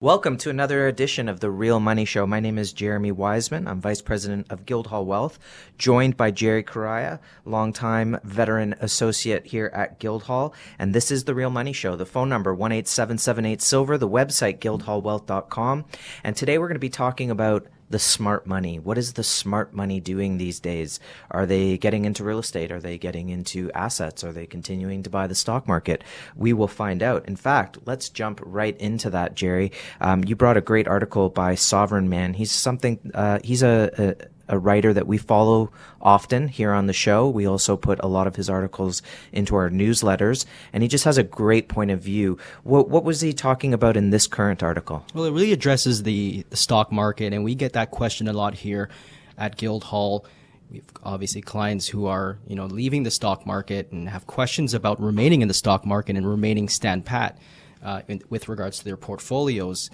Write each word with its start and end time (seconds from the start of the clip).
Welcome 0.00 0.36
to 0.38 0.50
another 0.50 0.86
edition 0.86 1.28
of 1.28 1.40
the 1.40 1.50
Real 1.50 1.80
Money 1.80 2.04
Show. 2.04 2.24
My 2.24 2.38
name 2.38 2.56
is 2.56 2.72
Jeremy 2.72 3.10
Wiseman. 3.10 3.66
I'm 3.66 3.80
Vice 3.80 4.00
President 4.00 4.46
of 4.48 4.64
Guildhall 4.64 5.04
Wealth, 5.04 5.40
joined 5.76 6.16
by 6.16 6.30
Jerry 6.30 6.62
Correia, 6.62 7.18
longtime 7.44 8.20
veteran 8.22 8.76
associate 8.78 9.46
here 9.46 9.72
at 9.74 9.98
Guildhall. 9.98 10.54
And 10.78 10.94
this 10.94 11.10
is 11.10 11.24
the 11.24 11.34
Real 11.34 11.50
Money 11.50 11.72
Show. 11.72 11.96
The 11.96 12.06
phone 12.06 12.28
number, 12.28 12.52
18778 12.52 13.60
Silver, 13.60 13.98
the 13.98 14.08
website, 14.08 14.60
guildhallwealth.com. 14.60 15.84
And 16.22 16.36
today 16.36 16.58
we're 16.58 16.68
going 16.68 16.76
to 16.76 16.78
be 16.78 16.88
talking 16.88 17.32
about 17.32 17.66
the 17.90 17.98
smart 17.98 18.46
money. 18.46 18.78
What 18.78 18.98
is 18.98 19.14
the 19.14 19.24
smart 19.24 19.72
money 19.72 20.00
doing 20.00 20.38
these 20.38 20.60
days? 20.60 21.00
Are 21.30 21.46
they 21.46 21.78
getting 21.78 22.04
into 22.04 22.24
real 22.24 22.38
estate? 22.38 22.70
Are 22.70 22.80
they 22.80 22.98
getting 22.98 23.28
into 23.30 23.70
assets? 23.72 24.22
Are 24.24 24.32
they 24.32 24.46
continuing 24.46 25.02
to 25.02 25.10
buy 25.10 25.26
the 25.26 25.34
stock 25.34 25.66
market? 25.66 26.04
We 26.36 26.52
will 26.52 26.68
find 26.68 27.02
out. 27.02 27.26
In 27.26 27.36
fact, 27.36 27.78
let's 27.86 28.08
jump 28.08 28.40
right 28.44 28.76
into 28.78 29.10
that, 29.10 29.34
Jerry. 29.34 29.72
Um, 30.00 30.24
you 30.24 30.36
brought 30.36 30.56
a 30.56 30.62
great 30.62 30.88
article 30.88 31.30
by 31.30 31.54
Sovereign 31.54 32.08
Man. 32.08 32.34
He's 32.34 32.52
something, 32.52 33.10
uh, 33.14 33.38
he's 33.42 33.62
a, 33.62 33.90
a 33.98 34.28
a 34.48 34.58
writer 34.58 34.92
that 34.92 35.06
we 35.06 35.18
follow 35.18 35.70
often 36.00 36.48
here 36.48 36.72
on 36.72 36.86
the 36.86 36.92
show. 36.92 37.28
We 37.28 37.46
also 37.46 37.76
put 37.76 38.00
a 38.02 38.08
lot 38.08 38.26
of 38.26 38.36
his 38.36 38.48
articles 38.48 39.02
into 39.32 39.56
our 39.56 39.70
newsletters, 39.70 40.46
and 40.72 40.82
he 40.82 40.88
just 40.88 41.04
has 41.04 41.18
a 41.18 41.22
great 41.22 41.68
point 41.68 41.90
of 41.90 42.00
view. 42.00 42.38
What, 42.64 42.88
what 42.88 43.04
was 43.04 43.20
he 43.20 43.32
talking 43.32 43.74
about 43.74 43.96
in 43.96 44.10
this 44.10 44.26
current 44.26 44.62
article? 44.62 45.04
Well, 45.14 45.24
it 45.24 45.32
really 45.32 45.52
addresses 45.52 46.02
the, 46.02 46.44
the 46.50 46.56
stock 46.56 46.90
market, 46.90 47.32
and 47.32 47.44
we 47.44 47.54
get 47.54 47.72
that 47.74 47.90
question 47.90 48.28
a 48.28 48.32
lot 48.32 48.54
here 48.54 48.88
at 49.36 49.56
Guildhall. 49.56 50.24
We've 50.70 50.84
obviously 51.02 51.40
clients 51.40 51.88
who 51.88 52.06
are, 52.06 52.38
you 52.46 52.54
know, 52.54 52.66
leaving 52.66 53.02
the 53.02 53.10
stock 53.10 53.46
market 53.46 53.90
and 53.90 54.08
have 54.08 54.26
questions 54.26 54.74
about 54.74 55.00
remaining 55.00 55.40
in 55.40 55.48
the 55.48 55.54
stock 55.54 55.86
market 55.86 56.16
and 56.16 56.28
remaining 56.28 56.68
stand 56.68 57.06
pat 57.06 57.38
uh, 57.82 58.02
in, 58.06 58.22
with 58.28 58.48
regards 58.48 58.78
to 58.78 58.84
their 58.84 58.96
portfolios 58.96 59.90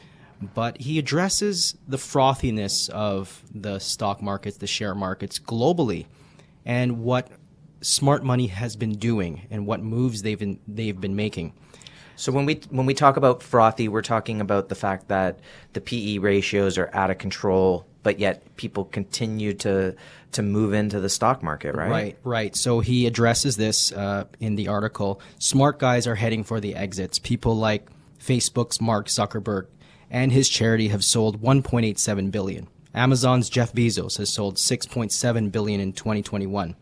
but 0.54 0.80
he 0.80 0.98
addresses 0.98 1.76
the 1.86 1.96
frothiness 1.96 2.88
of 2.90 3.42
the 3.54 3.78
stock 3.78 4.22
markets, 4.22 4.58
the 4.58 4.66
share 4.66 4.94
markets 4.94 5.38
globally, 5.38 6.06
and 6.64 7.02
what 7.02 7.28
smart 7.80 8.24
money 8.24 8.46
has 8.46 8.76
been 8.76 8.92
doing 8.92 9.46
and 9.50 9.66
what 9.66 9.82
moves 9.82 10.22
they've 10.22 10.38
been 10.38 10.58
they've 10.66 11.00
been 11.00 11.16
making. 11.16 11.52
So 12.16 12.32
when 12.32 12.46
we 12.46 12.60
when 12.70 12.86
we 12.86 12.94
talk 12.94 13.16
about 13.16 13.42
frothy, 13.42 13.88
we're 13.88 14.02
talking 14.02 14.40
about 14.40 14.68
the 14.68 14.74
fact 14.74 15.08
that 15.08 15.40
the 15.72 15.80
PE 15.80 16.18
ratios 16.18 16.78
are 16.78 16.90
out 16.92 17.10
of 17.10 17.18
control, 17.18 17.86
but 18.02 18.18
yet 18.18 18.56
people 18.56 18.84
continue 18.84 19.52
to 19.54 19.94
to 20.32 20.42
move 20.42 20.72
into 20.72 21.00
the 21.00 21.08
stock 21.08 21.42
market, 21.42 21.74
right? 21.74 21.90
Right, 21.90 22.18
right. 22.24 22.56
So 22.56 22.80
he 22.80 23.06
addresses 23.06 23.56
this 23.56 23.92
uh, 23.92 24.24
in 24.40 24.56
the 24.56 24.68
article. 24.68 25.20
Smart 25.38 25.78
guys 25.78 26.06
are 26.06 26.14
heading 26.14 26.44
for 26.44 26.60
the 26.60 26.74
exits. 26.74 27.18
People 27.18 27.56
like 27.56 27.88
Facebook's 28.18 28.80
Mark 28.80 29.06
Zuckerberg 29.08 29.66
and 30.14 30.30
his 30.30 30.48
charity 30.48 30.88
have 30.88 31.04
sold 31.04 31.42
1.87 31.42 32.30
billion. 32.30 32.68
Amazon's 32.94 33.50
Jeff 33.50 33.72
Bezos 33.72 34.16
has 34.18 34.32
sold 34.32 34.54
6.7 34.54 35.50
billion 35.50 35.80
in 35.80 35.92
2021. 35.92 36.76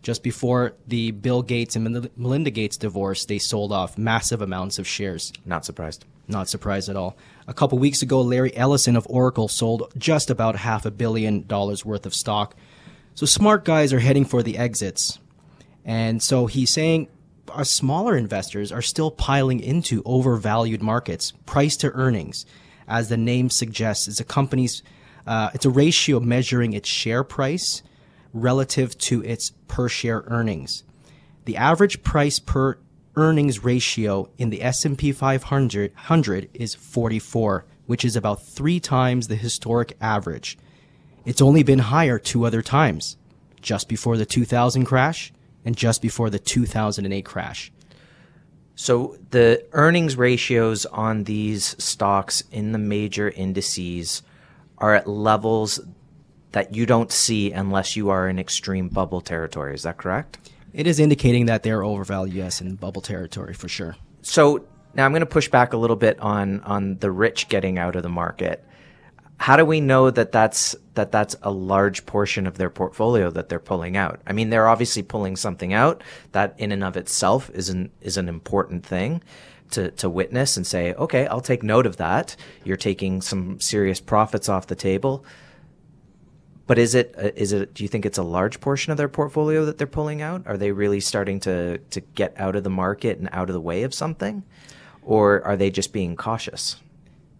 Just 0.00 0.22
before 0.22 0.72
the 0.86 1.10
Bill 1.10 1.42
Gates 1.42 1.76
and 1.76 2.10
Melinda 2.16 2.50
Gates 2.50 2.78
divorce, 2.78 3.26
they 3.26 3.38
sold 3.38 3.72
off 3.72 3.98
massive 3.98 4.40
amounts 4.40 4.78
of 4.78 4.86
shares. 4.86 5.34
Not 5.44 5.66
surprised. 5.66 6.06
Not 6.28 6.48
surprised 6.48 6.88
at 6.88 6.96
all. 6.96 7.18
A 7.46 7.52
couple 7.52 7.78
weeks 7.78 8.00
ago, 8.00 8.22
Larry 8.22 8.56
Ellison 8.56 8.96
of 8.96 9.06
Oracle 9.10 9.48
sold 9.48 9.92
just 9.98 10.30
about 10.30 10.56
half 10.56 10.86
a 10.86 10.90
billion 10.90 11.46
dollars 11.46 11.84
worth 11.84 12.06
of 12.06 12.14
stock. 12.14 12.56
So 13.14 13.26
smart 13.26 13.66
guys 13.66 13.92
are 13.92 13.98
heading 14.00 14.24
for 14.24 14.42
the 14.42 14.56
exits. 14.56 15.18
And 15.84 16.22
so 16.22 16.46
he's 16.46 16.70
saying 16.70 17.08
smaller 17.64 18.16
investors 18.16 18.72
are 18.72 18.82
still 18.82 19.10
piling 19.10 19.60
into 19.60 20.02
overvalued 20.04 20.82
markets. 20.82 21.32
Price 21.44 21.76
to 21.78 21.90
earnings, 21.92 22.46
as 22.88 23.08
the 23.08 23.16
name 23.16 23.50
suggests, 23.50 24.08
is 24.08 24.20
a 24.20 24.24
company's 24.24 24.82
uh, 25.26 25.50
it's 25.54 25.64
a 25.64 25.70
ratio 25.70 26.20
measuring 26.20 26.72
its 26.72 26.88
share 26.88 27.24
price 27.24 27.82
relative 28.32 28.96
to 28.98 29.24
its 29.24 29.50
per 29.66 29.88
share 29.88 30.22
earnings. 30.28 30.84
The 31.46 31.56
average 31.56 32.02
price 32.02 32.38
per 32.38 32.78
earnings 33.16 33.64
ratio 33.64 34.28
in 34.38 34.50
the 34.50 34.62
S&P 34.62 35.10
500 35.10 36.50
is 36.54 36.74
44, 36.74 37.64
which 37.86 38.04
is 38.04 38.14
about 38.14 38.42
3 38.42 38.78
times 38.78 39.26
the 39.26 39.36
historic 39.36 39.96
average. 40.00 40.58
It's 41.24 41.42
only 41.42 41.64
been 41.64 41.80
higher 41.80 42.18
two 42.18 42.44
other 42.44 42.62
times, 42.62 43.16
just 43.60 43.88
before 43.88 44.16
the 44.16 44.26
2000 44.26 44.84
crash 44.84 45.32
and 45.66 45.76
just 45.76 46.00
before 46.00 46.30
the 46.30 46.38
2008 46.38 47.24
crash. 47.24 47.72
So 48.76 49.18
the 49.30 49.64
earnings 49.72 50.16
ratios 50.16 50.86
on 50.86 51.24
these 51.24 51.74
stocks 51.82 52.42
in 52.52 52.72
the 52.72 52.78
major 52.78 53.30
indices 53.30 54.22
are 54.78 54.94
at 54.94 55.08
levels 55.08 55.80
that 56.52 56.74
you 56.74 56.86
don't 56.86 57.10
see 57.10 57.52
unless 57.52 57.96
you 57.96 58.10
are 58.10 58.28
in 58.28 58.38
extreme 58.38 58.88
bubble 58.88 59.20
territory. 59.20 59.74
Is 59.74 59.82
that 59.82 59.96
correct? 59.96 60.38
It 60.72 60.86
is 60.86 61.00
indicating 61.00 61.46
that 61.46 61.62
they're 61.62 61.82
overvalued, 61.82 62.34
yes, 62.34 62.60
in 62.60 62.76
bubble 62.76 63.00
territory 63.02 63.54
for 63.54 63.68
sure. 63.68 63.96
So 64.22 64.66
now 64.94 65.04
I'm 65.04 65.12
going 65.12 65.20
to 65.20 65.26
push 65.26 65.48
back 65.48 65.72
a 65.72 65.76
little 65.76 65.96
bit 65.96 66.20
on 66.20 66.60
on 66.60 66.98
the 66.98 67.10
rich 67.10 67.48
getting 67.48 67.78
out 67.78 67.96
of 67.96 68.02
the 68.02 68.08
market 68.08 68.64
how 69.38 69.56
do 69.56 69.64
we 69.64 69.80
know 69.80 70.10
that 70.10 70.32
that's 70.32 70.74
that 70.94 71.12
that's 71.12 71.36
a 71.42 71.50
large 71.50 72.06
portion 72.06 72.46
of 72.46 72.56
their 72.56 72.70
portfolio 72.70 73.30
that 73.30 73.48
they're 73.48 73.60
pulling 73.60 73.96
out? 73.96 74.20
I 74.26 74.32
mean, 74.32 74.50
they're 74.50 74.68
obviously 74.68 75.02
pulling 75.02 75.36
something 75.36 75.72
out 75.72 76.02
that 76.32 76.54
in 76.58 76.72
and 76.72 76.82
of 76.82 76.96
itself 76.96 77.50
is 77.50 77.68
an 77.68 77.90
is 78.00 78.16
an 78.16 78.28
important 78.28 78.84
thing 78.84 79.22
to 79.72 79.90
to 79.92 80.08
witness 80.08 80.56
and 80.56 80.66
say, 80.66 80.94
okay, 80.94 81.26
I'll 81.26 81.40
take 81.40 81.62
note 81.62 81.86
of 81.86 81.98
that. 81.98 82.36
You're 82.64 82.76
taking 82.76 83.20
some 83.20 83.60
serious 83.60 84.00
profits 84.00 84.48
off 84.48 84.68
the 84.68 84.74
table. 84.74 85.24
But 86.66 86.78
is 86.78 86.94
it 86.94 87.14
uh, 87.16 87.30
it? 87.36 87.74
Do 87.74 87.84
you 87.84 87.88
think 87.88 88.06
it's 88.06 88.18
a 88.18 88.22
large 88.22 88.60
portion 88.60 88.90
of 88.90 88.96
their 88.96 89.08
portfolio 89.08 89.66
that 89.66 89.78
they're 89.78 89.86
pulling 89.86 90.22
out? 90.22 90.46
Are 90.46 90.56
they 90.56 90.72
really 90.72 91.00
starting 91.00 91.40
to 91.40 91.78
to 91.78 92.00
get 92.00 92.32
out 92.38 92.56
of 92.56 92.64
the 92.64 92.70
market 92.70 93.18
and 93.18 93.28
out 93.32 93.50
of 93.50 93.54
the 93.54 93.60
way 93.60 93.82
of 93.82 93.92
something, 93.92 94.42
or 95.02 95.42
are 95.44 95.56
they 95.56 95.70
just 95.70 95.92
being 95.92 96.16
cautious? 96.16 96.76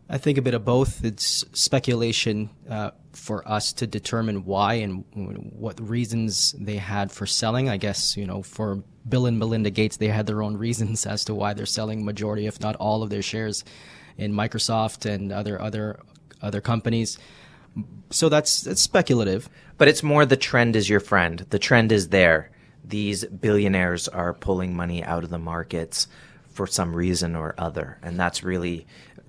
I 0.08 0.18
think 0.18 0.38
a 0.38 0.42
bit 0.42 0.54
of 0.54 0.64
both. 0.64 1.04
It's 1.04 1.44
speculation 1.52 2.50
uh, 2.70 2.92
for 3.12 3.46
us 3.48 3.72
to 3.74 3.86
determine 3.86 4.44
why 4.44 4.74
and 4.74 5.04
what 5.12 5.80
reasons 5.80 6.54
they 6.58 6.76
had 6.76 7.10
for 7.10 7.26
selling. 7.26 7.68
I 7.68 7.76
guess, 7.76 8.16
you 8.16 8.24
know, 8.24 8.42
for 8.42 8.84
Bill 9.08 9.26
and 9.26 9.38
Melinda 9.38 9.70
Gates, 9.70 9.96
they 9.96 10.08
had 10.08 10.26
their 10.26 10.42
own 10.42 10.56
reasons 10.56 11.06
as 11.06 11.24
to 11.24 11.34
why 11.34 11.54
they're 11.54 11.66
selling 11.66 12.04
majority, 12.04 12.46
if 12.46 12.60
not 12.60 12.76
all, 12.76 13.02
of 13.02 13.10
their 13.10 13.22
shares 13.22 13.64
in 14.16 14.32
Microsoft 14.32 15.10
and 15.10 15.32
other 15.32 15.60
other 15.60 15.98
other 16.40 16.60
companies. 16.60 17.18
So 18.10 18.28
that's 18.28 18.60
that's 18.60 18.82
speculative. 18.82 19.48
But 19.76 19.88
it's 19.88 20.02
more 20.04 20.24
the 20.24 20.36
trend 20.36 20.76
is 20.76 20.88
your 20.88 21.00
friend. 21.00 21.44
The 21.50 21.58
trend 21.58 21.90
is 21.90 22.08
there. 22.08 22.50
These 22.84 23.24
billionaires 23.24 24.06
are 24.06 24.32
pulling 24.32 24.76
money 24.76 25.02
out 25.02 25.24
of 25.24 25.30
the 25.30 25.38
markets 25.38 26.06
for 26.48 26.66
some 26.66 26.94
reason 26.94 27.34
or 27.34 27.54
other, 27.58 27.98
and 28.02 28.18
that's 28.18 28.44
really 28.44 28.86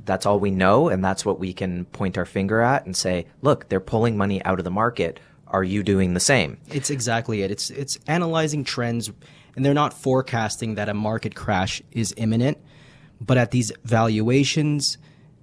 that's 0.07 0.25
all 0.25 0.40
we 0.40 0.50
know 0.50 0.90
and 0.90 1.06
that's 1.06 1.23
what 1.23 1.40
we 1.40 1.53
can 1.53 1.85
point 1.85 2.18
our 2.18 2.25
finger 2.25 2.62
at 2.62 2.85
and 2.85 2.95
say, 2.95 3.28
look, 3.41 3.69
they're 3.69 3.79
pulling 3.79 4.18
money 4.18 4.44
out 4.44 4.57
of 4.57 4.63
the 4.63 4.72
market. 4.72 5.19
Are 5.47 5.63
you 5.63 5.84
doing 5.84 6.13
the 6.13 6.19
same? 6.19 6.57
It's 6.69 6.90
exactly 6.90 7.44
it. 7.44 7.51
It's 7.51 7.69
it's 7.69 8.00
analyzing 8.07 8.63
trends 8.63 9.12
and 9.56 9.66
they're 9.66 9.73
not 9.73 9.94
forecasting 9.94 10.75
that 10.75 10.90
a 10.90 10.94
market 10.94 11.35
crash 11.35 11.81
is 11.91 12.13
imminent, 12.17 12.57
but 13.19 13.38
at 13.38 13.51
these 13.51 13.72
valuations, 13.84 14.97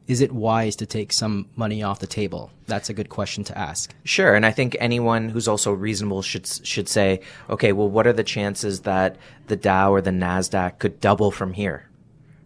is 0.07 0.21
it 0.21 0.31
wise 0.31 0.77
to 0.77 0.87
take 0.87 1.13
some 1.13 1.49
money 1.57 1.83
off 1.83 1.99
the 1.99 2.07
table? 2.07 2.51
That's 2.67 2.91
a 2.91 2.95
good 2.95 3.09
question 3.09 3.43
to 3.45 3.59
ask. 3.59 3.95
Sure, 4.05 4.35
and 4.35 4.47
I 4.47 4.51
think 4.51 4.77
anyone 4.79 5.31
who's 5.31 5.49
also 5.49 5.73
reasonable 5.73 6.23
should 6.23 6.47
should 6.47 6.89
say, 6.89 7.21
okay, 7.51 7.73
well, 7.73 7.89
what 7.89 8.07
are 8.07 8.13
the 8.13 8.25
chances 8.25 8.83
that 8.83 9.17
the 9.49 9.57
Dow 9.57 9.93
or 9.93 10.01
the 10.01 10.11
Nasdaq 10.11 10.79
could 10.79 11.01
double 11.01 11.31
from 11.31 11.55
here? 11.55 11.89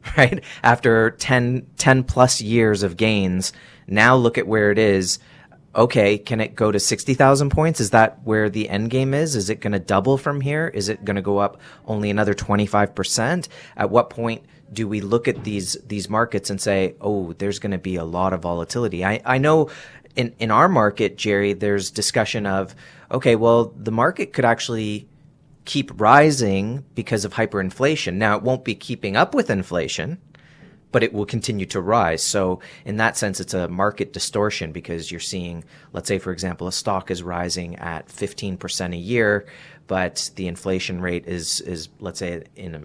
right? 0.16 0.42
After 0.62 1.10
10, 1.10 1.66
10 1.76 2.04
plus 2.04 2.40
years 2.40 2.82
of 2.82 2.96
gains, 2.96 3.52
now 3.86 4.16
look 4.16 4.38
at 4.38 4.46
where 4.46 4.70
it 4.70 4.78
is. 4.78 5.18
Okay, 5.74 6.18
can 6.18 6.40
it 6.40 6.54
go 6.54 6.72
to 6.72 6.80
60,000 6.80 7.50
points? 7.50 7.80
Is 7.80 7.90
that 7.90 8.22
where 8.24 8.48
the 8.48 8.68
end 8.68 8.90
game 8.90 9.14
is? 9.14 9.36
Is 9.36 9.50
it 9.50 9.60
going 9.60 9.72
to 9.72 9.78
double 9.78 10.16
from 10.16 10.40
here? 10.40 10.68
Is 10.68 10.88
it 10.88 11.04
going 11.04 11.16
to 11.16 11.22
go 11.22 11.38
up 11.38 11.60
only 11.86 12.10
another 12.10 12.34
25%? 12.34 13.48
At 13.76 13.90
what 13.90 14.10
point 14.10 14.44
do 14.72 14.88
we 14.88 15.00
look 15.00 15.28
at 15.28 15.44
these 15.44 15.78
these 15.86 16.10
markets 16.10 16.50
and 16.50 16.60
say, 16.60 16.94
"Oh, 17.00 17.32
there's 17.34 17.58
going 17.58 17.72
to 17.72 17.78
be 17.78 17.96
a 17.96 18.04
lot 18.04 18.34
of 18.34 18.42
volatility." 18.42 19.02
I 19.04 19.20
I 19.24 19.38
know 19.38 19.70
in 20.16 20.34
in 20.38 20.50
our 20.50 20.68
market, 20.68 21.16
Jerry, 21.16 21.52
there's 21.52 21.90
discussion 21.90 22.44
of, 22.44 22.74
okay, 23.10 23.36
well, 23.36 23.72
the 23.76 23.92
market 23.92 24.32
could 24.32 24.44
actually 24.44 25.08
keep 25.68 26.00
rising 26.00 26.82
because 26.94 27.26
of 27.26 27.34
hyperinflation. 27.34 28.14
Now, 28.14 28.38
it 28.38 28.42
won't 28.42 28.64
be 28.64 28.74
keeping 28.74 29.18
up 29.18 29.34
with 29.34 29.50
inflation, 29.50 30.16
but 30.92 31.02
it 31.02 31.12
will 31.12 31.26
continue 31.26 31.66
to 31.66 31.80
rise. 31.82 32.22
So 32.22 32.60
in 32.86 32.96
that 32.96 33.18
sense, 33.18 33.38
it's 33.38 33.52
a 33.52 33.68
market 33.68 34.14
distortion 34.14 34.72
because 34.72 35.10
you're 35.10 35.20
seeing, 35.20 35.64
let's 35.92 36.08
say, 36.08 36.18
for 36.18 36.32
example, 36.32 36.68
a 36.68 36.72
stock 36.72 37.10
is 37.10 37.22
rising 37.22 37.76
at 37.76 38.08
15% 38.08 38.94
a 38.94 38.96
year, 38.96 39.46
but 39.86 40.30
the 40.36 40.48
inflation 40.48 41.02
rate 41.02 41.26
is, 41.26 41.60
is, 41.60 41.90
let's 42.00 42.18
say 42.18 42.44
in 42.56 42.74
a, 42.74 42.82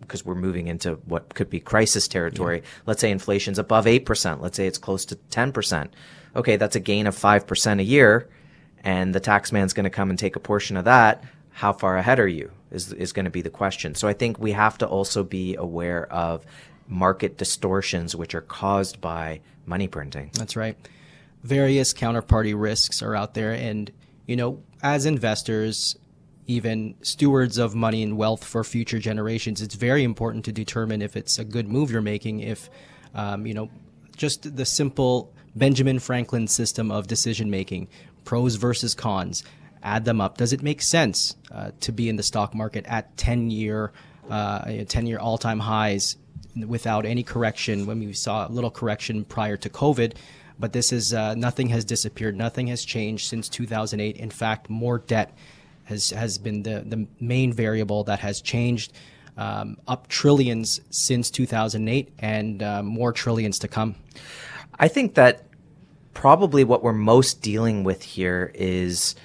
because 0.00 0.26
we're 0.26 0.34
moving 0.34 0.66
into 0.68 0.96
what 1.06 1.34
could 1.34 1.48
be 1.48 1.58
crisis 1.58 2.06
territory. 2.06 2.58
Yeah. 2.58 2.68
Let's 2.84 3.00
say 3.00 3.10
inflation's 3.10 3.58
above 3.58 3.86
8%. 3.86 4.42
Let's 4.42 4.58
say 4.58 4.66
it's 4.66 4.76
close 4.76 5.06
to 5.06 5.16
10%. 5.30 5.88
Okay. 6.36 6.56
That's 6.56 6.76
a 6.76 6.80
gain 6.80 7.06
of 7.06 7.16
5% 7.16 7.80
a 7.80 7.82
year. 7.82 8.28
And 8.82 9.14
the 9.14 9.20
taxman's 9.20 9.72
going 9.72 9.84
to 9.84 9.90
come 9.90 10.10
and 10.10 10.18
take 10.18 10.36
a 10.36 10.40
portion 10.40 10.76
of 10.76 10.84
that. 10.84 11.24
How 11.54 11.72
far 11.72 11.96
ahead 11.96 12.18
are 12.18 12.28
you 12.28 12.50
is, 12.72 12.92
is 12.92 13.12
going 13.12 13.26
to 13.26 13.30
be 13.30 13.40
the 13.40 13.50
question. 13.50 13.94
So 13.94 14.08
I 14.08 14.12
think 14.12 14.38
we 14.38 14.52
have 14.52 14.76
to 14.78 14.86
also 14.86 15.22
be 15.22 15.54
aware 15.54 16.12
of 16.12 16.44
market 16.88 17.38
distortions 17.38 18.14
which 18.14 18.34
are 18.34 18.40
caused 18.40 19.00
by 19.00 19.40
money 19.64 19.86
printing. 19.86 20.30
That's 20.34 20.56
right. 20.56 20.76
Various 21.44 21.94
counterparty 21.94 22.60
risks 22.60 23.02
are 23.02 23.14
out 23.14 23.34
there. 23.34 23.52
And, 23.52 23.90
you 24.26 24.34
know, 24.34 24.62
as 24.82 25.06
investors, 25.06 25.96
even 26.46 26.96
stewards 27.02 27.56
of 27.56 27.74
money 27.74 28.02
and 28.02 28.16
wealth 28.16 28.44
for 28.44 28.64
future 28.64 28.98
generations, 28.98 29.62
it's 29.62 29.76
very 29.76 30.02
important 30.02 30.44
to 30.46 30.52
determine 30.52 31.02
if 31.02 31.16
it's 31.16 31.38
a 31.38 31.44
good 31.44 31.68
move 31.68 31.90
you're 31.90 32.02
making, 32.02 32.40
if, 32.40 32.68
um, 33.14 33.46
you 33.46 33.54
know, 33.54 33.70
just 34.16 34.56
the 34.56 34.64
simple 34.64 35.32
Benjamin 35.54 36.00
Franklin 36.00 36.48
system 36.48 36.90
of 36.90 37.06
decision 37.06 37.48
making, 37.48 37.88
pros 38.24 38.56
versus 38.56 38.94
cons, 38.94 39.44
add 39.84 40.04
them 40.04 40.20
up. 40.20 40.38
Does 40.38 40.52
it 40.52 40.62
make 40.62 40.82
sense 40.82 41.36
uh, 41.52 41.70
to 41.80 41.92
be 41.92 42.08
in 42.08 42.16
the 42.16 42.22
stock 42.22 42.54
market 42.54 42.84
at 42.86 43.16
10 43.16 43.50
year, 43.50 43.92
uh, 44.28 44.84
10 44.88 45.06
year 45.06 45.18
all 45.18 45.38
time 45.38 45.60
highs 45.60 46.16
without 46.66 47.04
any 47.04 47.22
correction 47.22 47.86
when 47.86 48.00
we 48.00 48.12
saw 48.12 48.48
a 48.48 48.50
little 48.50 48.70
correction 48.70 49.24
prior 49.24 49.56
to 49.58 49.68
COVID? 49.68 50.14
But 50.58 50.72
this 50.72 50.92
is 50.92 51.12
uh, 51.12 51.34
nothing 51.34 51.68
has 51.68 51.84
disappeared, 51.84 52.36
nothing 52.36 52.68
has 52.68 52.84
changed 52.84 53.28
since 53.28 53.48
2008. 53.48 54.16
In 54.16 54.30
fact, 54.30 54.70
more 54.70 54.98
debt 54.98 55.36
has 55.84 56.10
has 56.10 56.38
been 56.38 56.62
the 56.62 56.84
the 56.86 57.06
main 57.20 57.52
variable 57.52 58.04
that 58.04 58.20
has 58.20 58.40
changed. 58.40 58.92
Um, 59.36 59.78
up 59.88 60.06
trillions 60.06 60.80
since 60.90 61.28
2008, 61.28 62.12
and 62.20 62.62
uh, 62.62 62.84
more 62.84 63.12
trillions 63.12 63.58
to 63.58 63.68
come. 63.68 63.96
I 64.78 64.86
think 64.86 65.14
that 65.14 65.42
probably 66.14 66.62
what 66.62 66.84
we're 66.84 66.92
most 66.92 67.42
dealing 67.42 67.82
with 67.82 68.04
here 68.04 68.52
is 68.54 69.16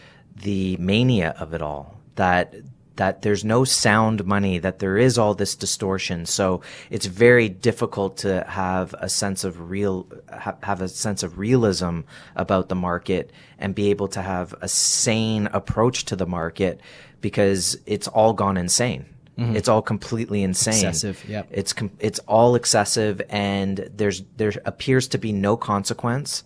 the 0.41 0.77
mania 0.77 1.35
of 1.39 1.53
it 1.53 1.61
all. 1.61 1.99
That 2.15 2.53
that 2.99 3.21
there's 3.21 3.45
no 3.45 3.63
sound 3.63 4.25
money, 4.25 4.57
that 4.59 4.79
there 4.79 4.97
is 4.97 5.17
all 5.17 5.33
this 5.33 5.55
distortion. 5.55 6.25
So 6.25 6.61
it's 6.89 7.05
very 7.05 7.47
difficult 7.47 8.17
to 8.17 8.43
have 8.45 8.93
a 8.99 9.07
sense 9.07 9.45
of 9.45 9.69
real, 9.69 10.05
ha- 10.29 10.57
have 10.63 10.81
a 10.81 10.89
sense 10.89 11.23
of 11.23 11.37
realism 11.37 12.01
about 12.35 12.67
the 12.67 12.75
market 12.75 13.31
and 13.57 13.73
be 13.73 13.89
able 13.89 14.09
to 14.09 14.21
have 14.21 14.53
a 14.59 14.67
sane 14.67 15.47
approach 15.53 16.03
to 16.05 16.17
the 16.17 16.25
market 16.25 16.81
because 17.21 17.77
it's 17.85 18.09
all 18.09 18.33
gone 18.33 18.57
insane. 18.57 19.05
Mm-hmm. 19.37 19.55
It's 19.55 19.69
all 19.69 19.81
completely 19.81 20.43
insane. 20.43 20.73
Excessive. 20.73 21.23
Yeah. 21.25 21.43
It's 21.51 21.71
com- 21.71 21.91
it's 21.99 22.19
all 22.27 22.55
excessive, 22.55 23.21
and 23.29 23.89
there's 23.95 24.23
there 24.35 24.51
appears 24.65 25.07
to 25.09 25.17
be 25.17 25.31
no 25.31 25.55
consequence 25.55 26.43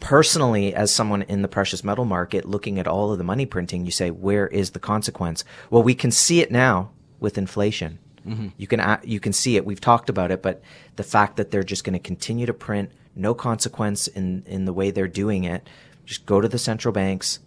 personally, 0.00 0.74
as 0.74 0.94
someone 0.94 1.22
in 1.22 1.42
the 1.42 1.48
precious 1.48 1.82
metal 1.82 2.04
market 2.04 2.44
looking 2.44 2.78
at 2.78 2.86
all 2.86 3.12
of 3.12 3.18
the 3.18 3.24
money 3.24 3.46
printing, 3.46 3.84
you 3.84 3.90
say, 3.90 4.10
where 4.10 4.46
is 4.46 4.70
the 4.70 4.78
consequence? 4.78 5.44
Well, 5.70 5.82
we 5.82 5.94
can 5.94 6.10
see 6.10 6.40
it 6.40 6.50
now 6.50 6.90
with 7.20 7.38
inflation. 7.38 7.98
Mm-hmm. 8.26 8.48
You 8.56 8.66
can 8.66 9.00
you 9.04 9.20
can 9.20 9.32
see 9.32 9.56
it. 9.56 9.64
We've 9.64 9.80
talked 9.80 10.10
about 10.10 10.30
it, 10.30 10.42
but 10.42 10.62
the 10.96 11.02
fact 11.02 11.36
that 11.36 11.50
they're 11.50 11.62
just 11.62 11.84
going 11.84 11.94
to 11.94 11.98
continue 11.98 12.46
to 12.46 12.54
print, 12.54 12.90
no 13.14 13.32
consequence 13.32 14.06
in 14.06 14.42
in 14.46 14.64
the 14.64 14.72
way 14.72 14.90
they're 14.90 15.08
doing 15.08 15.44
it. 15.44 15.68
Just 16.04 16.26
go 16.26 16.40
to 16.40 16.48
the 16.48 16.58
central 16.58 16.92
banks, 16.92 17.38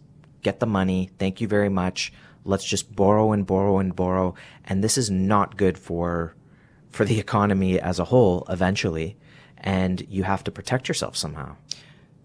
get 0.42 0.59
the 0.59 0.65
money. 0.65 1.12
Thank 1.19 1.42
you 1.42 1.48
very 1.48 1.69
much. 1.69 2.13
Let's 2.45 2.65
just 2.65 2.95
borrow 2.95 3.31
and 3.31 3.45
borrow 3.45 3.77
and 3.77 3.95
borrow, 3.95 4.33
and 4.65 4.83
this 4.83 4.98
is 4.98 5.12
not 5.12 5.57
good 5.57 5.77
for 5.77 6.33
for 6.89 7.06
the 7.06 7.19
economy 7.19 7.80
as 7.80 8.00
a 8.00 8.06
whole. 8.06 8.45
Eventually, 8.50 9.18
and 9.57 10.03
you 10.09 10.24
have 10.24 10.44
to 10.45 10.51
protect 10.51 10.88
yourself 10.88 11.15
somehow 11.15 11.57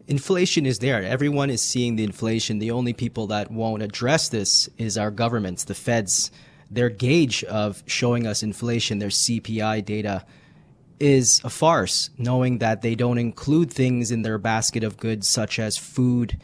inflation 0.06 0.66
is 0.66 0.78
there. 0.78 1.02
Everyone 1.02 1.50
is 1.50 1.62
seeing 1.62 1.96
the 1.96 2.04
inflation. 2.04 2.58
The 2.58 2.70
only 2.70 2.92
people 2.92 3.26
that 3.28 3.50
won't 3.50 3.82
address 3.82 4.28
this 4.28 4.68
is 4.78 4.96
our 4.96 5.10
governments, 5.10 5.64
the 5.64 5.74
feds. 5.74 6.30
Their 6.70 6.90
gauge 6.90 7.44
of 7.44 7.82
showing 7.86 8.26
us 8.26 8.42
inflation, 8.42 8.98
their 8.98 9.08
CPI 9.08 9.84
data, 9.84 10.24
is 10.98 11.40
a 11.44 11.50
farce, 11.50 12.10
knowing 12.18 12.58
that 12.58 12.82
they 12.82 12.94
don't 12.94 13.18
include 13.18 13.70
things 13.70 14.10
in 14.10 14.22
their 14.22 14.38
basket 14.38 14.82
of 14.82 14.96
goods 14.96 15.28
such 15.28 15.58
as 15.58 15.76
food, 15.76 16.38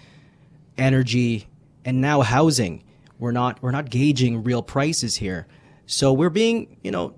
energy, 0.78 1.48
and 1.84 2.00
now 2.00 2.22
housing. 2.22 2.84
We're 3.18 3.32
not 3.32 3.62
we're 3.62 3.72
not 3.72 3.90
gauging 3.90 4.44
real 4.44 4.62
prices 4.62 5.16
here. 5.16 5.46
So 5.86 6.12
we're 6.12 6.30
being, 6.30 6.76
you 6.82 6.90
know, 6.90 7.14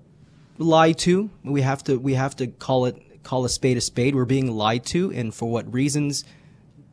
lied 0.59 0.99
to. 0.99 1.31
We 1.43 1.63
have 1.63 1.85
to 1.85 1.99
we 1.99 2.15
have 2.15 2.37
to 2.37 2.47
call 2.47 2.87
it 2.87 3.03
call 3.25 3.45
a 3.45 3.49
spade 3.49 3.77
a 3.77 3.81
spade. 3.81 4.15
We're 4.15 4.25
being 4.25 4.53
lied 4.53 4.85
to, 4.87 5.13
and 5.13 5.35
for 5.35 5.51
what 5.51 5.73
reasons, 5.73 6.25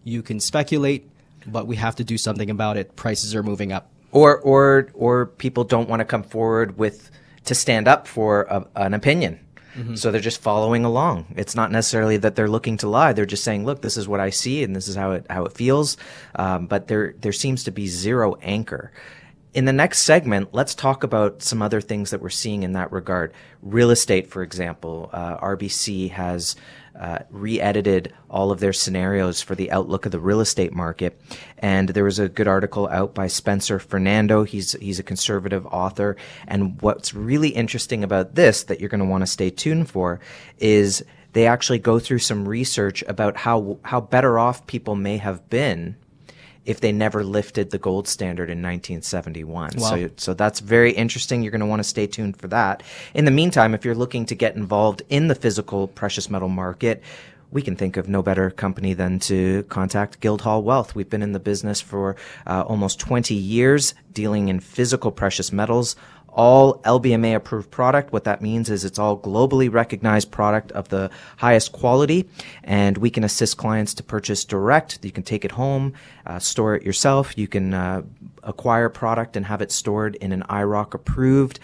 you 0.04 0.24
can 0.24 0.40
speculate, 0.40 1.08
but 1.46 1.68
we 1.68 1.76
have 1.76 1.96
to 1.98 2.04
do 2.04 2.18
something 2.18 2.50
about 2.50 2.78
it. 2.78 2.96
Prices 2.96 3.36
are 3.36 3.44
moving 3.44 3.72
up. 3.72 3.90
Or, 4.12 4.40
or, 4.40 4.90
or 4.94 5.28
people 5.28 5.64
don't 5.64 5.88
want 5.88 6.00
to 6.00 6.06
come 6.06 6.24
forward 6.24 6.78
with 6.78 7.12
to 7.46 7.56
stand 7.56 7.88
up 7.88 8.08
for 8.08 8.44
a, 8.44 8.66
an 8.76 8.94
opinion. 8.94 9.40
Mm-hmm. 9.76 9.96
So 9.96 10.12
they're 10.12 10.20
just 10.20 10.42
following 10.42 10.84
along. 10.84 11.34
It's 11.38 11.56
not 11.56 11.72
necessarily 11.72 12.18
that 12.18 12.36
they're 12.36 12.50
looking 12.50 12.78
to 12.78 12.90
lie. 12.90 13.14
They're 13.14 13.26
just 13.26 13.44
saying, 13.44 13.66
"Look, 13.66 13.82
this 13.82 13.96
is 13.96 14.06
what 14.06 14.20
I 14.20 14.30
see, 14.30 14.64
and 14.64 14.76
this 14.76 14.90
is 14.90 14.96
how 14.96 15.12
it 15.12 15.26
how 15.30 15.46
it 15.46 15.54
feels." 15.54 15.96
Um, 16.36 16.68
but 16.68 16.90
there 16.90 17.16
there 17.22 17.32
seems 17.32 17.64
to 17.64 17.72
be 17.72 17.88
zero 17.88 18.36
anchor. 18.42 18.92
In 19.54 19.66
the 19.66 19.74
next 19.74 20.04
segment, 20.04 20.54
let's 20.54 20.74
talk 20.74 21.04
about 21.04 21.42
some 21.42 21.62
other 21.62 21.82
things 21.82 22.12
that 22.12 22.22
we're 22.22 22.30
seeing 22.30 22.64
in 22.64 22.72
that 22.72 22.90
regard. 22.94 23.34
Real 23.62 23.90
estate, 23.90 24.28
for 24.28 24.44
example, 24.44 25.10
uh, 25.12 25.38
RBC 25.40 26.12
has 26.12 26.56
uh, 26.98 27.20
re-edited 27.30 28.14
all 28.30 28.52
of 28.52 28.62
their 28.62 28.72
scenarios 28.72 29.42
for 29.42 29.54
the 29.54 29.70
outlook 29.72 30.06
of 30.06 30.14
the 30.14 30.22
real 30.22 30.40
estate 30.40 30.72
market, 30.72 31.20
and 31.58 31.90
there 31.90 32.06
was 32.06 32.18
a 32.18 32.30
good 32.30 32.48
article 32.48 32.88
out 32.88 33.14
by 33.14 33.28
Spencer 33.28 33.78
Fernando. 33.78 34.46
He's 34.46 34.72
he's 34.74 35.00
a 35.00 35.04
conservative 35.04 35.66
author, 35.66 36.16
and 36.48 36.82
what's 36.82 37.14
really 37.14 37.50
interesting 37.50 38.06
about 38.06 38.36
this 38.36 38.64
that 38.64 38.80
you're 38.80 38.90
going 38.90 39.00
to 39.00 39.06
want 39.06 39.24
to 39.24 39.28
stay 39.28 39.50
tuned 39.50 39.90
for 39.90 40.22
is 40.60 41.04
they 41.34 41.46
actually 41.46 41.80
go 41.80 42.00
through 42.00 42.20
some 42.20 42.48
research 42.48 43.04
about 43.06 43.36
how 43.36 43.80
how 43.84 44.00
better 44.00 44.40
off 44.40 44.66
people 44.66 44.96
may 44.96 45.18
have 45.18 45.50
been 45.50 45.98
if 46.66 46.80
they 46.80 46.92
never 46.92 47.24
lifted 47.24 47.72
the 47.72 47.78
gold 47.78 48.08
standard 48.08 48.50
in 48.50 48.60
1971. 48.60 49.72
Wow. 49.78 49.90
So, 49.90 50.10
so 50.18 50.34
that's 50.34 50.60
very 50.60 50.92
interesting. 50.92 51.42
You're 51.42 51.52
going 51.52 51.62
to 51.62 51.68
want 51.68 51.80
to 51.80 51.88
stay 51.88 52.08
tuned 52.08 52.38
for 52.38 52.48
that. 52.50 52.84
In 53.14 53.26
the 53.26 53.32
meantime, 53.32 53.74
if 53.74 53.84
you're 53.84 53.96
looking 53.96 54.26
to 54.28 54.36
get 54.36 54.56
involved 54.56 55.02
in 55.10 55.28
the 55.28 55.36
physical 55.36 55.88
precious 55.88 56.30
metal 56.30 56.50
market, 56.50 57.02
we 57.52 57.62
can 57.62 57.76
think 57.76 57.98
of 57.98 58.08
no 58.08 58.24
better 58.24 58.50
company 58.50 58.94
than 58.94 59.20
to 59.20 59.64
contact 59.64 60.22
Guildhall 60.22 60.64
Wealth. 60.64 60.96
We've 60.96 61.10
been 61.10 61.22
in 61.22 61.34
the 61.34 61.40
business 61.40 61.82
for 61.82 62.16
uh, 62.48 62.62
almost 62.62 63.00
20 63.00 63.36
years, 63.36 63.94
dealing 64.14 64.48
in 64.48 64.60
physical 64.60 65.12
precious 65.12 65.52
metals, 65.52 65.96
all 66.32 66.80
LBMA 66.80 67.36
approved 67.36 67.72
product. 67.72 68.12
What 68.14 68.24
that 68.24 68.42
means 68.42 68.70
is 68.70 68.86
it's 68.86 69.00
all 69.00 69.18
globally 69.18 69.72
recognized 69.72 70.32
product 70.32 70.72
of 70.72 70.90
the 70.90 71.10
highest 71.38 71.72
quality, 71.72 72.30
and 72.64 72.98
we 72.98 73.10
can 73.10 73.24
assist 73.24 73.58
clients 73.58 73.94
to 73.96 74.04
purchase 74.04 74.46
direct. 74.46 75.00
You 75.04 75.12
can 75.12 75.24
take 75.24 75.44
it 75.46 75.52
home, 75.52 75.94
uh, 76.26 76.40
store 76.40 76.76
it 76.76 76.84
yourself. 76.84 77.38
You 77.38 77.48
can 77.48 77.74
uh, 77.74 78.04
acquire 78.44 78.90
product 78.90 79.36
and 79.36 79.46
have 79.46 79.62
it 79.62 79.72
stored 79.72 80.16
in 80.16 80.32
an 80.32 80.44
IIROC 80.50 80.94
approved 80.94 81.60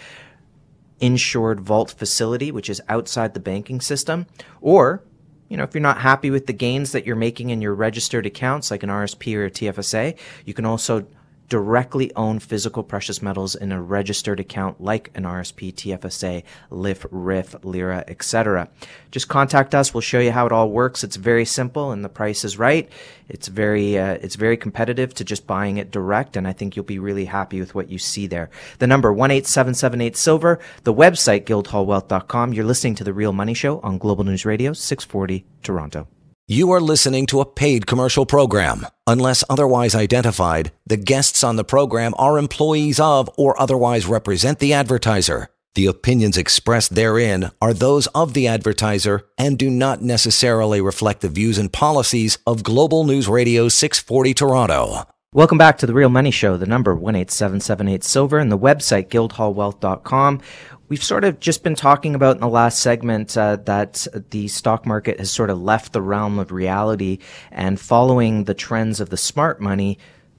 insured 1.00 1.60
vault 1.60 1.92
facility, 1.92 2.50
which 2.50 2.68
is 2.68 2.80
outside 2.88 3.34
the 3.34 3.40
banking 3.40 3.80
system, 3.80 4.26
or 4.60 5.02
you 5.48 5.56
know, 5.56 5.62
if 5.62 5.74
you're 5.74 5.80
not 5.80 5.98
happy 5.98 6.30
with 6.30 6.46
the 6.46 6.52
gains 6.52 6.92
that 6.92 7.06
you're 7.06 7.16
making 7.16 7.50
in 7.50 7.62
your 7.62 7.74
registered 7.74 8.26
accounts, 8.26 8.70
like 8.70 8.82
an 8.82 8.90
RSP 8.90 9.34
or 9.34 9.46
a 9.46 9.50
TFSA, 9.50 10.18
you 10.44 10.52
can 10.52 10.66
also 10.66 11.06
directly 11.48 12.14
own 12.14 12.38
physical 12.38 12.82
precious 12.82 13.22
metals 13.22 13.54
in 13.54 13.72
a 13.72 13.80
registered 13.80 14.38
account 14.38 14.80
like 14.80 15.10
an 15.14 15.24
RSP, 15.24 15.72
TFSA, 15.72 16.42
LIF, 16.70 17.06
RIF, 17.10 17.56
LIRA, 17.62 18.04
etc. 18.06 18.68
Just 19.10 19.28
contact 19.28 19.74
us. 19.74 19.94
We'll 19.94 20.02
show 20.02 20.20
you 20.20 20.32
how 20.32 20.46
it 20.46 20.52
all 20.52 20.70
works. 20.70 21.02
It's 21.02 21.16
very 21.16 21.44
simple 21.44 21.90
and 21.90 22.04
the 22.04 22.08
price 22.08 22.44
is 22.44 22.58
right. 22.58 22.88
It's 23.28 23.48
very, 23.48 23.98
uh, 23.98 24.14
it's 24.14 24.36
very 24.36 24.56
competitive 24.56 25.14
to 25.14 25.24
just 25.24 25.46
buying 25.46 25.78
it 25.78 25.90
direct. 25.90 26.36
And 26.36 26.46
I 26.46 26.52
think 26.52 26.76
you'll 26.76 26.84
be 26.84 26.98
really 26.98 27.26
happy 27.26 27.60
with 27.60 27.74
what 27.74 27.88
you 27.88 27.98
see 27.98 28.26
there. 28.26 28.50
The 28.78 28.86
number 28.86 29.10
18778 29.10 30.16
silver, 30.16 30.58
the 30.84 30.94
website 30.94 31.44
guildhallwealth.com. 31.44 32.52
You're 32.52 32.64
listening 32.64 32.94
to 32.96 33.04
the 33.04 33.12
Real 33.12 33.32
Money 33.32 33.54
Show 33.54 33.80
on 33.80 33.98
Global 33.98 34.24
News 34.24 34.44
Radio 34.44 34.72
640 34.72 35.44
Toronto. 35.62 36.08
You 36.50 36.70
are 36.70 36.80
listening 36.80 37.26
to 37.26 37.42
a 37.42 37.44
paid 37.44 37.86
commercial 37.86 38.24
program. 38.24 38.86
Unless 39.06 39.44
otherwise 39.50 39.94
identified, 39.94 40.72
the 40.86 40.96
guests 40.96 41.44
on 41.44 41.56
the 41.56 41.62
program 41.62 42.14
are 42.16 42.38
employees 42.38 42.98
of 42.98 43.28
or 43.36 43.60
otherwise 43.60 44.06
represent 44.06 44.58
the 44.58 44.72
advertiser. 44.72 45.50
The 45.74 45.84
opinions 45.84 46.38
expressed 46.38 46.94
therein 46.94 47.50
are 47.60 47.74
those 47.74 48.06
of 48.14 48.32
the 48.32 48.48
advertiser 48.48 49.26
and 49.36 49.58
do 49.58 49.68
not 49.68 50.00
necessarily 50.00 50.80
reflect 50.80 51.20
the 51.20 51.28
views 51.28 51.58
and 51.58 51.70
policies 51.70 52.38
of 52.46 52.62
Global 52.62 53.04
News 53.04 53.28
Radio 53.28 53.68
640 53.68 54.32
Toronto. 54.32 55.06
Welcome 55.34 55.58
back 55.58 55.76
to 55.76 55.86
the 55.86 55.92
Real 55.92 56.08
Money 56.08 56.30
Show, 56.30 56.56
the 56.56 56.64
number 56.64 56.92
18778 56.92 58.02
Silver 58.02 58.38
and 58.38 58.50
the 58.50 58.58
website 58.58 59.08
guildhallwealth.com. 59.08 60.40
We've 60.88 61.04
sort 61.04 61.24
of 61.24 61.38
just 61.38 61.62
been 61.62 61.74
talking 61.74 62.14
about 62.14 62.36
in 62.36 62.40
the 62.40 62.48
last 62.48 62.78
segment 62.78 63.36
uh, 63.36 63.56
that 63.56 64.06
the 64.30 64.48
stock 64.48 64.86
market 64.86 65.18
has 65.18 65.30
sort 65.30 65.50
of 65.50 65.60
left 65.60 65.92
the 65.92 66.00
realm 66.00 66.38
of 66.38 66.50
reality 66.50 67.18
and 67.50 67.78
following 67.78 68.44
the 68.44 68.54
trends 68.54 68.98
of 68.98 69.10
the 69.10 69.18
smart 69.18 69.60
money, 69.60 69.98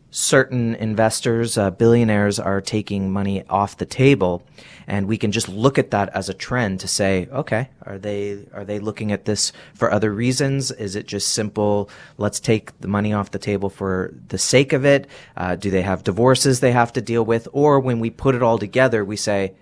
certain 0.10 0.74
investors, 0.74 1.56
uh, 1.56 1.70
billionaires 1.70 2.40
are 2.40 2.62
taking 2.62 3.12
money 3.12 3.44
off 3.48 3.78
the 3.78 3.86
table. 3.86 4.42
And 4.88 5.08
we 5.08 5.20
can 5.20 5.32
just 5.32 5.50
look 5.50 5.78
at 5.78 5.92
that 5.92 6.10
as 6.16 6.30
a 6.30 6.34
trend 6.34 6.80
to 6.80 6.88
say, 6.88 7.28
okay, 7.32 7.70
are 7.84 8.00
they, 8.00 8.44
are 8.52 8.66
they 8.66 8.80
looking 8.80 9.12
at 9.12 9.26
this 9.26 9.52
for 9.76 9.92
other 9.92 10.12
reasons? 10.12 10.72
Is 10.72 10.96
it 10.96 11.06
just 11.06 11.28
simple, 11.28 11.92
let's 12.18 12.40
take 12.40 12.80
the 12.80 12.88
money 12.88 13.14
off 13.14 13.30
the 13.30 13.38
table 13.38 13.70
for 13.70 14.16
the 14.30 14.40
sake 14.40 14.74
of 14.74 14.84
it? 14.84 15.06
Uh, 15.38 15.56
do 15.56 15.70
they 15.70 15.84
have 15.84 16.04
divorces 16.04 16.60
they 16.60 16.72
have 16.72 16.92
to 16.94 17.02
deal 17.02 17.24
with? 17.24 17.48
Or 17.54 17.80
when 17.80 18.00
we 18.00 18.10
put 18.10 18.34
it 18.34 18.42
all 18.42 18.58
together, 18.58 19.06
we 19.06 19.16
say, 19.16 19.54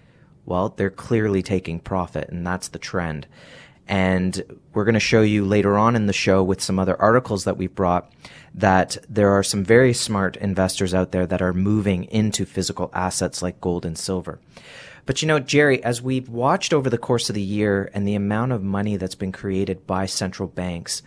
well, 0.48 0.70
they're 0.70 0.90
clearly 0.90 1.44
taking 1.44 1.80
profit, 1.80 2.30
and 2.30 2.48
that's 2.48 2.70
the 2.70 2.80
trend. 2.80 3.28
And 3.88 4.60
we're 4.74 4.86
going 4.86 4.96
to 4.96 5.00
show 5.00 5.22
you 5.22 5.46
later 5.46 5.78
on 5.78 5.96
in 5.96 6.08
the 6.08 6.14
show 6.14 6.44
with 6.44 6.62
some 6.62 6.80
other 6.80 7.00
articles 7.00 7.44
that 7.44 7.58
we've 7.58 7.74
brought 7.74 8.12
that 8.56 8.98
there 9.08 9.32
are 9.32 9.44
some 9.44 9.64
very 9.64 9.94
smart 9.94 10.36
investors 10.38 10.94
out 10.94 11.12
there 11.12 11.28
that 11.28 11.42
are 11.42 11.54
moving 11.54 12.06
into 12.06 12.46
physical 12.46 12.90
assets 12.94 13.42
like 13.42 13.62
gold 13.62 13.86
and 13.86 13.98
silver. 13.98 14.40
But 15.06 15.22
you 15.22 15.28
know, 15.28 15.40
Jerry, 15.40 15.82
as 15.84 16.02
we've 16.02 16.28
watched 16.28 16.74
over 16.74 16.90
the 16.90 16.98
course 16.98 17.30
of 17.30 17.36
the 17.36 17.42
year 17.42 17.90
and 17.94 18.06
the 18.08 18.16
amount 18.16 18.52
of 18.52 18.64
money 18.64 18.98
that's 18.98 19.16
been 19.16 19.32
created 19.32 19.88
by 19.88 20.06
central 20.06 20.50
banks, 20.50 21.02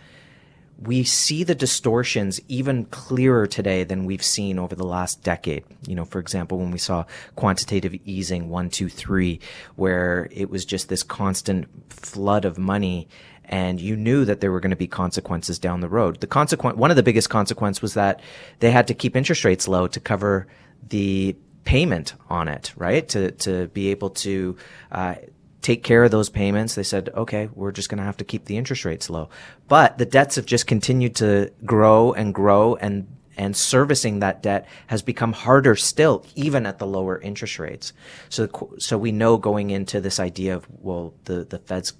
we 0.81 1.03
see 1.03 1.43
the 1.43 1.53
distortions 1.53 2.41
even 2.47 2.85
clearer 2.85 3.45
today 3.45 3.83
than 3.83 4.05
we've 4.05 4.23
seen 4.23 4.57
over 4.57 4.75
the 4.75 4.85
last 4.85 5.23
decade. 5.23 5.63
You 5.87 5.95
know, 5.95 6.05
for 6.05 6.19
example, 6.19 6.57
when 6.57 6.71
we 6.71 6.79
saw 6.79 7.05
quantitative 7.35 7.93
easing 8.03 8.49
one, 8.49 8.69
two, 8.69 8.89
three, 8.89 9.39
where 9.75 10.27
it 10.31 10.49
was 10.49 10.65
just 10.65 10.89
this 10.89 11.03
constant 11.03 11.67
flood 11.93 12.45
of 12.45 12.57
money 12.57 13.07
and 13.45 13.79
you 13.81 13.95
knew 13.95 14.25
that 14.25 14.39
there 14.39 14.51
were 14.51 14.59
going 14.59 14.71
to 14.71 14.77
be 14.77 14.87
consequences 14.87 15.59
down 15.59 15.81
the 15.81 15.89
road. 15.89 16.19
The 16.21 16.27
consequence, 16.27 16.77
one 16.77 16.89
of 16.89 16.95
the 16.95 17.03
biggest 17.03 17.29
consequences 17.29 17.81
was 17.81 17.93
that 17.95 18.21
they 18.59 18.71
had 18.71 18.87
to 18.87 18.93
keep 18.93 19.15
interest 19.15 19.43
rates 19.43 19.67
low 19.67 19.87
to 19.87 19.99
cover 19.99 20.47
the 20.87 21.35
payment 21.63 22.13
on 22.29 22.47
it, 22.47 22.73
right? 22.75 23.07
To, 23.09 23.31
to 23.31 23.67
be 23.67 23.89
able 23.89 24.11
to, 24.11 24.57
uh, 24.91 25.15
take 25.61 25.83
care 25.83 26.03
of 26.03 26.11
those 26.11 26.29
payments. 26.29 26.75
They 26.75 26.83
said, 26.83 27.09
okay, 27.15 27.49
we're 27.53 27.71
just 27.71 27.89
going 27.89 27.99
to 27.99 28.03
have 28.03 28.17
to 28.17 28.23
keep 28.25 28.45
the 28.45 28.57
interest 28.57 28.85
rates 28.85 29.09
low. 29.09 29.29
But 29.67 29.97
the 29.97 30.05
debts 30.05 30.35
have 30.35 30.45
just 30.45 30.67
continued 30.67 31.15
to 31.17 31.51
grow 31.65 32.13
and 32.13 32.33
grow 32.33 32.75
and 32.75 33.07
and 33.37 33.55
servicing 33.55 34.19
that 34.19 34.43
debt 34.43 34.67
has 34.87 35.01
become 35.01 35.33
harder 35.33 35.75
still, 35.75 36.25
even 36.35 36.65
at 36.65 36.79
the 36.79 36.85
lower 36.85 37.19
interest 37.19 37.59
rates. 37.59 37.93
So, 38.29 38.75
so 38.77 38.97
we 38.97 39.11
know 39.13 39.37
going 39.37 39.69
into 39.69 40.01
this 40.01 40.19
idea 40.19 40.55
of, 40.55 40.67
well, 40.69 41.13
the, 41.23 41.45
the 41.45 41.57
Fed's 41.57 41.93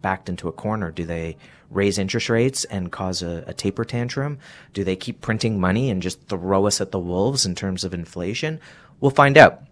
backed 0.00 0.28
into 0.28 0.48
a 0.48 0.52
corner. 0.52 0.92
Do 0.92 1.04
they 1.04 1.38
raise 1.70 1.98
interest 1.98 2.28
rates 2.28 2.64
and 2.64 2.92
cause 2.92 3.22
a, 3.22 3.42
a 3.46 3.54
taper 3.54 3.84
tantrum? 3.84 4.38
Do 4.74 4.84
they 4.84 4.96
keep 4.96 5.22
printing 5.22 5.58
money 5.58 5.90
and 5.90 6.02
just 6.02 6.28
throw 6.28 6.66
us 6.66 6.80
at 6.80 6.92
the 6.92 7.00
wolves 7.00 7.46
in 7.46 7.54
terms 7.54 7.82
of 7.82 7.94
inflation? 7.94 8.60
We'll 9.00 9.10
find 9.10 9.36
out. 9.36 9.62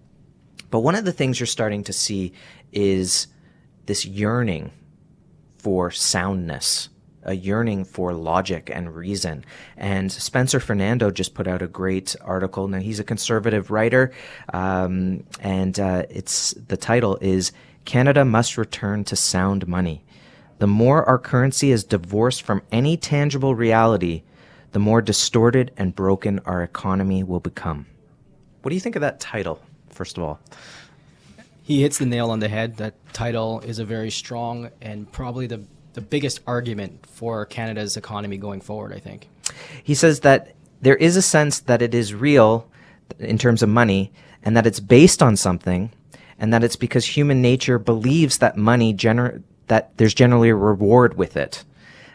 But 0.75 0.81
one 0.81 0.97
of 0.97 1.05
the 1.05 1.13
things 1.13 1.39
you're 1.39 1.47
starting 1.47 1.85
to 1.85 1.93
see 1.93 2.33
is 2.73 3.29
this 3.87 4.05
yearning 4.05 4.73
for 5.57 5.93
soundness, 5.93 6.89
a 7.23 7.33
yearning 7.33 7.85
for 7.85 8.13
logic 8.13 8.73
and 8.75 8.93
reason. 8.93 9.45
And 9.77 10.11
Spencer 10.11 10.59
Fernando 10.59 11.13
just 11.13 11.33
put 11.33 11.47
out 11.47 11.63
a 11.63 11.69
great 11.69 12.17
article. 12.23 12.67
Now 12.67 12.81
he's 12.81 12.99
a 12.99 13.05
conservative 13.05 13.71
writer, 13.71 14.11
um, 14.53 15.23
and 15.39 15.79
uh, 15.79 16.07
it's 16.11 16.55
the 16.55 16.77
title 16.77 17.19
is 17.21 17.53
"Canada 17.85 18.25
Must 18.25 18.59
Return 18.59 19.05
to 19.05 19.15
Sound 19.15 19.69
Money." 19.69 20.05
The 20.59 20.67
more 20.67 21.05
our 21.05 21.21
currency 21.21 21.71
is 21.71 21.85
divorced 21.85 22.43
from 22.43 22.63
any 22.73 22.97
tangible 22.97 23.55
reality, 23.55 24.25
the 24.73 24.81
more 24.81 25.01
distorted 25.01 25.71
and 25.77 25.95
broken 25.95 26.41
our 26.41 26.65
economy 26.65 27.23
will 27.23 27.39
become. 27.39 27.87
What 28.63 28.71
do 28.71 28.75
you 28.75 28.81
think 28.81 28.97
of 28.97 29.03
that 29.03 29.21
title, 29.21 29.61
first 29.95 30.19
of 30.19 30.25
all? 30.25 30.41
he 31.65 31.81
hits 31.81 31.97
the 31.97 32.07
nail 32.07 32.31
on 32.31 32.41
the 32.41 32.49
head. 32.49 32.77
That 32.77 32.95
title 33.15 33.61
is 33.61 33.79
a 33.79 33.85
very 33.87 34.11
strong 34.11 34.71
and 34.81 35.11
probably 35.11 35.47
the 35.49 35.63
the 35.95 36.01
biggest 36.01 36.41
argument 36.47 37.07
for 37.07 37.47
Canada's 37.47 37.97
economy 37.97 38.37
going 38.37 38.61
forward. 38.61 38.93
I 38.93 38.99
think 38.99 39.29
he 39.83 39.95
says 39.95 40.21
that 40.21 40.55
there 40.83 40.97
is 40.97 41.17
a 41.17 41.23
sense 41.23 41.61
that 41.61 41.81
it 41.81 41.95
is 41.95 42.13
real 42.13 42.69
in 43.19 43.39
terms 43.39 43.63
of 43.63 43.69
money, 43.69 44.13
and 44.43 44.57
that 44.57 44.67
it's 44.67 44.81
based 44.81 45.23
on 45.23 45.37
something, 45.37 45.91
and 46.39 46.53
that 46.53 46.65
it's 46.65 46.77
because 46.77 47.07
human 47.07 47.41
nature 47.41 47.79
believes 47.79 48.39
that 48.39 48.57
money 48.57 48.93
gener- 48.93 49.43
that 49.69 49.97
there's 49.97 50.15
generally 50.15 50.51
a 50.51 50.55
reward 50.55 51.17
with 51.17 51.37
it, 51.37 51.65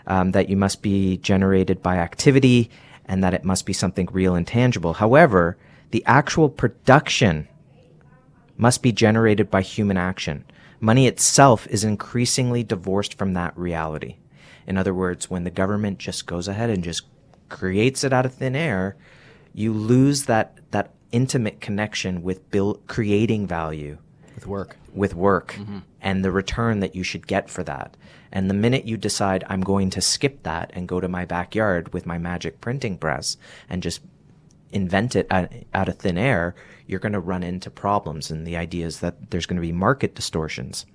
um, 0.08 0.32
that 0.32 0.50
you 0.50 0.58
must 0.58 0.82
be 0.82 1.18
generated 1.18 1.82
by 1.82 1.98
activity, 1.98 2.70
and 3.06 3.24
that 3.24 3.34
it 3.34 3.46
must 3.46 3.66
be 3.66 3.74
something 3.74 4.08
real 4.12 4.36
and 4.36 4.46
tangible. 4.46 4.94
However, 4.94 5.58
the 5.92 6.04
actual 6.06 6.50
production 6.50 7.48
must 8.60 8.84
be 8.84 8.92
generated 8.92 9.50
by 9.50 9.62
human 9.62 9.98
action. 9.98 10.44
Money 10.82 11.08
itself 11.08 11.66
is 11.68 11.84
increasingly 11.84 12.62
divorced 12.62 13.18
from 13.18 13.34
that 13.34 13.58
reality. 13.58 14.18
In 14.68 14.78
other 14.78 14.94
words, 14.94 15.30
when 15.30 15.46
the 15.46 15.50
government 15.50 15.98
just 15.98 16.28
goes 16.28 16.48
ahead 16.48 16.70
and 16.70 16.84
just 16.84 17.04
creates 17.48 18.04
it 18.04 18.14
out 18.14 18.26
of 18.26 18.34
thin 18.34 18.56
air, 18.56 18.98
you 19.54 19.74
lose 19.74 20.26
that, 20.26 20.60
that 20.72 20.92
intimate 21.12 21.62
connection 21.62 22.22
with 22.22 22.52
build, 22.52 22.86
creating 22.86 23.48
value. 23.48 23.98
With 24.36 24.46
work. 24.46 24.78
With 24.94 25.16
work 25.16 25.54
mm-hmm. 25.54 25.80
and 26.02 26.24
the 26.24 26.32
return 26.32 26.82
that 26.82 26.96
you 26.96 27.04
should 27.04 27.28
get 27.28 27.50
for 27.50 27.64
that. 27.64 27.96
And 28.32 28.50
the 28.50 28.54
minute 28.54 28.86
you 28.86 28.98
decide 28.98 29.44
I'm 29.48 29.62
going 29.62 29.90
to 29.92 30.02
skip 30.02 30.44
that 30.44 30.70
and 30.74 30.88
go 30.88 31.00
to 31.00 31.08
my 31.08 31.24
backyard 31.24 31.94
with 31.94 32.06
my 32.06 32.18
magic 32.18 32.60
printing 32.60 32.98
press 32.98 33.38
and 33.70 33.82
just 33.82 34.02
invent 34.72 35.16
it 35.16 35.28
out, 35.32 35.52
out 35.74 35.90
of 35.90 35.98
thin 35.98 36.18
air, 36.18 36.56
you're 36.88 37.00
going 37.00 37.14
to 37.14 37.20
run 37.20 37.44
into 37.44 37.70
problems. 37.70 38.32
And 38.32 38.46
the 38.46 38.58
idea 38.58 38.86
is 38.86 39.00
that 39.00 39.32
there's 39.32 39.46
going 39.46 39.62
to 39.62 39.68
be 39.68 39.72
market 39.72 40.16
distortions. 40.16 40.86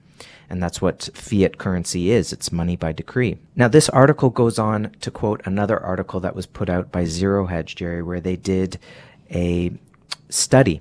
And 0.49 0.63
that's 0.63 0.81
what 0.81 1.11
fiat 1.15 1.59
currency 1.59 2.11
is. 2.11 2.33
It's 2.33 2.53
money 2.53 2.77
by 2.77 2.93
decree. 2.93 3.39
Now, 3.57 3.69
this 3.69 3.89
article 3.89 4.31
goes 4.31 4.59
on 4.59 4.95
to 5.01 5.11
quote 5.11 5.43
another 5.45 5.79
article 5.79 6.21
that 6.21 6.37
was 6.37 6.47
put 6.47 6.69
out 6.69 6.93
by 6.93 7.05
Zero 7.05 7.47
Hedge, 7.47 7.75
Jerry, 7.75 8.03
where 8.03 8.21
they 8.21 8.37
did 8.37 8.79
a 9.31 9.73
study 10.29 10.81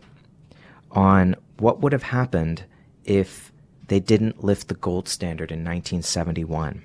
on 0.92 1.36
what 1.58 1.80
would 1.82 1.94
have 1.94 2.04
happened 2.04 2.64
if 3.06 3.52
they 3.88 4.00
didn't 4.00 4.44
lift 4.44 4.68
the 4.68 4.76
gold 4.76 5.08
standard 5.08 5.52
in 5.52 5.60
1971. 5.60 6.84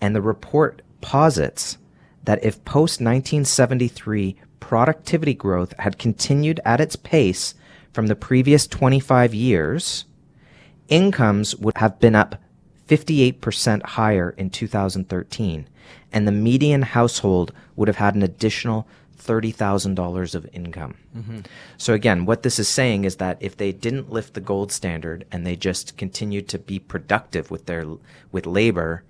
And 0.00 0.14
the 0.14 0.22
report 0.22 0.82
posits 1.00 1.78
that 2.24 2.44
if 2.44 2.64
post 2.64 3.00
1973 3.00 4.36
productivity 4.62 5.34
growth 5.34 5.74
had 5.80 5.98
continued 5.98 6.60
at 6.64 6.80
its 6.80 6.94
pace 6.94 7.54
from 7.92 8.06
the 8.06 8.14
previous 8.14 8.68
25 8.68 9.34
years, 9.34 10.04
incomes 10.88 11.56
would 11.56 11.76
have 11.78 11.98
been 11.98 12.14
up 12.14 12.40
58% 12.86 13.82
higher 13.82 14.30
in 14.38 14.50
2013, 14.50 15.68
and 16.12 16.28
the 16.28 16.32
median 16.32 16.82
household 16.82 17.52
would 17.74 17.88
have 17.88 17.96
had 17.96 18.14
an 18.14 18.22
additional 18.22 18.86
$30,000 19.18 20.34
of 20.36 20.48
income. 20.52 20.94
Mm-hmm. 21.16 21.40
So 21.76 21.92
again, 21.92 22.24
what 22.24 22.44
this 22.44 22.60
is 22.60 22.68
saying 22.68 23.04
is 23.04 23.16
that 23.16 23.38
if 23.40 23.56
they 23.56 23.72
didn't 23.72 24.12
lift 24.12 24.34
the 24.34 24.40
gold 24.40 24.70
standard 24.70 25.24
and 25.32 25.44
they 25.44 25.56
just 25.56 25.96
continued 25.96 26.48
to 26.50 26.58
be 26.58 26.78
productive 26.78 27.50
with 27.50 27.66
their 27.66 27.84
with 28.30 28.46
labor, 28.46 29.02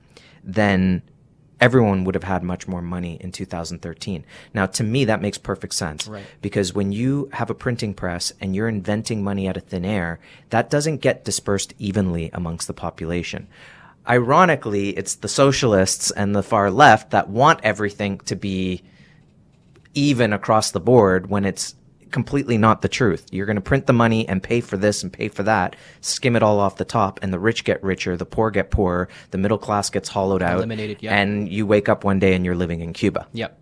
then 0.42 1.02
everyone 1.62 2.02
would 2.02 2.16
have 2.16 2.24
had 2.24 2.42
much 2.42 2.66
more 2.66 2.82
money 2.82 3.16
in 3.20 3.30
2013. 3.30 4.24
Now, 4.52 4.66
to 4.66 4.82
me, 4.82 5.04
that 5.04 5.22
makes 5.22 5.38
perfect 5.38 5.74
sense. 5.74 6.08
Right. 6.08 6.24
Because 6.42 6.74
when 6.74 6.90
you 6.90 7.30
have 7.32 7.50
a 7.50 7.54
printing 7.54 7.94
press 7.94 8.32
and 8.40 8.56
you're 8.56 8.68
inventing 8.68 9.22
money 9.22 9.48
out 9.48 9.56
of 9.56 9.62
thin 9.62 9.84
air, 9.84 10.18
that 10.50 10.70
doesn't 10.70 11.02
get 11.02 11.24
dispersed 11.24 11.72
evenly 11.78 12.30
amongst 12.34 12.66
the 12.66 12.74
population. 12.74 13.46
Ironically, 14.08 14.90
it's 14.90 15.14
the 15.14 15.28
socialists 15.28 16.10
and 16.10 16.34
the 16.34 16.42
far 16.42 16.68
left 16.68 17.12
that 17.12 17.28
want 17.30 17.60
everything 17.62 18.18
to 18.26 18.34
be 18.34 18.82
even 19.94 20.32
across 20.32 20.72
the 20.72 20.80
board 20.80 21.28
when 21.30 21.44
it's 21.44 21.76
completely 22.12 22.58
not 22.58 22.82
the 22.82 22.88
truth. 22.88 23.26
You're 23.32 23.46
going 23.46 23.56
to 23.56 23.62
print 23.62 23.86
the 23.86 23.92
money 23.92 24.28
and 24.28 24.42
pay 24.42 24.60
for 24.60 24.76
this 24.76 25.02
and 25.02 25.12
pay 25.12 25.28
for 25.28 25.42
that, 25.42 25.76
skim 26.00 26.36
it 26.36 26.42
all 26.42 26.60
off 26.60 26.76
the 26.76 26.84
top, 26.84 27.18
and 27.22 27.32
the 27.32 27.38
rich 27.38 27.64
get 27.64 27.82
richer, 27.82 28.16
the 28.16 28.26
poor 28.26 28.50
get 28.50 28.70
poorer, 28.70 29.08
the 29.30 29.38
middle 29.38 29.58
class 29.58 29.90
gets 29.90 30.08
hollowed 30.08 30.42
out, 30.42 30.58
Eliminated, 30.58 30.98
yeah. 31.00 31.16
and 31.16 31.50
you 31.50 31.66
wake 31.66 31.88
up 31.88 32.04
one 32.04 32.18
day 32.18 32.34
and 32.34 32.44
you're 32.44 32.54
living 32.54 32.80
in 32.80 32.92
Cuba. 32.92 33.26
Yep. 33.32 33.58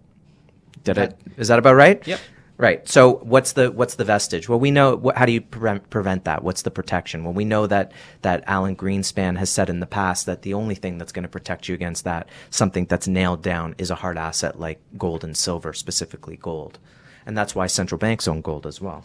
Did 0.85 0.99
it? 0.99 1.17
Is 1.37 1.49
that 1.49 1.59
about 1.59 1.75
right? 1.75 2.07
Yep. 2.07 2.21
Right. 2.61 2.87
So 2.87 3.15
what's 3.23 3.53
the 3.53 3.71
what's 3.73 3.95
the 3.95 4.05
vestige? 4.05 4.47
Well, 4.47 4.61
we 4.61 4.71
know 4.71 4.95
what, 4.95 5.17
how 5.17 5.25
do 5.25 5.33
you 5.33 5.41
prevent, 5.41 5.89
prevent 5.89 6.25
that? 6.25 6.45
What's 6.45 6.61
the 6.61 6.71
protection? 6.71 7.25
Well, 7.25 7.33
we 7.33 7.47
know 7.47 7.67
that 7.67 7.93
that 8.21 8.45
Alan 8.47 8.77
Greenspan 8.77 9.39
has 9.39 9.49
said 9.49 9.71
in 9.71 9.81
the 9.81 9.87
past 9.87 10.27
that 10.27 10.43
the 10.43 10.53
only 10.53 10.75
thing 10.75 10.99
that's 10.99 11.11
going 11.11 11.23
to 11.23 11.29
protect 11.29 11.69
you 11.69 11.75
against 11.75 12.05
that, 12.05 12.29
something 12.51 12.85
that's 12.85 13.09
nailed 13.09 13.43
down, 13.43 13.75
is 13.79 13.91
a 13.91 13.95
hard 13.95 14.19
asset 14.19 14.61
like 14.61 14.79
gold 14.99 15.25
and 15.25 15.39
silver, 15.39 15.73
specifically 15.73 16.37
gold, 16.37 16.79
and 17.27 17.37
that's 17.37 17.55
why 17.55 17.67
central 17.67 17.99
banks 17.99 18.27
own 18.29 18.41
gold 18.41 18.67
as 18.67 18.81
well. 18.81 19.05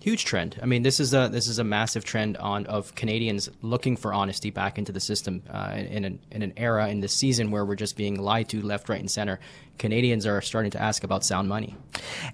Huge 0.00 0.24
trend. 0.24 0.58
I 0.60 0.66
mean, 0.66 0.82
this 0.82 0.98
is 0.98 1.14
a 1.14 1.28
this 1.28 1.46
is 1.46 1.60
a 1.60 1.64
massive 1.64 2.04
trend 2.04 2.36
on 2.38 2.66
of 2.66 2.92
Canadians 2.96 3.48
looking 3.62 3.96
for 3.96 4.12
honesty 4.12 4.50
back 4.50 4.76
into 4.76 4.90
the 4.90 4.98
system 4.98 5.44
uh, 5.48 5.74
in 5.76 6.04
an 6.04 6.18
in 6.32 6.42
an 6.42 6.52
era 6.56 6.88
in 6.88 6.98
this 6.98 7.14
season 7.14 7.52
where 7.52 7.64
we're 7.64 7.76
just 7.76 7.96
being 7.96 8.20
lied 8.20 8.48
to 8.48 8.60
left, 8.62 8.88
right, 8.88 8.98
and 8.98 9.08
center. 9.08 9.38
Canadians 9.78 10.26
are 10.26 10.40
starting 10.40 10.72
to 10.72 10.82
ask 10.82 11.04
about 11.04 11.24
sound 11.24 11.48
money. 11.48 11.76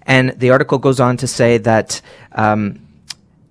And 0.01 0.31
the 0.31 0.49
article 0.49 0.79
goes 0.79 0.99
on 0.99 1.17
to 1.17 1.27
say 1.27 1.59
that 1.59 2.01
um, 2.31 2.88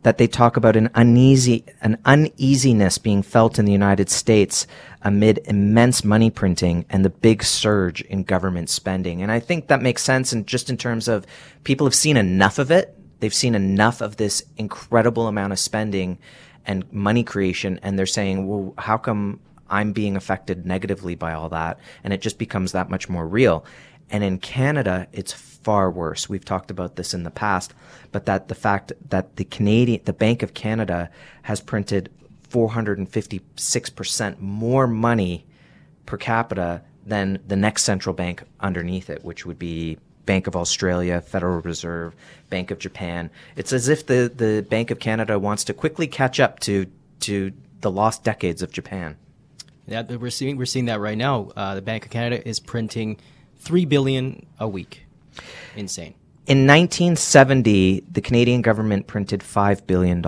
that 0.08 0.16
they 0.16 0.26
talk 0.26 0.56
about 0.56 0.74
an 0.74 0.88
uneasy 0.94 1.62
an 1.82 1.98
uneasiness 2.06 2.96
being 2.96 3.20
felt 3.20 3.58
in 3.58 3.66
the 3.66 3.72
United 3.72 4.08
States 4.08 4.66
amid 5.02 5.38
immense 5.44 6.02
money 6.02 6.30
printing 6.30 6.86
and 6.88 7.04
the 7.04 7.10
big 7.10 7.44
surge 7.44 8.00
in 8.00 8.22
government 8.22 8.70
spending. 8.70 9.20
And 9.20 9.30
I 9.30 9.38
think 9.38 9.68
that 9.68 9.82
makes 9.82 10.02
sense 10.02 10.32
and 10.32 10.46
just 10.46 10.70
in 10.70 10.78
terms 10.78 11.08
of 11.08 11.26
people 11.62 11.86
have 11.86 11.94
seen 11.94 12.16
enough 12.16 12.58
of 12.58 12.70
it. 12.70 12.98
They've 13.20 13.34
seen 13.34 13.54
enough 13.54 14.00
of 14.00 14.16
this 14.16 14.42
incredible 14.56 15.26
amount 15.26 15.52
of 15.52 15.58
spending 15.58 16.16
and 16.64 16.90
money 16.90 17.22
creation 17.22 17.78
and 17.82 17.98
they're 17.98 18.06
saying, 18.06 18.46
"Well, 18.46 18.72
how 18.78 18.96
come 18.96 19.40
I'm 19.68 19.92
being 19.92 20.16
affected 20.16 20.64
negatively 20.64 21.16
by 21.16 21.34
all 21.34 21.50
that?" 21.50 21.78
And 22.02 22.14
it 22.14 22.22
just 22.22 22.38
becomes 22.38 22.72
that 22.72 22.88
much 22.88 23.10
more 23.10 23.28
real. 23.28 23.66
And 24.10 24.24
in 24.24 24.38
Canada, 24.38 25.06
it's 25.12 25.32
far 25.32 25.90
worse. 25.90 26.28
We've 26.28 26.44
talked 26.44 26.70
about 26.70 26.96
this 26.96 27.12
in 27.12 27.24
the 27.24 27.30
past, 27.30 27.74
but 28.12 28.26
that 28.26 28.48
the 28.48 28.54
fact 28.54 28.92
that 29.10 29.36
the 29.36 29.44
Canadian, 29.44 30.00
the 30.04 30.12
Bank 30.12 30.42
of 30.42 30.54
Canada 30.54 31.10
has 31.42 31.60
printed 31.60 32.10
456% 32.50 34.40
more 34.40 34.86
money 34.86 35.44
per 36.06 36.16
capita 36.16 36.82
than 37.04 37.38
the 37.46 37.56
next 37.56 37.84
central 37.84 38.14
bank 38.14 38.42
underneath 38.60 39.10
it, 39.10 39.24
which 39.24 39.44
would 39.44 39.58
be 39.58 39.98
Bank 40.24 40.46
of 40.46 40.54
Australia, 40.54 41.20
Federal 41.20 41.60
Reserve, 41.62 42.14
Bank 42.50 42.70
of 42.70 42.78
Japan. 42.78 43.30
It's 43.56 43.72
as 43.72 43.88
if 43.88 44.06
the, 44.06 44.30
the 44.34 44.66
Bank 44.68 44.90
of 44.90 44.98
Canada 44.98 45.38
wants 45.38 45.64
to 45.64 45.74
quickly 45.74 46.06
catch 46.06 46.38
up 46.38 46.60
to, 46.60 46.86
to 47.20 47.52
the 47.80 47.90
lost 47.90 48.24
decades 48.24 48.62
of 48.62 48.70
Japan. 48.70 49.16
Yeah, 49.86 50.02
we're 50.02 50.30
seeing 50.30 50.58
we're 50.58 50.66
seeing 50.66 50.84
that 50.84 51.00
right 51.00 51.16
now. 51.16 51.50
Uh, 51.56 51.74
the 51.74 51.82
Bank 51.82 52.04
of 52.04 52.10
Canada 52.10 52.46
is 52.46 52.60
printing 52.60 53.16
three 53.68 53.84
billion 53.84 54.46
a 54.58 54.66
week. 54.66 55.04
Insane. 55.76 56.14
In 56.46 56.66
1970, 56.66 58.04
the 58.10 58.22
Canadian 58.22 58.62
government 58.62 59.06
printed 59.06 59.40
$5 59.40 59.86
billion. 59.86 60.24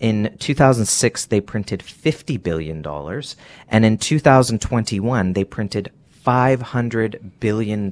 In 0.00 0.36
2006, 0.40 1.26
they 1.26 1.40
printed 1.40 1.78
$50 1.78 2.42
billion. 2.42 2.84
And 3.68 3.84
in 3.84 3.98
2021, 3.98 5.32
they 5.34 5.44
printed 5.44 5.92
$500 6.26 7.30
billion. 7.38 7.84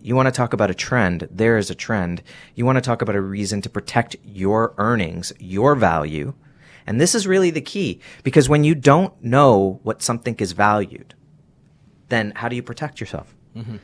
You 0.00 0.14
want 0.14 0.26
to 0.26 0.32
talk 0.32 0.52
about 0.52 0.70
a 0.70 0.74
trend? 0.74 1.26
There 1.32 1.58
is 1.58 1.68
a 1.68 1.74
trend. 1.74 2.22
You 2.54 2.64
want 2.64 2.76
to 2.76 2.80
talk 2.80 3.02
about 3.02 3.16
a 3.16 3.20
reason 3.20 3.60
to 3.62 3.68
protect 3.68 4.14
your 4.24 4.72
earnings, 4.78 5.32
your 5.40 5.74
value. 5.74 6.34
And 6.86 7.00
this 7.00 7.16
is 7.16 7.26
really 7.26 7.50
the 7.50 7.60
key 7.60 8.00
because 8.22 8.48
when 8.48 8.62
you 8.62 8.76
don't 8.76 9.20
know 9.20 9.80
what 9.82 10.00
something 10.00 10.36
is 10.38 10.52
valued, 10.52 11.14
then 12.12 12.32
how 12.36 12.48
do 12.48 12.56
you 12.56 12.62
protect 12.62 13.00
yourself? 13.00 13.34
Mm-hmm. 13.56 13.76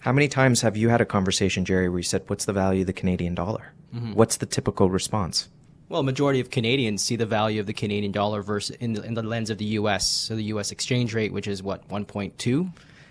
How 0.00 0.12
many 0.12 0.28
times 0.28 0.60
have 0.60 0.76
you 0.76 0.88
had 0.90 1.00
a 1.00 1.04
conversation, 1.04 1.64
Jerry, 1.64 1.88
where 1.88 1.98
you 1.98 2.04
said, 2.04 2.22
What's 2.28 2.44
the 2.44 2.52
value 2.52 2.82
of 2.82 2.86
the 2.86 2.92
Canadian 2.92 3.34
dollar? 3.34 3.72
What's 4.12 4.36
the 4.36 4.46
typical 4.46 4.90
response? 4.90 5.48
Well, 5.88 6.02
majority 6.02 6.40
of 6.40 6.50
Canadians 6.50 7.02
see 7.02 7.16
the 7.16 7.24
value 7.24 7.58
of 7.60 7.66
the 7.66 7.72
Canadian 7.72 8.12
dollar 8.12 8.42
versus 8.42 8.76
in 8.76 8.92
the, 8.92 9.02
in 9.02 9.14
the 9.14 9.22
lens 9.22 9.48
of 9.48 9.56
the 9.56 9.64
U.S. 9.80 10.06
So 10.06 10.36
the 10.36 10.44
U.S. 10.44 10.70
exchange 10.70 11.14
rate, 11.14 11.32
which 11.32 11.48
is 11.48 11.62
what 11.62 11.88
1.2, 11.88 12.70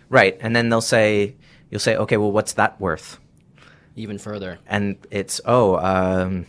Right. 0.10 0.38
And 0.39 0.56
then 0.56 0.69
they'll 0.69 0.82
say, 0.82 1.36
You'll 1.71 1.80
say, 1.80 1.97
Okay, 1.97 2.17
well, 2.17 2.32
what's 2.32 2.54
that 2.54 2.80
worth? 2.80 3.19
even 3.95 4.19
further. 4.19 4.60
And 4.67 4.95
it's, 5.10 5.41
Oh, 5.43 5.78
um, 5.78 6.45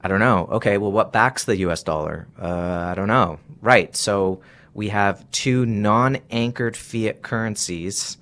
I 0.00 0.08
don't 0.08 0.20
know. 0.20 0.48
Okay, 0.52 0.78
well, 0.78 0.90
what 0.90 1.12
backs 1.12 1.44
the 1.44 1.56
US 1.58 1.82
dollar? 1.82 2.26
Uh, 2.40 2.88
I 2.90 2.94
don't 2.94 3.08
know. 3.08 3.38
Right. 3.60 3.94
So 3.94 4.40
we 4.74 4.88
have 4.88 5.30
two 5.30 5.64
non 5.64 6.18
anchored 6.30 6.76
fiat 6.76 7.22
currencies 7.22 8.18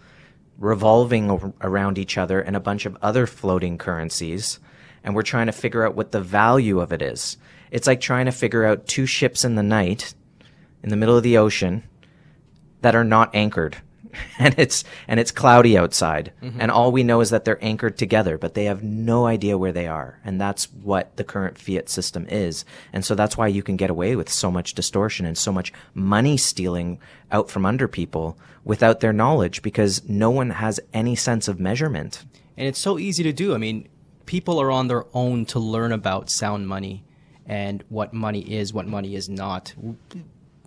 revolving 0.58 1.30
ar- 1.30 1.52
around 1.62 1.98
each 1.98 2.18
other 2.18 2.40
and 2.40 2.54
a 2.54 2.60
bunch 2.60 2.86
of 2.86 2.96
other 3.02 3.26
floating 3.26 3.78
currencies. 3.78 4.60
And 5.02 5.14
we're 5.14 5.22
trying 5.22 5.46
to 5.46 5.52
figure 5.52 5.84
out 5.84 5.96
what 5.96 6.12
the 6.12 6.20
value 6.20 6.78
of 6.78 6.92
it 6.92 7.02
is. 7.02 7.38
It's 7.72 7.86
like 7.86 8.00
trying 8.00 8.26
to 8.26 8.32
figure 8.32 8.64
out 8.64 8.86
two 8.86 9.06
ships 9.06 9.44
in 9.44 9.56
the 9.56 9.62
night 9.62 10.14
in 10.82 10.90
the 10.90 10.96
middle 10.96 11.16
of 11.16 11.22
the 11.22 11.38
ocean 11.38 11.82
that 12.82 12.94
are 12.94 13.04
not 13.04 13.34
anchored. 13.34 13.78
And 14.38 14.54
it's 14.58 14.82
and 15.06 15.20
it's 15.20 15.30
cloudy 15.30 15.78
outside. 15.78 16.32
Mm-hmm. 16.42 16.60
And 16.60 16.70
all 16.70 16.90
we 16.90 17.04
know 17.04 17.20
is 17.20 17.30
that 17.30 17.44
they're 17.44 17.62
anchored 17.64 17.96
together, 17.96 18.38
but 18.38 18.54
they 18.54 18.64
have 18.64 18.82
no 18.82 19.26
idea 19.26 19.58
where 19.58 19.72
they 19.72 19.86
are. 19.86 20.18
And 20.24 20.40
that's 20.40 20.64
what 20.72 21.16
the 21.16 21.24
current 21.24 21.58
fiat 21.58 21.88
system 21.88 22.26
is. 22.28 22.64
And 22.92 23.04
so 23.04 23.14
that's 23.14 23.36
why 23.36 23.46
you 23.46 23.62
can 23.62 23.76
get 23.76 23.90
away 23.90 24.16
with 24.16 24.28
so 24.28 24.50
much 24.50 24.74
distortion 24.74 25.26
and 25.26 25.38
so 25.38 25.52
much 25.52 25.72
money 25.94 26.36
stealing 26.36 26.98
out 27.30 27.50
from 27.50 27.64
under 27.64 27.86
people 27.86 28.36
without 28.64 29.00
their 29.00 29.12
knowledge 29.12 29.62
because 29.62 30.08
no 30.08 30.30
one 30.30 30.50
has 30.50 30.80
any 30.92 31.14
sense 31.14 31.46
of 31.48 31.60
measurement. 31.60 32.24
And 32.56 32.66
it's 32.66 32.78
so 32.78 32.98
easy 32.98 33.22
to 33.22 33.32
do. 33.32 33.54
I 33.54 33.58
mean, 33.58 33.88
people 34.26 34.60
are 34.60 34.70
on 34.70 34.88
their 34.88 35.04
own 35.14 35.46
to 35.46 35.58
learn 35.58 35.92
about 35.92 36.30
sound 36.30 36.68
money 36.68 37.04
and 37.46 37.82
what 37.88 38.12
money 38.12 38.40
is, 38.40 38.72
what 38.72 38.86
money 38.86 39.14
is 39.14 39.28
not. 39.28 39.74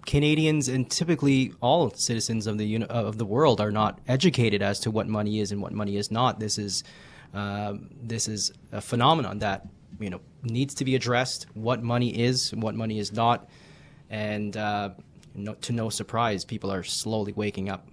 Canadians 0.05 0.67
and 0.67 0.89
typically 0.89 1.53
all 1.61 1.89
citizens 1.91 2.47
of 2.47 2.57
the 2.57 2.65
uni- 2.65 2.85
of 2.87 3.17
the 3.17 3.25
world 3.25 3.59
are 3.59 3.71
not 3.71 3.99
educated 4.07 4.61
as 4.61 4.79
to 4.81 4.91
what 4.91 5.07
money 5.07 5.39
is 5.39 5.51
and 5.51 5.61
what 5.61 5.73
money 5.73 5.97
is 5.97 6.11
not. 6.11 6.39
This 6.39 6.57
is 6.57 6.83
um, 7.33 7.89
this 8.01 8.27
is 8.27 8.53
a 8.71 8.81
phenomenon 8.81 9.39
that 9.39 9.67
you 9.99 10.09
know 10.09 10.21
needs 10.43 10.73
to 10.75 10.85
be 10.85 10.95
addressed. 10.95 11.47
What 11.53 11.83
money 11.83 12.09
is, 12.09 12.53
what 12.53 12.75
money 12.75 12.99
is 12.99 13.11
not, 13.11 13.49
and 14.09 14.55
uh, 14.55 14.89
no, 15.35 15.53
to 15.55 15.73
no 15.73 15.89
surprise, 15.89 16.45
people 16.45 16.71
are 16.71 16.83
slowly 16.83 17.33
waking 17.33 17.69
up. 17.69 17.87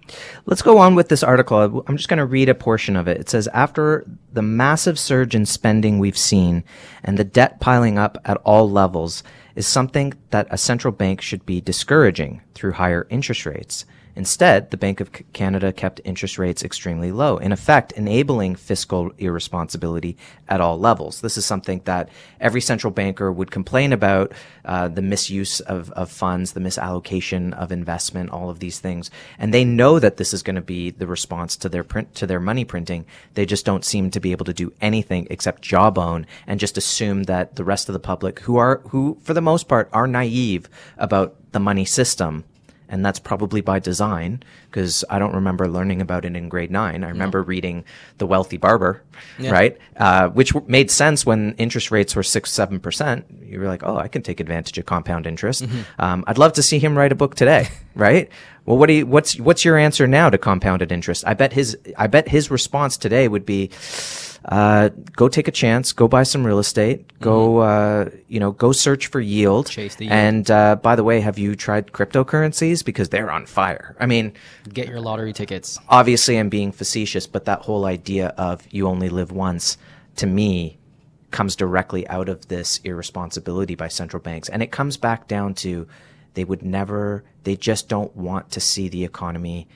Let's 0.45 0.61
go 0.61 0.77
on 0.77 0.95
with 0.95 1.09
this 1.09 1.23
article. 1.23 1.83
I'm 1.87 1.97
just 1.97 2.09
going 2.09 2.19
to 2.19 2.25
read 2.25 2.49
a 2.49 2.55
portion 2.55 2.95
of 2.95 3.07
it. 3.07 3.17
It 3.19 3.29
says 3.29 3.47
After 3.49 4.05
the 4.31 4.41
massive 4.41 4.97
surge 4.97 5.35
in 5.35 5.45
spending 5.45 5.99
we've 5.99 6.17
seen 6.17 6.63
and 7.03 7.17
the 7.17 7.23
debt 7.23 7.59
piling 7.59 7.97
up 7.97 8.17
at 8.25 8.37
all 8.37 8.69
levels 8.69 9.23
is 9.55 9.67
something 9.67 10.13
that 10.31 10.47
a 10.49 10.57
central 10.57 10.91
bank 10.91 11.21
should 11.21 11.45
be 11.45 11.61
discouraging 11.61 12.41
through 12.53 12.73
higher 12.73 13.07
interest 13.09 13.45
rates. 13.45 13.85
Instead, 14.15 14.69
the 14.69 14.77
Bank 14.77 14.99
of 14.99 15.11
Canada 15.33 15.73
kept 15.73 15.99
interest 16.03 16.37
rates 16.37 16.63
extremely 16.63 17.11
low, 17.11 17.37
in 17.37 17.51
effect, 17.51 17.91
enabling 17.93 18.55
fiscal 18.55 19.11
irresponsibility 19.17 20.15
at 20.47 20.61
all 20.61 20.79
levels. 20.79 21.21
This 21.21 21.37
is 21.37 21.45
something 21.45 21.81
that 21.85 22.09
every 22.39 22.61
central 22.61 22.91
banker 22.91 23.31
would 23.31 23.49
complain 23.49 23.91
about 23.91 24.31
uh, 24.65 24.87
the 24.87 25.01
misuse 25.01 25.59
of, 25.61 25.91
of 25.91 26.11
funds, 26.11 26.53
the 26.53 26.59
misallocation 26.59 27.53
of 27.53 27.71
investment, 27.71 28.29
all 28.29 28.51
of 28.51 28.59
these 28.59 28.79
things. 28.79 29.09
And 29.39 29.51
they 29.51 29.65
know 29.65 29.97
that 29.97 30.17
this 30.17 30.31
is 30.31 30.43
going 30.43 30.57
to 30.57 30.61
be 30.61 30.91
the 30.91 31.07
response 31.07 31.55
to 31.57 31.69
their 31.69 31.83
print, 31.83 32.13
to 32.15 32.27
their 32.27 32.39
money 32.39 32.65
printing. 32.65 33.05
They 33.33 33.47
just 33.47 33.65
don't 33.65 33.83
seem 33.83 34.11
to 34.11 34.19
be 34.19 34.31
able 34.31 34.45
to 34.45 34.53
do 34.53 34.73
anything 34.79 35.27
except 35.31 35.63
jawbone 35.63 36.27
and 36.45 36.59
just 36.59 36.77
assume 36.77 37.23
that 37.23 37.55
the 37.55 37.63
rest 37.63 37.89
of 37.89 37.93
the 37.93 37.99
public, 37.99 38.41
who 38.41 38.57
are, 38.57 38.81
who 38.89 39.17
for 39.23 39.33
the 39.33 39.41
most 39.41 39.67
part 39.67 39.89
are 39.91 40.05
naive 40.05 40.69
about 40.97 41.35
the 41.51 41.59
money 41.59 41.85
system, 41.85 42.43
and 42.93 43.03
that's 43.03 43.17
probably 43.17 43.59
by 43.59 43.79
design 43.79 44.43
because 44.73 45.05
I 45.07 45.19
don't 45.19 45.35
remember 45.35 45.67
learning 45.67 46.01
about 46.01 46.25
it 46.25 46.35
in 46.35 46.49
grade 46.49 46.71
nine. 46.71 47.03
I 47.03 47.09
remember 47.09 47.43
reading 47.43 47.85
The 48.17 48.25
Wealthy 48.25 48.57
Barber, 48.57 49.03
right? 49.39 49.77
Uh, 49.95 50.29
which 50.29 50.53
w- 50.53 50.65
made 50.67 50.89
sense 50.89 51.25
when 51.27 51.53
interest 51.59 51.91
rates 51.91 52.15
were 52.15 52.23
six, 52.23 52.51
seven 52.51 52.79
percent. 52.79 53.25
You 53.45 53.59
were 53.59 53.67
like, 53.67 53.83
oh, 53.83 53.97
I 53.97 54.07
can 54.07 54.23
take 54.23 54.39
advantage 54.39 54.77
of 54.79 54.87
compound 54.87 55.27
interest. 55.27 55.65
Um, 55.99 56.23
I'd 56.25 56.39
love 56.39 56.53
to 56.53 56.63
see 56.63 56.79
him 56.79 56.97
write 56.97 57.11
a 57.11 57.15
book 57.15 57.35
today. 57.35 57.67
right? 57.95 58.29
Well, 58.65 58.77
what 58.77 58.87
do 58.87 58.93
you, 58.93 59.05
what's 59.05 59.39
what's 59.39 59.63
your 59.63 59.77
answer 59.77 60.07
now 60.07 60.29
to 60.29 60.37
compounded 60.37 60.91
interest? 60.91 61.23
I 61.27 61.33
bet 61.35 61.53
his 61.53 61.77
I 61.97 62.07
bet 62.07 62.27
his 62.29 62.49
response 62.49 62.97
today 62.97 63.27
would 63.27 63.45
be, 63.45 63.69
uh, 64.45 64.89
go 65.15 65.27
take 65.27 65.47
a 65.49 65.51
chance, 65.51 65.91
go 65.91 66.07
buy 66.07 66.23
some 66.23 66.45
real 66.45 66.59
estate, 66.59 67.19
go 67.19 67.57
uh, 67.59 68.09
you 68.29 68.39
know 68.39 68.51
go 68.51 68.71
search 68.71 69.07
for 69.07 69.19
yield. 69.19 69.67
Chase 69.67 69.95
the 69.95 70.05
yield. 70.05 70.13
And 70.13 70.49
uh, 70.49 70.75
by 70.77 70.95
the 70.95 71.03
way, 71.03 71.19
have 71.19 71.37
you 71.37 71.55
tried 71.55 71.91
cryptocurrencies 71.91 72.85
because 72.85 73.09
they're 73.09 73.29
on 73.31 73.45
fire? 73.45 73.97
I 73.99 74.05
mean, 74.05 74.31
Get 74.71 74.87
your 74.87 75.01
lottery 75.01 75.33
tickets. 75.33 75.77
obviously 75.89 76.37
I'm 76.37 76.49
being 76.49 76.71
facetious, 76.71 77.27
but 77.27 77.45
that 77.45 77.61
whole 77.61 77.85
idea 77.85 78.29
of 78.37 78.65
you 78.71 78.87
only 78.87 79.09
live 79.09 79.31
once, 79.31 79.77
to 80.17 80.27
me, 80.27 80.77
comes 81.31 81.55
directly 81.55 82.07
out 82.07 82.29
of 82.29 82.47
this 82.47 82.79
irresponsibility 82.83 83.75
by 83.75 83.87
central 83.87 84.21
banks. 84.21 84.47
And 84.49 84.63
it 84.63 84.71
comes 84.71 84.97
back 84.97 85.27
down 85.27 85.53
to 85.55 85.87
they 86.35 86.43
would 86.43 86.63
never, 86.63 87.23
they 87.43 87.55
just 87.55 87.89
don't 87.89 88.15
want 88.15 88.51
to 88.51 88.59
see 88.59 88.87
the 88.87 89.03
economy 89.03 89.67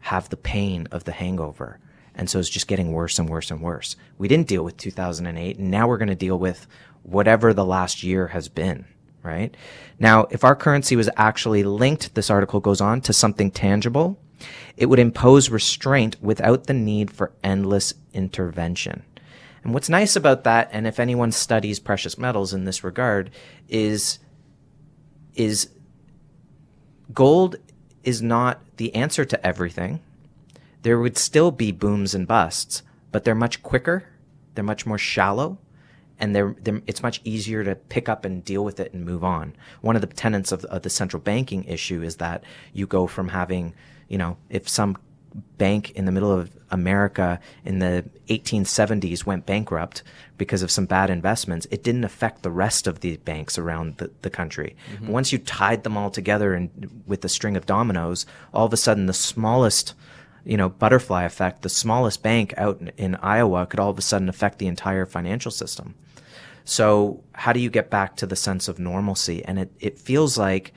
have 0.00 0.28
the 0.28 0.36
pain 0.36 0.86
of 0.90 1.04
the 1.04 1.12
hangover. 1.12 1.78
And 2.14 2.28
so 2.28 2.38
it's 2.38 2.50
just 2.50 2.68
getting 2.68 2.92
worse 2.92 3.18
and 3.18 3.28
worse 3.28 3.50
and 3.50 3.60
worse. 3.60 3.96
We 4.18 4.28
didn't 4.28 4.48
deal 4.48 4.64
with 4.64 4.76
2008, 4.76 5.58
and 5.58 5.70
now 5.70 5.88
we're 5.88 5.98
going 5.98 6.08
to 6.08 6.14
deal 6.14 6.38
with 6.38 6.66
whatever 7.02 7.54
the 7.54 7.64
last 7.64 8.02
year 8.02 8.28
has 8.28 8.48
been, 8.48 8.84
right? 9.22 9.54
Now, 9.98 10.26
if 10.30 10.44
our 10.44 10.56
currency 10.56 10.96
was 10.96 11.10
actually 11.16 11.62
linked, 11.62 12.14
this 12.14 12.30
article 12.30 12.60
goes 12.60 12.80
on, 12.80 13.00
to 13.02 13.12
something 13.12 13.50
tangible, 13.50 14.18
it 14.76 14.86
would 14.86 14.98
impose 14.98 15.50
restraint 15.50 16.16
without 16.22 16.64
the 16.64 16.74
need 16.74 17.10
for 17.10 17.32
endless 17.44 17.94
intervention. 18.12 19.02
And 19.62 19.74
what's 19.74 19.90
nice 19.90 20.16
about 20.16 20.44
that, 20.44 20.70
and 20.72 20.86
if 20.86 20.98
anyone 20.98 21.32
studies 21.32 21.78
precious 21.78 22.16
metals 22.16 22.54
in 22.54 22.64
this 22.64 22.82
regard, 22.82 23.30
is 23.68 24.18
is 25.34 25.68
gold 27.12 27.56
is 28.02 28.22
not 28.22 28.60
the 28.78 28.94
answer 28.94 29.24
to 29.24 29.46
everything. 29.46 30.00
There 30.82 30.98
would 30.98 31.18
still 31.18 31.50
be 31.50 31.72
booms 31.72 32.14
and 32.14 32.26
busts, 32.26 32.82
but 33.12 33.24
they're 33.24 33.34
much 33.34 33.62
quicker, 33.62 34.04
they're 34.54 34.64
much 34.64 34.86
more 34.86 34.98
shallow, 34.98 35.58
and 36.20 36.36
they're, 36.36 36.54
they're, 36.60 36.82
it's 36.86 37.02
much 37.02 37.20
easier 37.24 37.64
to 37.64 37.74
pick 37.74 38.08
up 38.08 38.24
and 38.24 38.44
deal 38.44 38.64
with 38.64 38.78
it 38.78 38.92
and 38.92 39.04
move 39.04 39.24
on. 39.24 39.56
One 39.80 39.96
of 39.96 40.02
the 40.02 40.06
tenets 40.06 40.52
of, 40.52 40.64
of 40.66 40.82
the 40.82 40.90
central 40.90 41.20
banking 41.20 41.64
issue 41.64 42.02
is 42.02 42.16
that 42.16 42.44
you 42.72 42.86
go 42.86 43.06
from 43.06 43.28
having, 43.28 43.74
you 44.08 44.18
know, 44.18 44.36
if 44.50 44.68
some 44.68 44.96
bank 45.58 45.90
in 45.92 46.04
the 46.04 46.12
middle 46.12 46.32
of 46.32 46.50
America 46.70 47.40
in 47.64 47.78
the 47.78 48.04
1870s 48.28 49.24
went 49.24 49.46
bankrupt 49.46 50.02
because 50.38 50.62
of 50.62 50.70
some 50.70 50.86
bad 50.86 51.10
investments, 51.10 51.66
it 51.70 51.82
didn't 51.82 52.04
affect 52.04 52.42
the 52.42 52.50
rest 52.50 52.86
of 52.86 53.00
the 53.00 53.16
banks 53.18 53.58
around 53.58 53.96
the, 53.98 54.10
the 54.22 54.30
country. 54.30 54.76
But 55.00 55.10
once 55.10 55.32
you 55.32 55.38
tied 55.38 55.84
them 55.84 55.96
all 55.96 56.10
together 56.10 56.54
and 56.54 57.02
with 57.06 57.24
a 57.24 57.28
string 57.28 57.56
of 57.56 57.66
dominoes, 57.66 58.26
all 58.52 58.66
of 58.66 58.72
a 58.72 58.76
sudden 58.76 59.06
the 59.06 59.12
smallest, 59.12 59.94
you 60.44 60.56
know, 60.56 60.68
butterfly 60.68 61.24
effect, 61.24 61.62
the 61.62 61.68
smallest 61.68 62.22
bank 62.22 62.54
out 62.56 62.80
in, 62.80 62.88
in 62.96 63.14
Iowa 63.16 63.66
could 63.66 63.80
all 63.80 63.90
of 63.90 63.98
a 63.98 64.02
sudden 64.02 64.28
affect 64.28 64.58
the 64.58 64.66
entire 64.66 65.06
financial 65.06 65.50
system. 65.50 65.94
So 66.70 67.24
how 67.32 67.52
do 67.52 67.58
you 67.58 67.68
get 67.68 67.90
back 67.90 68.14
to 68.18 68.26
the 68.26 68.36
sense 68.36 68.68
of 68.68 68.78
normalcy? 68.78 69.44
And 69.44 69.58
it, 69.58 69.72
it 69.80 69.98
feels 69.98 70.38
like 70.38 70.72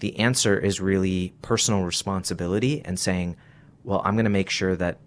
the 0.00 0.18
answer 0.18 0.58
is 0.58 0.80
really 0.80 1.32
personal 1.40 1.84
responsibility 1.84 2.82
and 2.84 2.98
saying, 2.98 3.36
well, 3.84 4.02
I'm 4.04 4.16
going 4.16 4.24
to 4.24 4.30
make 4.30 4.50
sure 4.50 4.74
that 4.74 4.98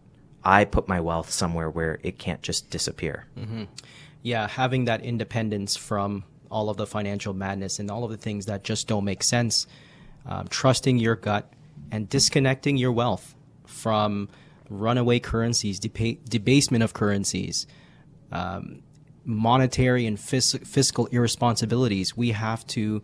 I 0.41 0.63
put 0.63 0.87
my 0.87 1.01
wealth 1.01 1.29
somewhere 1.29 1.69
where 1.69 1.99
it 2.03 2.19
can't 2.19 2.41
just 2.41 2.69
disappear. 2.69 3.27
Yeah, 4.21 4.47
having 4.47 4.85
that 4.85 5.01
independence 5.03 5.75
from 5.75 6.23
all 6.49 6.69
of 6.69 6.77
the 6.77 6.87
financial 6.87 7.33
madness 7.33 7.79
and 7.79 7.91
all 7.91 8.05
of 8.05 8.09
the 8.09 8.15
things 8.15 8.45
that 8.45 8.63
just 8.63 8.87
don't 8.87 9.03
make 9.03 9.23
sense, 9.23 9.67
um, 10.25 10.47
trusting 10.47 10.99
your 10.99 11.17
gut 11.17 11.51
and 11.91 12.07
disconnecting 12.07 12.77
your 12.77 12.93
wealth 12.93 13.35
from 13.67 14.29
runaway 14.69 15.19
currencies, 15.19 15.81
deba- 15.81 16.17
debasement 16.29 16.81
of 16.81 16.93
currencies, 16.93 17.67
um, 18.31 18.83
monetary 19.25 20.05
and 20.05 20.19
fis- 20.19 20.59
fiscal 20.65 21.07
irresponsibilities. 21.07 22.15
We 22.15 22.31
have 22.31 22.65
to 22.67 23.01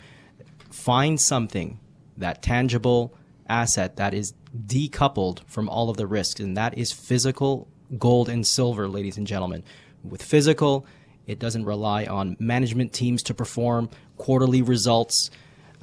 find 0.70 1.20
something, 1.20 1.80
that 2.18 2.42
tangible 2.42 3.16
asset 3.48 3.96
that 3.96 4.14
is 4.14 4.34
decoupled 4.68 5.44
from 5.46 5.70
all 5.70 5.90
of 5.90 5.98
the 5.98 6.08
risks, 6.08 6.40
and 6.40 6.56
that 6.58 6.78
is 6.78 6.92
physical 6.92 7.68
gold 7.98 8.30
and 8.30 8.46
silver, 8.46 8.88
ladies 8.88 9.18
and 9.18 9.26
gentlemen. 9.26 9.64
With 10.04 10.22
physical, 10.22 10.86
it 11.26 11.40
doesn't 11.40 11.66
rely 11.66 12.06
on 12.06 12.38
management 12.40 12.94
teams 12.94 13.24
to 13.24 13.34
perform 13.34 13.90
quarterly 14.18 14.62
results. 14.62 15.32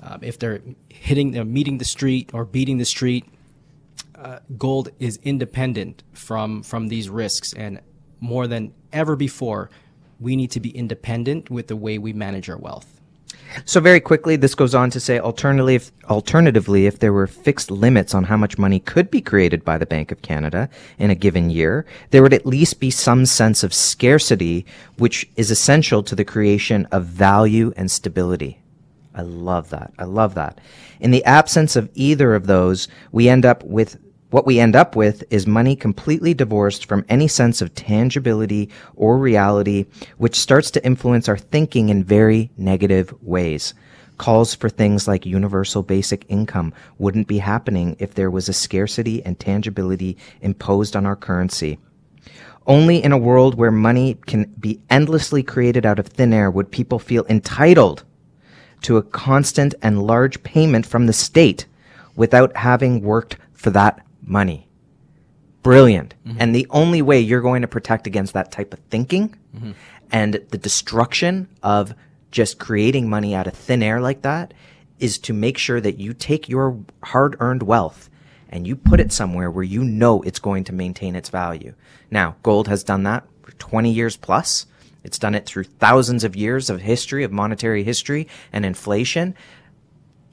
Um, 0.01 0.21
if 0.23 0.39
they're 0.39 0.61
hitting, 0.89 1.33
they're 1.33 1.45
meeting 1.45 1.79
the 1.79 1.85
street 1.85 2.31
or 2.33 2.45
beating 2.45 2.79
the 2.79 2.85
street, 2.85 3.25
uh, 4.15 4.39
gold 4.57 4.91
is 4.99 5.19
independent 5.23 6.03
from 6.13 6.63
from 6.63 6.89
these 6.89 7.09
risks, 7.09 7.53
and 7.53 7.81
more 8.21 8.47
than 8.47 8.73
ever 8.93 9.17
before, 9.17 9.71
we 10.21 10.37
need 10.37 10.51
to 10.53 10.61
be 10.61 10.71
independent 10.71 11.51
with 11.51 11.69
the 11.69 11.77
way 11.77 11.99
we 11.99 12.13
manage 12.13 12.49
our 12.49 12.57
wealth. 12.57 12.97
So 13.65 13.81
very 13.81 14.01
quickly, 14.01 14.37
this 14.37 14.55
goes 14.55 14.75
on 14.75 14.91
to 14.91 15.01
say, 15.01 15.19
alternatively, 15.19 15.77
if, 15.77 15.91
alternatively, 16.05 16.87
if 16.87 16.99
there 16.99 17.13
were 17.13 17.27
fixed 17.27 17.71
limits 17.71 18.15
on 18.15 18.25
how 18.25 18.37
much 18.37 18.59
money 18.59 18.81
could 18.81 19.11
be 19.11 19.21
created 19.21 19.65
by 19.65 19.79
the 19.79 19.87
Bank 19.87 20.13
of 20.13 20.23
Canada 20.23 20.69
in 20.99 21.11
a 21.11 21.15
given 21.15 21.49
year, 21.49 21.87
there 22.11 22.23
would 22.23 22.35
at 22.35 22.45
least 22.45 22.81
be 22.81 22.91
some 22.91 23.25
sense 23.25 23.63
of 23.63 23.73
scarcity, 23.73 24.67
which 24.99 25.29
is 25.37 25.51
essential 25.51 26.03
to 26.03 26.15
the 26.15 26.25
creation 26.25 26.87
of 26.87 27.07
value 27.07 27.73
and 27.77 27.91
stability. 27.91 28.61
I 29.15 29.23
love 29.23 29.71
that. 29.71 29.93
I 29.99 30.05
love 30.05 30.35
that. 30.35 30.61
In 31.01 31.11
the 31.11 31.25
absence 31.25 31.77
of 31.77 31.91
either 31.95 32.35
of 32.35 32.47
those, 32.47 32.89
we 33.13 33.29
end 33.29 33.47
up 33.47 33.63
with 33.65 33.99
what 34.37 34.45
we 34.45 34.61
end 34.61 34.77
up 34.77 34.95
with 34.95 35.25
is 35.31 35.47
money 35.47 35.75
completely 35.75 36.35
divorced 36.35 36.85
from 36.85 37.07
any 37.09 37.27
sense 37.27 37.63
of 37.63 37.75
tangibility 37.75 38.69
or 38.95 39.17
reality, 39.17 39.87
which 40.19 40.39
starts 40.39 40.71
to 40.71 40.85
influence 40.85 41.27
our 41.27 41.39
thinking 41.39 41.89
in 41.89 42.05
very 42.05 42.51
negative 42.59 43.15
ways. 43.23 43.73
Calls 44.19 44.55
for 44.55 44.69
things 44.69 45.09
like 45.09 45.25
universal 45.25 45.83
basic 45.83 46.27
income 46.29 46.75
wouldn't 46.99 47.29
be 47.29 47.39
happening 47.39 47.97
if 47.99 48.13
there 48.13 48.31
was 48.31 48.47
a 48.47 48.53
scarcity 48.53 49.25
and 49.25 49.41
tangibility 49.41 50.19
imposed 50.43 50.95
on 50.95 51.07
our 51.07 51.17
currency. 51.17 51.79
Only 52.67 53.03
in 53.03 53.13
a 53.13 53.19
world 53.19 53.55
where 53.55 53.71
money 53.71 54.19
can 54.27 54.53
be 54.61 54.83
endlessly 54.91 55.43
created 55.43 55.87
out 55.87 55.99
of 55.99 56.09
thin 56.09 56.35
air 56.35 56.51
would 56.51 56.71
people 56.71 56.99
feel 56.99 57.25
entitled 57.31 58.05
to 58.83 58.99
a 58.99 59.03
constant 59.03 59.75
and 59.81 60.07
large 60.07 60.43
payment 60.43 60.85
from 60.85 61.07
the 61.07 61.15
state 61.15 61.65
without 62.17 62.55
having 62.55 63.01
worked 63.01 63.39
for 63.55 63.71
that 63.71 64.06
money. 64.27 64.69
Brilliant. 65.63 66.15
Mm-hmm. 66.27 66.37
And 66.41 66.55
the 66.55 66.67
only 66.71 67.03
way 67.03 67.21
you're 67.21 67.41
going 67.41 67.63
to 67.63 67.69
protect 67.69 68.07
against 68.07 68.35
that 68.35 68.53
type 68.53 68.73
of 68.73 68.81
thinking 68.91 69.35
mm-hmm. 69.57 69.73
and 70.13 70.35
the 70.35 70.59
destruction 70.59 71.49
of 71.63 71.95
just 72.31 72.59
creating 72.59 73.09
money 73.09 73.35
out 73.35 73.47
of 73.47 73.55
thin 73.55 73.83
air 73.83 74.01
like 74.01 74.23
that 74.23 74.53
is 74.99 75.19
to 75.19 75.33
make 75.33 75.59
sure 75.59 75.81
that 75.81 75.99
you 75.99 76.13
take 76.13 76.49
your 76.49 76.79
hard 77.03 77.37
earned 77.41 77.63
wealth 77.63 78.11
and 78.49 78.67
you 78.67 78.77
put 78.77 79.01
it 79.01 79.13
somewhere 79.13 79.51
where 79.51 79.65
you 79.65 79.83
know 79.83 80.23
it's 80.23 80.39
going 80.39 80.65
to 80.65 80.73
maintain 80.73 81.17
its 81.17 81.29
value. 81.29 81.75
Now, 82.11 82.37
gold 82.43 82.69
has 82.69 82.85
done 82.85 83.03
that 83.03 83.25
for 83.43 83.53
20 83.53 83.91
years 83.91 84.17
plus. 84.17 84.67
It's 85.03 85.19
done 85.19 85.35
it 85.35 85.47
through 85.47 85.65
thousands 85.65 86.25
of 86.25 86.37
years 86.37 86.71
of 86.71 86.81
history, 86.81 87.25
of 87.25 87.33
monetary 87.33 87.85
history 87.85 88.29
and 88.53 88.65
inflation 88.65 89.35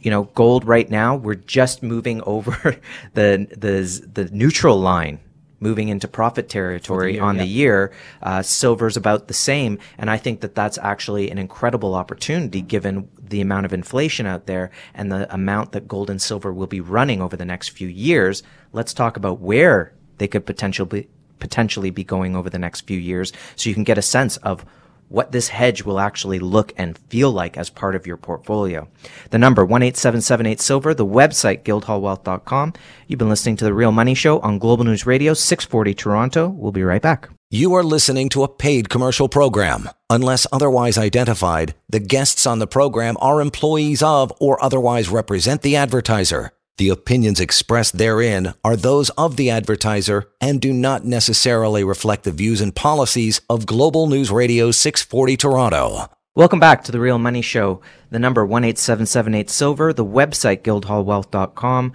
you 0.04 0.12
know, 0.12 0.26
gold 0.36 0.66
right 0.66 0.90
now, 0.90 1.16
we're 1.16 1.36
just 1.36 1.82
moving 1.82 2.22
over 2.26 2.78
the 3.14 3.48
the 3.58 4.08
the 4.14 4.30
neutral 4.32 4.78
line, 4.80 5.20
moving 5.60 5.88
into 5.88 6.08
profit 6.08 6.50
territory 6.50 7.14
year, 7.14 7.24
on 7.24 7.38
the 7.38 7.46
year. 7.46 7.92
Uh, 8.22 8.42
silver's 8.42 8.98
about 8.98 9.28
the 9.28 9.34
same, 9.34 9.80
and 9.98 10.10
I 10.10 10.18
think 10.18 10.42
that 10.42 10.56
that's 10.56 10.78
actually 10.78 11.32
an 11.32 11.38
incredible 11.38 11.96
opportunity 11.96 12.62
given 12.62 13.10
the 13.18 13.42
amount 13.42 13.66
of 13.66 13.74
inflation 13.74 14.26
out 14.28 14.46
there 14.46 14.70
and 14.94 15.12
the 15.12 15.34
amount 15.34 15.72
that 15.72 15.88
gold 15.88 16.10
and 16.10 16.22
silver 16.22 16.54
will 16.54 16.68
be 16.68 16.82
running 16.82 17.22
over 17.22 17.36
the 17.36 17.46
next 17.46 17.70
few 17.70 17.88
years. 17.88 18.44
Let's 18.74 18.94
talk 18.94 19.18
about 19.18 19.40
where 19.40 19.94
they 20.18 20.28
could 20.28 20.46
potentially 20.46 21.10
potentially 21.40 21.90
be 21.90 22.06
going 22.06 22.38
over 22.38 22.50
the 22.50 22.60
next 22.60 22.82
few 22.82 23.00
years, 23.00 23.34
so 23.56 23.70
you 23.70 23.74
can 23.74 23.84
get 23.84 23.98
a 23.98 24.02
sense 24.02 24.38
of 24.38 24.66
what 25.10 25.32
this 25.32 25.50
hedge 25.50 25.84
will 25.84 26.00
actually 26.00 26.40
look 26.40 26.74
and 26.78 26.98
feel 27.10 27.32
like 27.32 27.58
as 27.58 27.70
part 27.70 27.96
of 27.96 28.08
your 28.08 28.18
portfolio. 28.18 28.88
The 29.30 29.38
number 29.38 29.64
18778 29.64 30.60
silver, 30.60 30.94
the 30.94 31.06
website 31.06 31.64
guildhallwealth.com. 31.64 32.74
You've 33.08 33.20
been 33.20 33.30
listening 33.30 33.58
to 33.58 33.66
the 33.66 33.74
Real 33.74 33.92
Money 33.92 34.16
Show 34.16 34.40
on 34.40 34.60
Global 34.60 34.86
News 34.86 35.06
Radio 35.06 35.34
640 35.34 35.94
Toronto. 35.94 36.48
We'll 36.50 36.72
be 36.72 36.84
right 36.84 37.02
back. 37.02 37.30
You 37.52 37.76
are 37.76 37.84
listening 37.84 38.30
to 38.30 38.42
a 38.42 38.48
paid 38.48 38.90
commercial 38.90 39.30
program. 39.30 39.88
Unless 40.10 40.48
otherwise 40.52 40.98
identified, 40.98 41.76
the 41.88 42.00
guests 42.00 42.48
on 42.48 42.58
the 42.58 42.66
program 42.66 43.16
are 43.22 43.42
employees 43.42 44.02
of 44.02 44.34
or 44.40 44.64
otherwise 44.64 45.10
represent 45.10 45.62
the 45.62 45.76
advertiser. 45.76 46.52
The 46.80 46.90
opinions 46.90 47.40
expressed 47.40 48.00
therein 48.00 48.56
are 48.64 48.76
those 48.76 49.12
of 49.12 49.36
the 49.36 49.52
advertiser 49.52 50.32
and 50.42 50.60
do 50.60 50.74
not 50.74 51.06
necessarily 51.06 51.84
reflect 51.84 52.24
the 52.24 52.32
views 52.32 52.62
and 52.62 52.76
policies 52.76 53.42
of 53.48 53.68
Global 53.68 54.08
News 54.08 54.32
Radio 54.32 54.72
640 54.72 55.38
Toronto. 55.38 56.10
Welcome 56.34 56.60
back 56.60 56.84
to 56.86 56.92
the 56.92 57.00
Real 57.00 57.20
Money 57.20 57.44
Show. 57.44 57.82
The 58.10 58.18
number 58.18 58.42
18778 58.42 59.52
Silver, 59.52 59.94
the 59.94 60.04
website 60.04 60.64
guildhallwealth.com. 60.64 61.94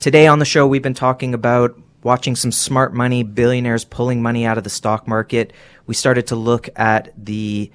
Today 0.00 0.26
on 0.26 0.40
the 0.40 0.44
show, 0.44 0.66
we've 0.66 0.82
been 0.82 0.94
talking 0.94 1.32
about 1.32 1.80
watching 2.02 2.34
some 2.34 2.50
smart 2.50 2.92
money, 2.92 3.22
billionaires 3.22 3.84
pulling 3.84 4.20
money 4.20 4.44
out 4.44 4.58
of 4.58 4.64
the 4.64 4.70
stock 4.70 5.06
market. 5.06 5.52
We 5.86 5.94
started 5.94 6.26
to 6.26 6.34
look 6.34 6.68
at 6.74 7.14
the 7.16 7.70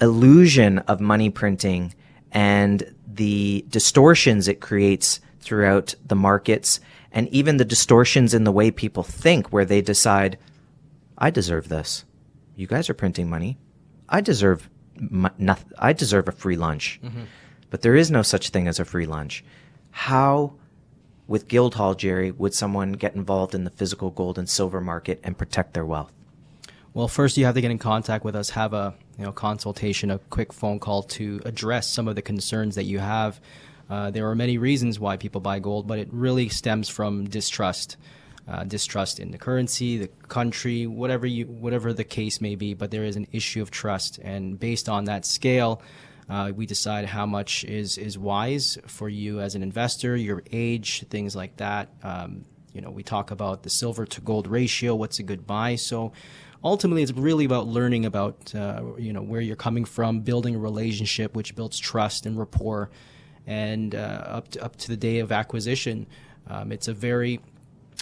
illusion 0.00 0.78
of 0.78 0.98
money 0.98 1.28
printing 1.28 1.94
and 2.32 2.94
the 3.06 3.66
distortions 3.68 4.48
it 4.48 4.62
creates 4.62 5.20
throughout 5.46 5.94
the 6.04 6.16
markets 6.16 6.80
and 7.12 7.28
even 7.28 7.56
the 7.56 7.64
distortions 7.64 8.34
in 8.34 8.42
the 8.44 8.52
way 8.52 8.70
people 8.70 9.04
think 9.04 9.52
where 9.52 9.64
they 9.64 9.80
decide, 9.80 10.36
I 11.16 11.30
deserve 11.30 11.68
this. 11.68 12.04
You 12.56 12.66
guys 12.66 12.90
are 12.90 12.94
printing 12.94 13.30
money. 13.30 13.56
I 14.08 14.20
deserve 14.20 14.68
nothing, 15.38 15.72
I 15.78 15.92
deserve 15.92 16.28
a 16.28 16.32
free 16.32 16.56
lunch. 16.56 17.00
Mm-hmm. 17.02 17.22
But 17.70 17.82
there 17.82 17.94
is 17.94 18.10
no 18.10 18.22
such 18.22 18.50
thing 18.50 18.66
as 18.66 18.80
a 18.80 18.84
free 18.84 19.06
lunch. 19.06 19.44
How, 19.90 20.54
with 21.26 21.48
Guildhall, 21.48 21.94
Jerry, 21.94 22.32
would 22.32 22.54
someone 22.54 22.92
get 22.92 23.14
involved 23.14 23.54
in 23.54 23.64
the 23.64 23.70
physical 23.70 24.10
gold 24.10 24.38
and 24.38 24.48
silver 24.48 24.80
market 24.80 25.20
and 25.22 25.38
protect 25.38 25.74
their 25.74 25.86
wealth? 25.86 26.12
Well, 26.92 27.08
first 27.08 27.36
you 27.36 27.44
have 27.44 27.54
to 27.54 27.60
get 27.60 27.70
in 27.70 27.78
contact 27.78 28.24
with 28.24 28.34
us, 28.34 28.50
have 28.50 28.72
a 28.72 28.94
you 29.18 29.24
know 29.24 29.32
consultation, 29.32 30.10
a 30.10 30.18
quick 30.18 30.52
phone 30.52 30.80
call 30.80 31.02
to 31.04 31.40
address 31.44 31.92
some 31.92 32.08
of 32.08 32.16
the 32.16 32.22
concerns 32.22 32.74
that 32.74 32.84
you 32.84 32.98
have. 32.98 33.40
Uh, 33.88 34.10
there 34.10 34.28
are 34.28 34.34
many 34.34 34.58
reasons 34.58 34.98
why 34.98 35.16
people 35.16 35.40
buy 35.40 35.58
gold, 35.58 35.86
but 35.86 35.98
it 35.98 36.08
really 36.10 36.48
stems 36.48 36.88
from 36.88 37.24
distrust 37.28 37.96
uh, 38.48 38.62
distrust 38.62 39.18
in 39.18 39.32
the 39.32 39.38
currency, 39.38 39.98
the 39.98 40.08
country, 40.28 40.86
whatever 40.86 41.26
you, 41.26 41.46
whatever 41.46 41.92
the 41.92 42.04
case 42.04 42.40
may 42.40 42.54
be. 42.54 42.74
But 42.74 42.90
there 42.92 43.04
is 43.04 43.16
an 43.16 43.26
issue 43.32 43.60
of 43.60 43.70
trust, 43.70 44.18
and 44.18 44.58
based 44.58 44.88
on 44.88 45.04
that 45.04 45.26
scale, 45.26 45.82
uh, 46.28 46.52
we 46.54 46.66
decide 46.66 47.06
how 47.06 47.26
much 47.26 47.64
is 47.64 47.98
is 47.98 48.16
wise 48.16 48.78
for 48.86 49.08
you 49.08 49.40
as 49.40 49.54
an 49.54 49.62
investor, 49.62 50.16
your 50.16 50.42
age, 50.52 51.04
things 51.08 51.34
like 51.34 51.56
that. 51.56 51.88
Um, 52.02 52.44
you 52.72 52.80
know, 52.80 52.90
we 52.90 53.02
talk 53.02 53.30
about 53.30 53.62
the 53.62 53.70
silver 53.70 54.06
to 54.06 54.20
gold 54.20 54.46
ratio. 54.46 54.94
What's 54.94 55.18
a 55.18 55.22
good 55.22 55.46
buy? 55.46 55.76
So 55.76 56.12
ultimately 56.62 57.02
it's 57.02 57.12
really 57.12 57.44
about 57.44 57.66
learning 57.66 58.04
about 58.04 58.54
uh, 58.54 58.82
you 58.98 59.12
know 59.12 59.22
where 59.22 59.40
you're 59.40 59.56
coming 59.56 59.84
from 59.84 60.20
building 60.20 60.54
a 60.54 60.58
relationship 60.58 61.34
which 61.34 61.54
builds 61.54 61.78
trust 61.78 62.26
and 62.26 62.38
rapport 62.38 62.90
and 63.46 63.94
uh, 63.94 63.98
up 63.98 64.48
to, 64.48 64.64
up 64.64 64.76
to 64.76 64.88
the 64.88 64.96
day 64.96 65.18
of 65.18 65.32
acquisition 65.32 66.06
um, 66.48 66.72
it's 66.72 66.88
a 66.88 66.94
very 66.94 67.40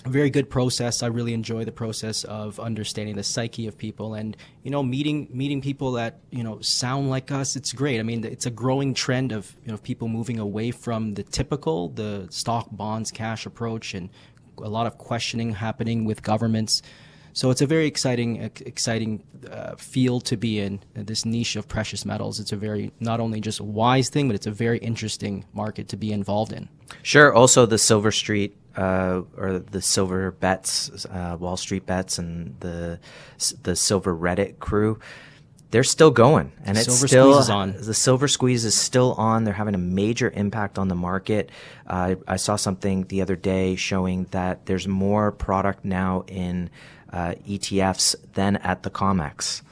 very 0.07 0.28
good 0.28 0.50
process. 0.50 1.02
I 1.02 1.07
really 1.07 1.33
enjoy 1.33 1.64
the 1.64 1.72
process 1.72 2.24
of 2.24 2.61
understanding 2.61 3.16
the 3.16 3.22
psyche 3.22 3.66
of 3.66 3.78
people 3.78 4.14
and 4.14 4.37
you 4.62 4.70
know 4.70 4.83
meeting 4.83 5.28
meeting 5.33 5.61
people 5.61 5.92
that 5.92 6.20
you 6.30 6.42
know 6.42 6.61
sound 6.61 7.11
like 7.11 7.30
us. 7.30 7.57
It's 7.57 7.72
great. 7.72 8.00
I 8.00 8.02
mean, 8.02 8.24
it's 8.24 8.46
a 8.46 8.50
growing 8.50 8.92
trend 8.92 9.33
of 9.33 9.54
you 9.64 9.72
know 9.72 9.78
people 9.78 10.09
moving 10.09 10.38
away 10.38 10.70
from 10.72 11.14
the 11.14 11.22
typical 11.22 11.88
the 11.88 12.26
stock 12.30 12.68
bonds 12.70 13.11
cash 13.11 13.46
approach 13.46 13.94
and 13.94 14.11
a 14.59 14.68
lot 14.68 14.87
of 14.87 14.98
questioning 14.98 15.52
happening 15.52 16.04
with 16.04 16.22
governments. 16.22 16.83
So 17.35 17.51
it's 17.51 17.61
a 17.61 17.66
very 17.66 17.87
exciting 17.87 18.37
exciting 18.64 19.25
uh, 19.51 19.75
field 19.77 20.25
to 20.27 20.37
be 20.37 20.61
in. 20.61 20.81
Uh, 20.97 21.03
this 21.03 21.27
niche 21.27 21.57
of 21.57 21.68
precious 21.68 22.07
metals. 22.07 22.40
It's 22.40 22.53
a 22.53 22.57
very 22.57 22.92
not 23.01 23.20
only 23.20 23.40
just 23.40 23.61
a 23.61 23.64
wise 23.64 24.09
thing, 24.09 24.29
but 24.29 24.37
it's 24.37 24.47
a 24.47 24.53
very 24.53 24.79
interesting 24.79 25.44
market 25.53 25.88
to 25.88 25.97
be 25.97 26.12
involved 26.12 26.53
in. 26.53 26.68
Sure. 27.03 27.35
Also, 27.35 27.66
the 27.66 27.77
Silver 27.77 28.12
Street 28.12 28.57
uh, 28.77 29.23
or 29.37 29.59
the 29.59 29.83
silver 29.83 30.31
bets, 30.31 31.07
uh, 31.07 31.37
Wall 31.38 31.57
Street 31.57 31.87
bets, 31.87 32.18
and 32.18 32.59
the 32.61 33.01
the 33.62 33.75
silver 33.75 34.14
Reddit 34.14 34.61
crew, 34.61 35.01
they're 35.70 35.83
still 35.83 36.12
going, 36.12 36.53
and 36.64 36.77
it's 36.77 36.87
silver 36.87 37.09
still 37.09 37.38
is 37.38 37.51
on. 37.51 37.73
The 37.73 37.94
silver 37.94 38.29
squeeze 38.29 38.64
is 38.64 38.77
still 38.77 39.12
on. 39.14 39.42
They're 39.42 39.55
having 39.55 39.75
a 39.75 39.79
major 39.79 40.31
impact 40.31 40.79
on 40.79 40.87
the 40.87 40.94
market. 40.94 41.51
Uh, 41.85 42.14
I 42.29 42.37
saw 42.37 42.55
something 42.55 43.07
the 43.07 43.23
other 43.23 43.37
day 43.37 43.75
showing 43.75 44.27
that 44.31 44.66
there's 44.66 44.87
more 44.87 45.33
product 45.33 45.85
now 45.85 46.25
in 46.29 46.70
uh, 47.14 47.35
ETFs 47.48 48.16
than 48.35 48.57
at 48.57 48.83
the 48.83 48.90
COMEX. 48.90 49.62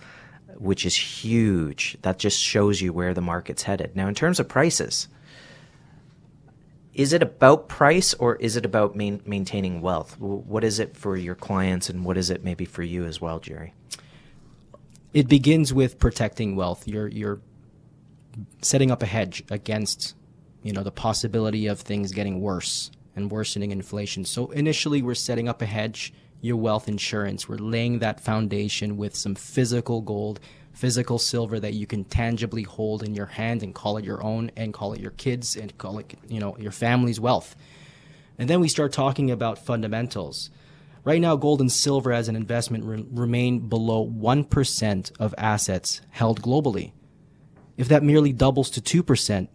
Which 0.57 0.87
is 0.87 0.95
huge. 0.95 1.99
That 2.03 2.21
just 2.21 2.41
shows 2.41 2.81
you 2.81 2.93
where 2.93 3.13
the 3.13 3.21
market's 3.21 3.65
headed. 3.65 3.97
Now, 3.97 4.07
in 4.07 4.15
terms 4.15 4.39
of 4.39 4.49
prices, 4.49 5.09
is 6.95 7.13
it 7.13 7.21
about 7.21 7.69
price 7.69 8.15
or 8.15 8.37
is 8.37 8.57
it 8.57 8.65
about 8.65 8.95
main, 8.95 9.23
maintaining 9.27 9.81
wealth? 9.81 10.21
What 10.21 10.63
is 10.63 10.79
it 10.79 10.97
for 10.97 11.17
your 11.17 11.35
clients 11.35 11.91
and 11.91 12.05
what 12.05 12.17
is 12.17 12.31
it 12.31 12.45
maybe 12.45 12.65
for 12.65 12.83
you 12.83 13.05
as 13.05 13.21
well, 13.21 13.41
Jerry? 13.41 13.75
It 15.13 15.27
begins 15.27 15.75
with 15.75 15.99
protecting 15.99 16.55
wealth. 16.55 16.87
You're 16.87 17.09
you're 17.09 17.41
setting 18.61 18.91
up 18.91 19.03
a 19.03 19.07
hedge 19.07 19.43
against, 19.51 20.15
you 20.63 20.73
know, 20.73 20.83
the 20.83 20.93
possibility 20.93 21.67
of 21.67 21.81
things 21.81 22.13
getting 22.13 22.41
worse 22.41 22.91
and 23.17 23.31
worsening 23.31 23.73
inflation. 23.73 24.25
So 24.25 24.51
initially 24.51 25.03
we're 25.03 25.15
setting 25.15 25.49
up 25.49 25.61
a 25.61 25.67
hedge, 25.67 26.15
your 26.43 26.57
wealth 26.57 26.89
insurance. 26.89 27.49
We're 27.49 27.57
laying 27.57 28.01
that 28.01 28.21
foundation 28.21 28.99
with 28.99 29.17
some 29.17 29.35
physical 29.35 30.03
gold 30.03 30.41
physical 30.73 31.19
silver 31.19 31.61
that 31.61 31.75
you 31.75 31.87
can 31.87 32.05
tangibly 32.05 32.63
hold 32.63 33.03
in 33.03 33.15
your 33.15 33.27
hand 33.27 33.63
and 33.63 33.75
call 33.75 33.99
it 33.99 34.05
your 34.05 34.23
own 34.23 34.51
and 34.57 34.73
call 34.73 34.93
it 34.93 35.01
your 35.01 35.11
kids 35.13 35.57
and 35.57 35.77
call 35.79 35.99
it 35.99 36.15
you 36.29 36.41
know 36.41 36.57
your 36.59 36.73
family's 36.73 37.21
wealth. 37.21 37.55
And 38.39 38.49
then 38.49 38.61
we 38.61 38.69
start 38.69 38.93
talking 38.93 39.31
about 39.31 39.59
fundamentals. 39.59 40.51
Right 41.05 41.21
now 41.21 41.37
gold 41.37 41.61
and 41.61 41.71
silver 41.71 42.13
as 42.13 42.29
an 42.29 42.37
investment 42.37 42.85
re- 42.85 43.07
remain 43.11 43.69
below 43.69 44.07
1% 44.07 45.13
of 45.19 45.35
assets 45.37 46.01
held 46.11 46.41
globally. 46.41 46.93
If 47.77 47.89
that 47.89 48.03
merely 48.03 48.33
doubles 48.33 48.71
to 48.71 49.03
2% 49.03 49.49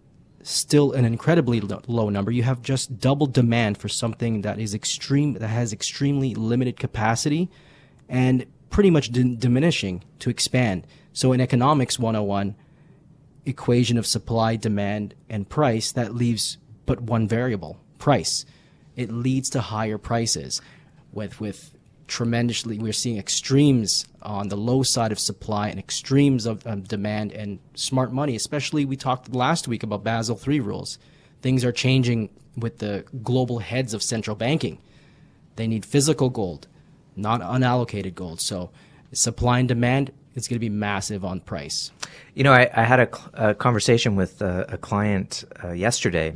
still 0.48 0.94
an 0.94 1.06
incredibly 1.06 1.60
low 1.60 2.10
number 2.10 2.32
you 2.32 2.44
have 2.44 2.62
just 2.62 3.00
double 3.00 3.28
demand 3.28 3.78
for 3.78 3.90
something 3.90 4.42
that 4.42 4.60
is 4.60 4.74
extreme 4.74 5.34
that 5.34 5.48
has 5.48 5.74
extremely 5.74 6.34
limited 6.36 6.78
capacity 6.80 7.50
and 8.08 8.46
pretty 8.70 8.90
much 8.90 9.12
diminishing 9.12 10.04
to 10.20 10.30
expand 10.30 10.86
so 11.18 11.34
in 11.34 11.42
economics 11.42 11.98
101, 11.98 12.56
equation 13.48 13.98
of 13.98 14.06
supply, 14.06 14.56
demand, 14.56 15.16
and 15.28 15.50
price, 15.50 15.92
that 15.94 16.14
leaves 16.14 16.60
but 16.86 17.02
one 17.02 17.28
variable, 17.28 17.80
price. 17.98 18.46
It 18.96 19.12
leads 19.12 19.50
to 19.50 19.62
higher 19.62 19.98
prices. 19.98 20.62
With 21.12 21.42
with 21.42 21.76
tremendously. 22.08 22.78
We're 22.78 22.94
seeing 22.94 23.18
extremes 23.18 24.06
on 24.22 24.50
the 24.50 24.58
low 24.58 24.84
side 24.84 25.12
of 25.12 25.20
supply 25.20 25.70
and 25.70 25.80
extremes 25.80 26.46
of 26.46 26.66
um, 26.66 26.82
demand 26.82 27.32
and 27.32 27.60
smart 27.76 28.12
money 28.12 28.36
especially 28.36 28.84
we 28.84 28.98
talked 28.98 29.34
last 29.34 29.68
week 29.68 29.84
about 29.84 30.04
basel 30.04 30.40
III 30.46 30.60
rules. 30.62 31.00
Things 31.42 31.64
are 31.64 31.72
changing 31.72 32.30
with 32.58 32.80
the 32.80 33.06
global 33.24 33.60
heads 33.60 33.94
of 33.94 34.02
central 34.02 34.36
banking. 34.36 34.80
They 35.56 35.68
need 35.68 35.86
physical 35.86 36.30
gold 36.30 36.68
not 37.18 37.42
unallocated 37.42 38.16
gold. 38.16 38.40
So 38.40 38.70
supply 39.12 39.60
and 39.60 39.68
demand 39.68 40.12
is 40.36 40.48
going 40.48 40.56
to 40.58 40.60
be 40.60 40.70
massive 40.70 41.26
on 41.26 41.42
price. 41.42 41.92
You 42.36 42.44
know, 42.44 42.54
I, 42.54 42.70
I 42.74 42.84
had 42.84 43.00
a, 43.00 43.50
a, 43.50 43.56
conversation 43.56 44.16
with 44.16 44.42
a, 44.42 44.66
a 44.70 44.78
client 44.78 45.44
uh, 45.64 45.72
yesterday, 45.72 46.36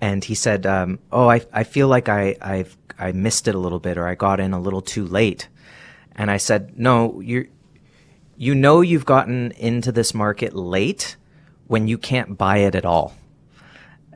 and 0.00 0.24
he 0.24 0.34
said, 0.34 0.66
um, 0.66 0.98
"Oh, 1.12 1.28
I, 1.28 1.42
I 1.52 1.64
feel 1.64 1.88
like 1.88 2.08
I 2.08 2.36
I've 2.40 2.76
I 2.98 3.12
missed 3.12 3.48
it 3.48 3.54
a 3.54 3.58
little 3.58 3.78
bit, 3.78 3.98
or 3.98 4.06
I 4.06 4.14
got 4.14 4.40
in 4.40 4.52
a 4.52 4.60
little 4.60 4.82
too 4.82 5.06
late." 5.06 5.48
And 6.12 6.30
I 6.30 6.36
said, 6.36 6.78
"No, 6.78 7.20
you 7.20 7.48
you 8.36 8.54
know 8.54 8.80
you've 8.80 9.06
gotten 9.06 9.52
into 9.52 9.92
this 9.92 10.14
market 10.14 10.54
late 10.54 11.16
when 11.66 11.88
you 11.88 11.98
can't 11.98 12.38
buy 12.38 12.58
it 12.58 12.74
at 12.74 12.84
all." 12.84 13.14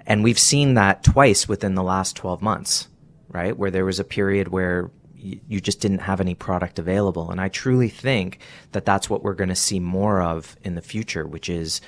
And 0.06 0.22
we've 0.22 0.38
seen 0.38 0.74
that 0.74 1.02
twice 1.02 1.48
within 1.48 1.74
the 1.74 1.82
last 1.82 2.14
12 2.16 2.42
months, 2.42 2.88
right? 3.28 3.56
Where 3.56 3.70
there 3.70 3.86
was 3.86 3.98
a 3.98 4.04
period 4.04 4.48
where 4.48 4.90
you 5.16 5.58
just 5.60 5.80
didn't 5.80 6.00
have 6.00 6.20
any 6.20 6.34
product 6.34 6.78
available. 6.78 7.30
And 7.30 7.40
I 7.40 7.48
truly 7.48 7.88
think 7.88 8.38
that 8.72 8.84
that's 8.84 9.08
what 9.08 9.22
we're 9.22 9.32
going 9.32 9.48
to 9.48 9.54
see 9.54 9.80
more 9.80 10.20
of 10.20 10.56
in 10.62 10.74
the 10.74 10.82
future, 10.82 11.26
which 11.26 11.48
is, 11.48 11.80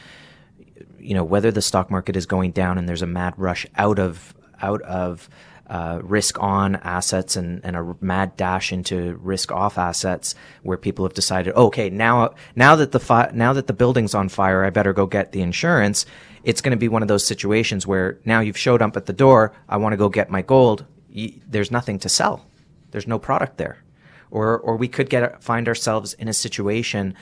you 0.98 1.14
know, 1.14 1.24
whether 1.24 1.50
the 1.50 1.62
stock 1.62 1.90
market 1.90 2.16
is 2.16 2.26
going 2.26 2.52
down 2.52 2.78
and 2.78 2.88
there's 2.88 3.02
a 3.02 3.06
mad 3.06 3.34
rush 3.36 3.66
out 3.76 3.98
of 3.98 4.34
out 4.60 4.82
of 4.82 5.28
uh, 5.68 6.00
risk 6.02 6.40
on 6.40 6.76
assets 6.76 7.36
and, 7.36 7.64
and 7.64 7.76
a 7.76 7.96
mad 8.00 8.36
dash 8.36 8.72
into 8.72 9.16
risk 9.16 9.50
off 9.50 9.78
assets 9.78 10.34
where 10.62 10.78
people 10.78 11.04
have 11.04 11.14
decided, 11.14 11.54
okay, 11.54 11.90
now 11.90 12.34
now 12.54 12.76
that 12.76 12.92
the 12.92 13.00
fi- 13.00 13.30
now 13.34 13.52
that 13.52 13.66
the 13.66 13.72
building's 13.72 14.14
on 14.14 14.28
fire, 14.28 14.64
I 14.64 14.70
better 14.70 14.92
go 14.92 15.06
get 15.06 15.32
the 15.32 15.42
insurance. 15.42 16.06
It's 16.44 16.60
going 16.60 16.70
to 16.70 16.76
be 16.76 16.88
one 16.88 17.02
of 17.02 17.08
those 17.08 17.26
situations 17.26 17.86
where 17.86 18.18
now 18.24 18.40
you've 18.40 18.58
showed 18.58 18.80
up 18.80 18.96
at 18.96 19.06
the 19.06 19.12
door. 19.12 19.52
I 19.68 19.78
want 19.78 19.92
to 19.92 19.96
go 19.96 20.08
get 20.08 20.30
my 20.30 20.42
gold. 20.42 20.84
Y- 21.14 21.34
there's 21.48 21.72
nothing 21.72 21.98
to 22.00 22.08
sell. 22.08 22.46
There's 22.92 23.08
no 23.08 23.18
product 23.18 23.56
there. 23.56 23.82
Or, 24.30 24.58
or 24.58 24.76
we 24.76 24.88
could 24.88 25.08
get 25.08 25.42
find 25.42 25.66
ourselves 25.66 26.14
in 26.14 26.28
a 26.28 26.32
situation 26.32 27.14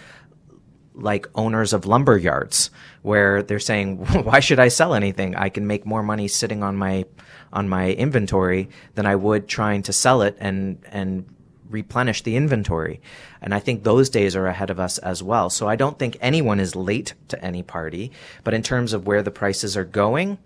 like 0.95 1.27
owners 1.35 1.73
of 1.73 1.87
lumber 1.87 2.17
yards 2.17 2.71
where 3.03 3.43
they're 3.43 3.59
saying 3.59 3.99
why 4.25 4.41
should 4.41 4.59
i 4.59 4.69
sell 4.69 4.95
anything 4.95 5.35
i 5.37 5.49
can 5.49 5.67
make 5.67 5.85
more 5.85 6.03
money 6.03 6.29
sitting 6.29 6.63
on 6.63 6.77
my 6.77 7.05
on 7.53 7.69
my 7.69 7.93
inventory 7.93 8.69
than 8.95 9.05
i 9.07 9.15
would 9.15 9.49
trying 9.49 9.83
to 9.83 9.93
sell 9.93 10.23
it 10.23 10.37
and 10.39 10.79
and 10.91 11.27
replenish 11.75 12.23
the 12.23 12.37
inventory. 12.37 13.01
And 13.43 13.53
I 13.53 13.59
think 13.59 13.83
those 13.83 14.09
days 14.09 14.37
are 14.37 14.47
ahead 14.47 14.71
of 14.71 14.81
us 14.81 14.97
as 14.99 15.23
well. 15.23 15.51
So 15.51 15.69
I 15.69 15.77
don't 15.77 15.99
think 15.99 16.17
anyone 16.21 16.61
is 16.61 16.77
late 16.77 17.15
to 17.29 17.45
any 17.45 17.63
party. 17.63 18.13
But 18.45 18.55
in 18.55 18.63
terms 18.63 18.93
of 18.93 19.07
where 19.07 19.23
the 19.23 19.31
prices 19.31 19.77
are 19.77 19.85
going, 19.85 20.39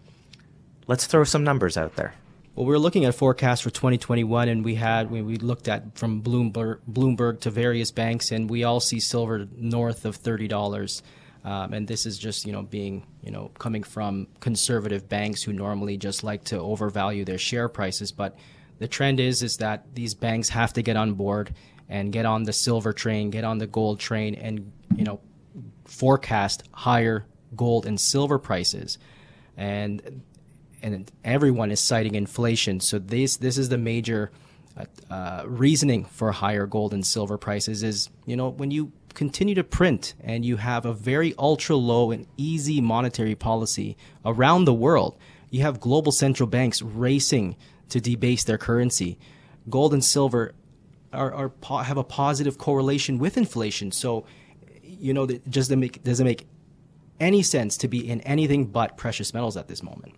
let's 0.86 1.06
throw 1.06 1.24
some 1.24 1.44
numbers 1.44 1.76
out 1.76 1.96
there. 1.96 2.14
Well, 2.58 2.66
we 2.66 2.72
were 2.72 2.80
looking 2.80 3.04
at 3.04 3.14
forecasts 3.14 3.60
for 3.60 3.70
2021, 3.70 4.48
and 4.48 4.64
we 4.64 4.74
had 4.74 5.12
we, 5.12 5.22
we 5.22 5.36
looked 5.36 5.68
at 5.68 5.96
from 5.96 6.22
Bloomberg, 6.24 6.80
Bloomberg 6.90 7.38
to 7.42 7.52
various 7.52 7.92
banks, 7.92 8.32
and 8.32 8.50
we 8.50 8.64
all 8.64 8.80
see 8.80 8.98
silver 8.98 9.46
north 9.56 10.04
of 10.04 10.16
thirty 10.16 10.48
dollars. 10.48 11.04
Um, 11.44 11.72
and 11.72 11.86
this 11.86 12.04
is 12.04 12.18
just 12.18 12.46
you 12.46 12.52
know 12.52 12.62
being 12.62 13.06
you 13.22 13.30
know 13.30 13.52
coming 13.60 13.84
from 13.84 14.26
conservative 14.40 15.08
banks 15.08 15.40
who 15.40 15.52
normally 15.52 15.98
just 15.98 16.24
like 16.24 16.42
to 16.46 16.58
overvalue 16.58 17.24
their 17.24 17.38
share 17.38 17.68
prices. 17.68 18.10
But 18.10 18.36
the 18.80 18.88
trend 18.88 19.20
is 19.20 19.44
is 19.44 19.58
that 19.58 19.94
these 19.94 20.14
banks 20.14 20.48
have 20.48 20.72
to 20.72 20.82
get 20.82 20.96
on 20.96 21.12
board 21.12 21.54
and 21.88 22.12
get 22.12 22.26
on 22.26 22.42
the 22.42 22.52
silver 22.52 22.92
train, 22.92 23.30
get 23.30 23.44
on 23.44 23.58
the 23.58 23.68
gold 23.68 24.00
train, 24.00 24.34
and 24.34 24.72
you 24.96 25.04
know 25.04 25.20
forecast 25.84 26.64
higher 26.72 27.24
gold 27.54 27.86
and 27.86 28.00
silver 28.00 28.40
prices. 28.40 28.98
And 29.56 30.22
and 30.82 31.10
everyone 31.24 31.70
is 31.70 31.80
citing 31.80 32.14
inflation. 32.14 32.80
So 32.80 32.98
this 32.98 33.36
this 33.36 33.58
is 33.58 33.68
the 33.68 33.78
major 33.78 34.30
uh, 34.76 34.84
uh, 35.12 35.42
reasoning 35.46 36.04
for 36.04 36.32
higher 36.32 36.66
gold 36.66 36.94
and 36.94 37.06
silver 37.06 37.38
prices. 37.38 37.82
Is 37.82 38.10
you 38.26 38.36
know 38.36 38.48
when 38.48 38.70
you 38.70 38.92
continue 39.14 39.54
to 39.54 39.64
print 39.64 40.14
and 40.20 40.44
you 40.44 40.56
have 40.56 40.86
a 40.86 40.92
very 40.92 41.34
ultra 41.38 41.76
low 41.76 42.10
and 42.10 42.26
easy 42.36 42.80
monetary 42.80 43.34
policy 43.34 43.96
around 44.24 44.64
the 44.64 44.74
world, 44.74 45.16
you 45.50 45.62
have 45.62 45.80
global 45.80 46.12
central 46.12 46.46
banks 46.46 46.82
racing 46.82 47.56
to 47.88 48.00
debase 48.00 48.44
their 48.44 48.58
currency. 48.58 49.18
Gold 49.68 49.92
and 49.92 50.04
silver 50.04 50.54
are, 51.12 51.50
are 51.68 51.82
have 51.84 51.96
a 51.96 52.04
positive 52.04 52.58
correlation 52.58 53.18
with 53.18 53.36
inflation. 53.36 53.90
So 53.92 54.24
you 54.98 55.14
know, 55.14 55.26
just 55.26 55.50
doesn't 55.50 55.80
make, 55.80 56.02
doesn't 56.02 56.26
make 56.26 56.46
any 57.20 57.42
sense 57.42 57.76
to 57.78 57.88
be 57.88 58.08
in 58.08 58.20
anything 58.22 58.66
but 58.66 58.96
precious 58.96 59.32
metals 59.32 59.56
at 59.56 59.68
this 59.68 59.82
moment. 59.82 60.14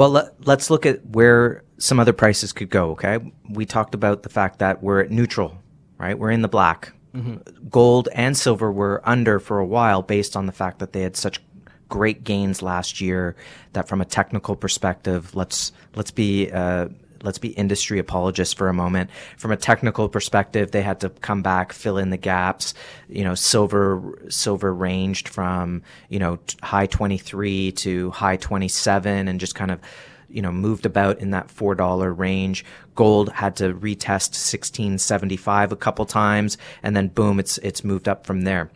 Well, 0.00 0.08
let, 0.08 0.48
us 0.48 0.70
look 0.70 0.86
at 0.86 1.04
where 1.08 1.62
some 1.76 2.00
other 2.00 2.14
prices 2.14 2.54
could 2.54 2.70
go. 2.70 2.92
Okay, 2.92 3.18
we 3.50 3.66
talked 3.66 3.94
about 3.94 4.22
the 4.22 4.30
fact 4.30 4.60
that 4.60 4.82
we're 4.82 5.00
at 5.00 5.10
neutral, 5.10 5.58
right? 5.98 6.18
We're 6.18 6.30
in 6.30 6.40
the 6.40 6.48
black. 6.48 6.94
Mm-hmm. 7.14 7.68
Gold 7.68 8.08
and 8.14 8.34
silver 8.34 8.72
were 8.72 9.02
under 9.04 9.38
for 9.38 9.58
a 9.58 9.66
while, 9.66 10.00
based 10.00 10.38
on 10.38 10.46
the 10.46 10.52
fact 10.52 10.78
that 10.78 10.94
they 10.94 11.02
had 11.02 11.18
such 11.18 11.38
great 11.90 12.24
gains 12.24 12.62
last 12.62 13.02
year. 13.02 13.36
That 13.74 13.88
from 13.88 14.00
a 14.00 14.06
technical 14.06 14.56
perspective, 14.56 15.34
let's 15.34 15.70
let's 15.94 16.12
be 16.12 16.50
uh, 16.50 16.88
let's 17.22 17.38
be 17.38 17.48
industry 17.48 17.98
apologists 17.98 18.54
for 18.54 18.68
a 18.68 18.74
moment. 18.74 19.10
From 19.36 19.52
a 19.52 19.56
technical 19.56 20.08
perspective, 20.08 20.70
they 20.70 20.82
had 20.82 21.00
to 21.00 21.10
come 21.10 21.42
back, 21.42 21.72
fill 21.72 21.98
in 21.98 22.10
the 22.10 22.16
gaps. 22.16 22.74
You 23.08 23.24
know, 23.24 23.34
silver 23.34 24.18
silver 24.28 24.72
ranged 24.74 25.28
from 25.28 25.82
you 26.08 26.18
know 26.18 26.38
high 26.62 26.86
twenty 26.86 27.18
three 27.18 27.72
to 27.72 28.10
high 28.10 28.36
twenty 28.36 28.68
seven, 28.68 29.28
and 29.28 29.40
just 29.40 29.54
kind 29.54 29.70
of 29.70 29.80
you 30.28 30.42
know 30.42 30.52
moved 30.52 30.86
about 30.86 31.18
in 31.18 31.30
that 31.30 31.50
four 31.50 31.74
dollar 31.74 32.12
range. 32.12 32.64
Gold 32.94 33.32
had 33.32 33.56
to 33.56 33.74
retest 33.74 34.34
sixteen 34.34 34.98
seventy 34.98 35.36
five 35.36 35.72
a 35.72 35.76
couple 35.76 36.06
times, 36.06 36.58
and 36.82 36.96
then 36.96 37.08
boom, 37.08 37.38
it's 37.38 37.58
it's 37.58 37.84
moved 37.84 38.08
up 38.08 38.26
from 38.26 38.42
there. 38.42 38.70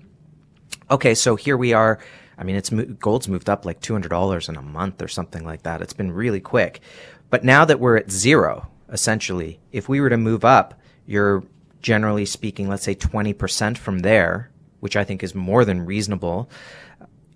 Okay, 0.91 1.15
so 1.15 1.37
here 1.37 1.57
we 1.57 1.73
are. 1.73 1.99
I 2.37 2.43
mean, 2.43 2.57
it's 2.57 2.71
gold's 2.99 3.29
moved 3.29 3.49
up 3.49 3.65
like 3.65 3.81
two 3.81 3.93
hundred 3.93 4.09
dollars 4.09 4.49
in 4.49 4.57
a 4.57 4.63
month 4.63 5.03
or 5.03 5.09
something 5.09 5.45
like 5.45 5.63
that. 5.63 5.81
It's 5.83 5.93
been 5.93 6.13
really 6.13 6.41
quick. 6.41 6.81
But 7.35 7.42
now 7.42 7.64
that 7.64 7.81
we're 7.81 7.97
at 7.97 8.12
zero, 8.12 8.68
essentially, 8.88 9.59
if 9.73 9.88
we 9.88 10.01
were 10.01 10.09
to 10.09 10.16
move 10.16 10.44
up, 10.44 10.81
you're 11.05 11.42
generally 11.83 12.27
speaking, 12.27 12.68
let's 12.68 12.85
say 12.85 12.94
20% 12.94 13.77
from 13.77 13.99
there, 13.99 14.53
which 14.79 14.94
I 14.94 15.03
think 15.03 15.25
is 15.25 15.35
more 15.35 15.64
than 15.64 15.85
reasonable, 15.85 16.49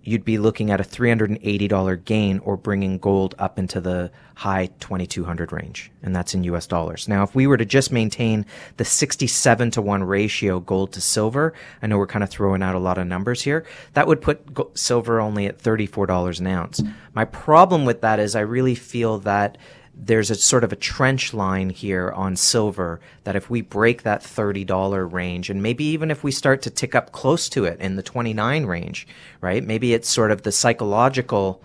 you'd 0.04 0.24
be 0.24 0.38
looking 0.38 0.70
at 0.70 0.80
a 0.80 0.84
$380 0.84 2.04
gain 2.04 2.38
or 2.38 2.56
bringing 2.56 2.98
gold 2.98 3.34
up 3.40 3.58
into 3.58 3.80
the 3.80 4.12
high 4.36 4.66
2200 4.78 5.50
range. 5.50 5.90
And 6.00 6.14
that's 6.14 6.32
in 6.32 6.44
US 6.44 6.68
dollars. 6.68 7.08
Now, 7.08 7.24
if 7.24 7.34
we 7.34 7.48
were 7.48 7.56
to 7.56 7.64
just 7.64 7.90
maintain 7.90 8.46
the 8.76 8.84
67 8.84 9.72
to 9.72 9.82
1 9.82 10.04
ratio 10.04 10.60
gold 10.60 10.92
to 10.92 11.00
silver, 11.00 11.54
I 11.82 11.88
know 11.88 11.98
we're 11.98 12.06
kind 12.06 12.22
of 12.22 12.30
throwing 12.30 12.62
out 12.62 12.76
a 12.76 12.78
lot 12.78 12.98
of 12.98 13.08
numbers 13.08 13.42
here, 13.42 13.66
that 13.94 14.06
would 14.06 14.22
put 14.22 14.78
silver 14.78 15.20
only 15.20 15.46
at 15.46 15.58
$34 15.58 16.38
an 16.38 16.46
ounce. 16.46 16.80
My 17.14 17.24
problem 17.24 17.84
with 17.84 18.00
that 18.02 18.20
is 18.20 18.36
I 18.36 18.42
really 18.42 18.76
feel 18.76 19.18
that 19.18 19.58
there's 20.00 20.30
a 20.30 20.36
sort 20.36 20.62
of 20.62 20.72
a 20.72 20.76
trench 20.76 21.34
line 21.34 21.70
here 21.70 22.12
on 22.12 22.36
silver 22.36 23.00
that 23.24 23.34
if 23.34 23.50
we 23.50 23.60
break 23.60 24.02
that 24.02 24.22
$30 24.22 25.12
range 25.12 25.50
and 25.50 25.60
maybe 25.60 25.84
even 25.84 26.10
if 26.10 26.22
we 26.22 26.30
start 26.30 26.62
to 26.62 26.70
tick 26.70 26.94
up 26.94 27.10
close 27.10 27.48
to 27.48 27.64
it 27.64 27.80
in 27.80 27.96
the 27.96 28.02
29 28.02 28.64
range, 28.66 29.08
right? 29.40 29.64
Maybe 29.64 29.92
it's 29.92 30.08
sort 30.08 30.30
of 30.30 30.42
the 30.42 30.52
psychological 30.52 31.62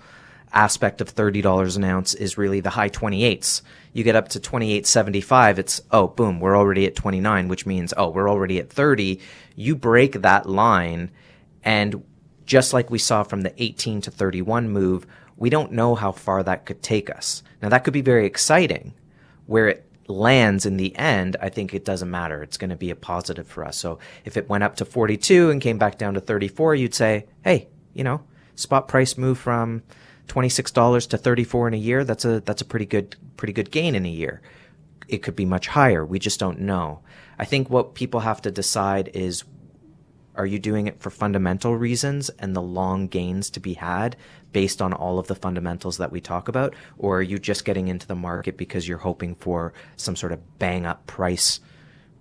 aspect 0.51 0.99
of 0.99 1.13
$30 1.13 1.77
an 1.77 1.83
ounce 1.83 2.15
is 2.15 2.37
really 2.37 2.59
the 2.59 2.71
high 2.71 2.89
28s. 2.89 3.61
You 3.93 4.03
get 4.03 4.15
up 4.15 4.29
to 4.29 4.39
28.75, 4.39 5.59
it's, 5.59 5.81
oh, 5.91 6.07
boom, 6.07 6.39
we're 6.39 6.57
already 6.57 6.87
at 6.87 6.95
29, 6.95 7.47
which 7.47 7.67
means, 7.67 7.93
oh, 7.95 8.09
we're 8.09 8.29
already 8.29 8.57
at 8.57 8.69
30. 8.69 9.19
You 9.55 9.75
break 9.75 10.21
that 10.21 10.49
line 10.49 11.11
and 11.63 12.03
just 12.45 12.73
like 12.73 12.89
we 12.89 12.99
saw 12.99 13.23
from 13.23 13.41
the 13.41 13.53
18 13.61 14.01
to 14.01 14.11
31 14.11 14.69
move, 14.69 15.05
we 15.37 15.49
don't 15.49 15.71
know 15.71 15.95
how 15.95 16.11
far 16.11 16.43
that 16.43 16.65
could 16.65 16.81
take 16.81 17.09
us. 17.09 17.43
Now, 17.63 17.69
that 17.69 17.85
could 17.85 17.93
be 17.93 18.01
very 18.01 18.25
exciting. 18.25 18.93
Where 19.45 19.69
it 19.69 19.89
lands 20.07 20.65
in 20.65 20.75
the 20.75 20.93
end, 20.97 21.37
I 21.41 21.47
think 21.47 21.73
it 21.73 21.85
doesn't 21.85 22.11
matter. 22.11 22.43
It's 22.43 22.57
going 22.57 22.71
to 22.71 22.75
be 22.75 22.89
a 22.89 22.95
positive 22.95 23.47
for 23.47 23.63
us. 23.63 23.77
So 23.77 23.99
if 24.25 24.35
it 24.35 24.49
went 24.49 24.65
up 24.65 24.75
to 24.75 24.85
42 24.85 25.49
and 25.49 25.61
came 25.61 25.77
back 25.77 25.97
down 25.97 26.13
to 26.15 26.19
34, 26.19 26.75
you'd 26.75 26.93
say, 26.93 27.25
hey, 27.41 27.69
you 27.93 28.03
know, 28.03 28.21
spot 28.55 28.89
price 28.89 29.17
move 29.17 29.39
from 29.39 29.81
$26 30.27 31.07
to 31.07 31.17
34 31.17 31.69
in 31.69 31.73
a 31.73 31.77
year. 31.77 32.03
That's 32.03 32.25
a, 32.25 32.41
that's 32.41 32.61
a 32.61 32.65
pretty 32.65 32.85
good, 32.85 33.15
pretty 33.37 33.53
good 33.53 33.71
gain 33.71 33.95
in 33.95 34.05
a 34.05 34.09
year. 34.09 34.41
It 35.07 35.23
could 35.23 35.35
be 35.35 35.45
much 35.45 35.67
higher. 35.67 36.05
We 36.05 36.19
just 36.19 36.41
don't 36.41 36.59
know. 36.59 36.99
I 37.39 37.45
think 37.45 37.69
what 37.69 37.95
people 37.95 38.19
have 38.19 38.41
to 38.41 38.51
decide 38.51 39.09
is 39.13 39.45
are 40.35 40.45
you 40.45 40.59
doing 40.59 40.87
it 40.87 40.99
for 40.99 41.11
fundamental 41.11 41.77
reasons 41.77 42.29
and 42.39 42.55
the 42.55 42.61
long 42.61 43.07
gains 43.07 43.49
to 43.51 43.59
be 43.59 43.75
had 43.75 44.17
based 44.53 44.81
on 44.81 44.93
all 44.93 45.19
of 45.19 45.27
the 45.27 45.35
fundamentals 45.35 45.97
that 45.97 46.11
we 46.11 46.21
talk 46.21 46.47
about? 46.47 46.75
Or 46.97 47.17
are 47.17 47.23
you 47.23 47.39
just 47.39 47.65
getting 47.65 47.87
into 47.89 48.07
the 48.07 48.15
market 48.15 48.55
because 48.55 48.87
you're 48.87 48.99
hoping 48.99 49.35
for 49.35 49.73
some 49.97 50.15
sort 50.15 50.31
of 50.31 50.59
bang 50.59 50.85
up 50.85 51.05
price 51.07 51.59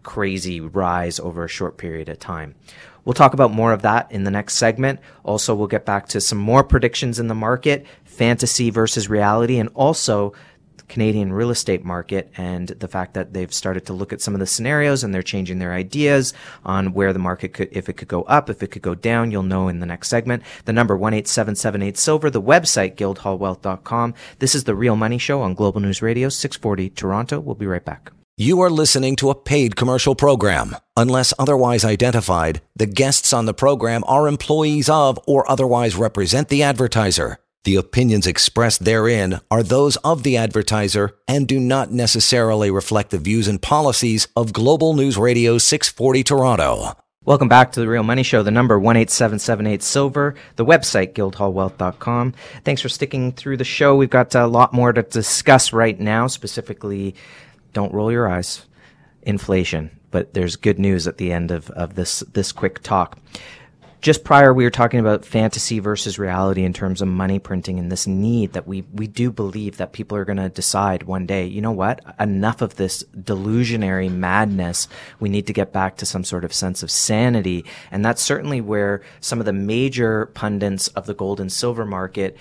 crazy 0.03 0.61
rise 0.61 1.21
over 1.21 1.45
a 1.45 1.49
short 1.49 1.77
period 1.77 2.09
of 2.09 2.19
time? 2.19 2.55
We'll 3.05 3.15
talk 3.15 3.35
about 3.35 3.53
more 3.53 3.73
of 3.73 3.83
that 3.83 4.11
in 4.13 4.25
the 4.25 4.31
next 4.31 4.55
segment. 4.55 5.01
Also, 5.25 5.55
we'll 5.55 5.67
get 5.67 5.85
back 5.85 6.09
to 6.09 6.21
some 6.21 6.39
more 6.39 6.63
predictions 6.63 7.19
in 7.19 7.27
the 7.27 7.35
market, 7.35 7.85
fantasy 8.05 8.71
versus 8.71 9.09
reality, 9.09 9.59
and 9.59 9.69
also 9.75 10.33
Canadian 10.93 11.33
real 11.33 11.49
estate 11.49 11.85
market 11.85 12.31
and 12.37 12.69
the 12.69 12.87
fact 12.87 13.15
that 13.15 13.33
they've 13.33 13.53
started 13.53 13.87
to 13.87 13.95
look 13.95 14.13
at 14.13 14.21
some 14.21 14.35
of 14.35 14.41
the 14.41 14.47
scenarios 14.47 15.03
and 15.03 15.15
they're 15.15 15.23
changing 15.23 15.59
their 15.59 15.73
ideas 15.73 16.35
on 16.67 16.93
where 16.93 17.15
the 17.15 17.19
market 17.19 17.55
could, 17.55 17.71
if 17.73 17.89
it 17.89 17.95
could 17.95 18.09
go 18.09 18.25
up, 18.25 18.51
if 18.51 18.63
it 18.63 18.71
could 18.71 18.83
go 18.83 18.95
down, 18.95 19.31
you'll 19.31 19.43
know 19.43 19.69
in 19.69 19.81
the 19.81 19.87
next 19.87 20.09
segment. 20.09 20.43
The 20.67 20.73
number 20.75 20.95
18778 20.95 21.97
Silver, 21.97 22.29
the 22.29 22.43
website 22.43 22.97
guildhallwealth.com. 22.97 24.13
This 24.39 24.55
is 24.55 24.65
the 24.65 24.75
Real 24.75 24.95
Money 24.95 25.17
Show 25.17 25.41
on 25.41 25.55
Global 25.55 25.81
News 25.81 26.03
Radio 26.03 26.29
640 26.29 26.91
Toronto. 26.91 27.41
We'll 27.41 27.55
be 27.55 27.67
right 27.67 27.85
back. 27.85 28.13
You 28.37 28.61
are 28.61 28.71
listening 28.71 29.17
to 29.17 29.31
a 29.31 29.35
paid 29.35 29.77
commercial 29.77 30.15
program. 30.15 30.77
Unless 30.95 31.33
otherwise 31.39 31.87
identified, 31.87 32.61
the 32.77 32.87
guests 32.87 33.33
on 33.33 33.47
the 33.47 33.55
program 33.55 34.05
are 34.07 34.29
employees 34.29 34.91
of 34.91 35.19
or 35.27 35.51
otherwise 35.51 35.97
represent 35.97 36.49
the 36.49 36.63
advertiser. 36.63 37.39
The 37.65 37.77
opinions 37.77 38.27
expressed 38.27 38.85
therein 38.85 39.41
are 39.49 39.63
those 39.63 39.95
of 39.99 40.25
the 40.25 40.37
advertiser 40.37 41.17
and 41.29 41.47
do 41.47 41.61
not 41.61 41.93
necessarily 41.93 42.73
reflect 42.73 43.11
the 43.11 43.19
views 43.19 43.47
and 43.47 43.63
policies 43.63 44.27
of 44.35 44.53
Global 44.53 44.95
News 44.95 45.17
Radio 45.17 45.59
640 45.59 46.25
Toronto. 46.25 46.97
Welcome 47.25 47.47
back 47.47 47.71
to 47.71 47.81
the 47.81 47.87
Real 47.87 48.03
Money 48.03 48.25
Show. 48.25 48.43
The 48.43 48.51
number 48.51 48.75
18778 48.75 49.81
Silver, 49.81 50.35
the 50.57 50.65
website 50.65 51.13
guildhallwealth.com. 51.13 52.35
Thanks 52.65 52.83
for 52.83 52.89
sticking 52.89 53.31
through 53.31 53.59
the 53.59 53.65
show. 53.65 53.95
We've 53.95 54.11
got 54.11 54.35
a 54.35 54.49
lot 54.49 54.73
more 54.73 54.93
to 54.93 55.05
discuss 55.05 55.73
right 55.73 56.01
now, 56.01 56.27
specifically, 56.27 57.15
don't 57.73 57.95
roll 57.95 58.11
your 58.11 58.29
eyes, 58.29 58.67
inflation. 59.23 59.97
But 60.11 60.35
there's 60.35 60.57
good 60.57 60.81
news 60.81 61.07
at 61.07 61.19
the 61.19 61.31
end 61.31 61.53
of, 61.53 61.71
of 61.71 61.95
this, 61.95 62.25
this 62.33 62.51
quick 62.51 62.83
talk 62.83 63.19
just 64.03 64.25
prior 64.25 64.53
we 64.53 64.65
were 64.65 64.71
talking 64.71 65.01
about 65.01 65.25
fantasy 65.25 65.79
versus 65.79 66.19
reality 66.19 66.65
in 66.65 66.73
terms 66.73 67.01
of 67.01 67.09
money 67.09 67.39
printing 67.39 67.79
and 67.79 67.91
this 67.91 68.07
need 68.07 68.53
that 68.53 68.67
we 68.67 68.83
we 68.93 69.07
do 69.07 69.31
believe 69.31 69.79
that 69.79 69.93
people 69.93 70.19
are 70.19 70.25
going 70.25 70.37
to 70.37 70.49
decide 70.49 71.05
one 71.05 71.25
day 71.25 71.47
you 71.47 71.61
know 71.61 71.73
what? 71.73 72.01
Enough 72.19 72.63
of 72.63 72.77
this 72.77 73.05
delusionary 73.17 74.11
madness. 74.11 74.89
We 75.21 75.29
need 75.29 75.47
to 75.47 75.53
get 75.53 75.73
back 75.73 75.97
to 75.99 76.07
some 76.07 76.25
sort 76.25 76.45
of 76.45 76.53
sense 76.53 76.83
of 76.83 76.91
sanity. 76.91 77.65
And 77.91 78.05
that's 78.05 78.23
certainly 78.23 78.61
where 78.61 79.03
some 79.21 79.39
of 79.39 79.47
the 79.47 79.53
major 79.53 80.27
pundits 80.27 80.89
of 80.89 81.07
the 81.07 81.15
gold 81.15 81.41
and 81.41 81.53
silver 81.53 81.85
market 81.85 82.37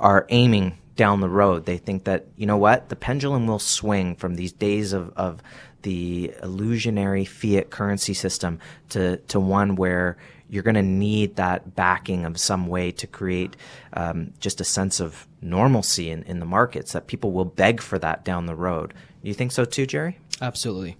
are 0.00 0.26
aiming 0.30 0.78
down 0.96 1.20
the 1.20 1.28
road. 1.28 1.66
They 1.66 1.76
think 1.76 2.04
that 2.04 2.26
you 2.36 2.46
know 2.46 2.56
what? 2.56 2.88
The 2.88 2.96
pendulum 2.96 3.46
will 3.46 3.58
swing 3.58 4.16
from 4.16 4.34
these 4.34 4.52
days 4.52 4.92
of, 4.92 5.12
of 5.16 5.42
the 5.86 6.34
illusionary 6.42 7.24
fiat 7.24 7.70
currency 7.70 8.12
system 8.12 8.58
to, 8.88 9.18
to 9.18 9.38
one 9.38 9.76
where 9.76 10.16
you're 10.50 10.64
going 10.64 10.74
to 10.74 10.82
need 10.82 11.36
that 11.36 11.76
backing 11.76 12.24
of 12.24 12.40
some 12.40 12.66
way 12.66 12.90
to 12.90 13.06
create 13.06 13.54
um, 13.92 14.32
just 14.40 14.60
a 14.60 14.64
sense 14.64 14.98
of 14.98 15.28
normalcy 15.40 16.10
in, 16.10 16.24
in 16.24 16.40
the 16.40 16.44
markets 16.44 16.92
that 16.92 17.06
people 17.06 17.30
will 17.30 17.44
beg 17.44 17.80
for 17.80 18.00
that 18.00 18.24
down 18.24 18.46
the 18.46 18.54
road. 18.56 18.94
You 19.22 19.32
think 19.32 19.52
so 19.52 19.64
too, 19.64 19.86
Jerry? 19.86 20.18
Absolutely. 20.42 20.96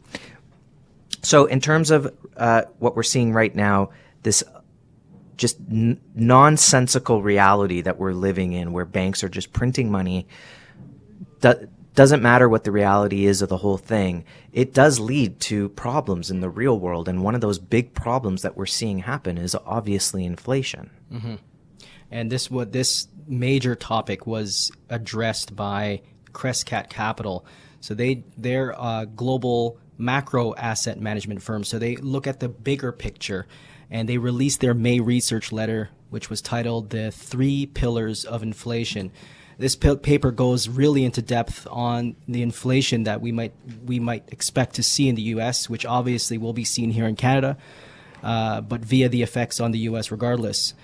So, 1.22 1.46
in 1.46 1.60
terms 1.60 1.90
of 1.90 2.14
uh, 2.36 2.62
what 2.78 2.94
we're 2.94 3.02
seeing 3.02 3.32
right 3.32 3.54
now, 3.54 3.90
this 4.22 4.44
just 5.36 5.58
n- 5.68 6.00
nonsensical 6.14 7.24
reality 7.24 7.80
that 7.80 7.98
we're 7.98 8.12
living 8.12 8.52
in, 8.52 8.72
where 8.72 8.84
banks 8.84 9.24
are 9.24 9.28
just 9.28 9.52
printing 9.52 9.90
money, 9.90 10.28
doesn't 11.96 12.22
matter 12.22 12.48
what 12.48 12.64
the 12.64 12.70
reality 12.70 13.26
is 13.26 13.42
of 13.42 13.48
the 13.48 13.56
whole 13.56 13.78
thing. 13.78 14.24
It 14.52 14.72
does 14.72 15.00
lead 15.00 15.40
to 15.40 15.70
problems 15.70 16.30
in 16.30 16.40
the 16.40 16.48
real 16.48 16.78
world, 16.78 17.08
and 17.08 17.24
one 17.24 17.34
of 17.34 17.40
those 17.40 17.58
big 17.58 17.94
problems 17.94 18.42
that 18.42 18.56
we're 18.56 18.66
seeing 18.66 19.00
happen 19.00 19.38
is 19.38 19.56
obviously 19.66 20.24
inflation. 20.24 20.90
Mm-hmm. 21.12 21.34
And 22.10 22.30
this 22.30 22.50
what 22.50 22.72
this 22.72 23.08
major 23.26 23.74
topic 23.74 24.26
was 24.26 24.70
addressed 24.88 25.56
by 25.56 26.02
Crescat 26.32 26.88
Capital. 26.88 27.44
So 27.80 27.94
they 27.94 28.24
they're 28.36 28.70
a 28.78 29.06
global 29.12 29.78
macro 29.98 30.54
asset 30.54 31.00
management 31.00 31.42
firm. 31.42 31.64
So 31.64 31.78
they 31.78 31.96
look 31.96 32.26
at 32.26 32.40
the 32.40 32.48
bigger 32.48 32.92
picture 32.92 33.46
and 33.90 34.08
they 34.08 34.18
released 34.18 34.60
their 34.60 34.74
May 34.74 35.00
research 35.00 35.52
letter, 35.52 35.90
which 36.10 36.28
was 36.28 36.42
titled 36.42 36.90
The 36.90 37.10
Three 37.10 37.66
Pillars 37.66 38.24
of 38.24 38.42
Inflation. 38.42 39.12
This 39.58 39.74
paper 39.74 40.30
goes 40.30 40.68
really 40.68 41.04
into 41.04 41.22
depth 41.22 41.66
on 41.70 42.14
the 42.28 42.42
inflation 42.42 43.04
that 43.04 43.22
we 43.22 43.32
might 43.32 43.54
we 43.86 43.98
might 43.98 44.24
expect 44.28 44.74
to 44.74 44.82
see 44.82 45.08
in 45.08 45.14
the 45.14 45.22
U.S., 45.22 45.70
which 45.70 45.86
obviously 45.86 46.36
will 46.36 46.52
be 46.52 46.64
seen 46.64 46.90
here 46.90 47.06
in 47.06 47.16
Canada, 47.16 47.56
uh, 48.22 48.60
but 48.60 48.82
via 48.82 49.08
the 49.08 49.22
effects 49.22 49.58
on 49.58 49.70
the 49.70 49.78
U.S. 49.80 50.10
regardless. 50.10 50.74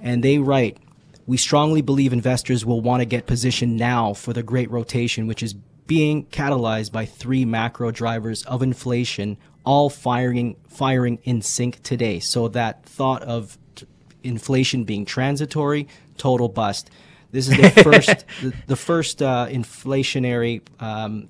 And 0.00 0.24
they 0.24 0.38
write, 0.38 0.78
"We 1.26 1.36
strongly 1.36 1.82
believe 1.82 2.14
investors 2.14 2.64
will 2.64 2.80
want 2.80 3.02
to 3.02 3.04
get 3.04 3.26
positioned 3.26 3.76
now 3.76 4.14
for 4.14 4.32
the 4.32 4.42
Great 4.42 4.70
Rotation, 4.70 5.26
which 5.26 5.42
is 5.42 5.54
being 5.86 6.24
catalyzed 6.26 6.92
by 6.92 7.04
three 7.04 7.44
macro 7.44 7.90
drivers 7.90 8.42
of 8.44 8.62
inflation, 8.62 9.36
all 9.64 9.90
firing 9.90 10.56
firing 10.66 11.18
in 11.24 11.42
sync 11.42 11.82
today. 11.82 12.20
So 12.20 12.48
that 12.48 12.86
thought 12.86 13.22
of 13.22 13.58
inflation 14.22 14.84
being 14.84 15.04
transitory, 15.04 15.86
total 16.16 16.48
bust. 16.48 16.90
This 17.34 17.48
is 17.48 17.56
the 17.56 17.82
first 17.82 18.24
the, 18.42 18.54
the, 18.68 18.76
first 18.76 19.20
uh, 19.20 19.48
inflationary 19.50 20.62
um, 20.80 21.28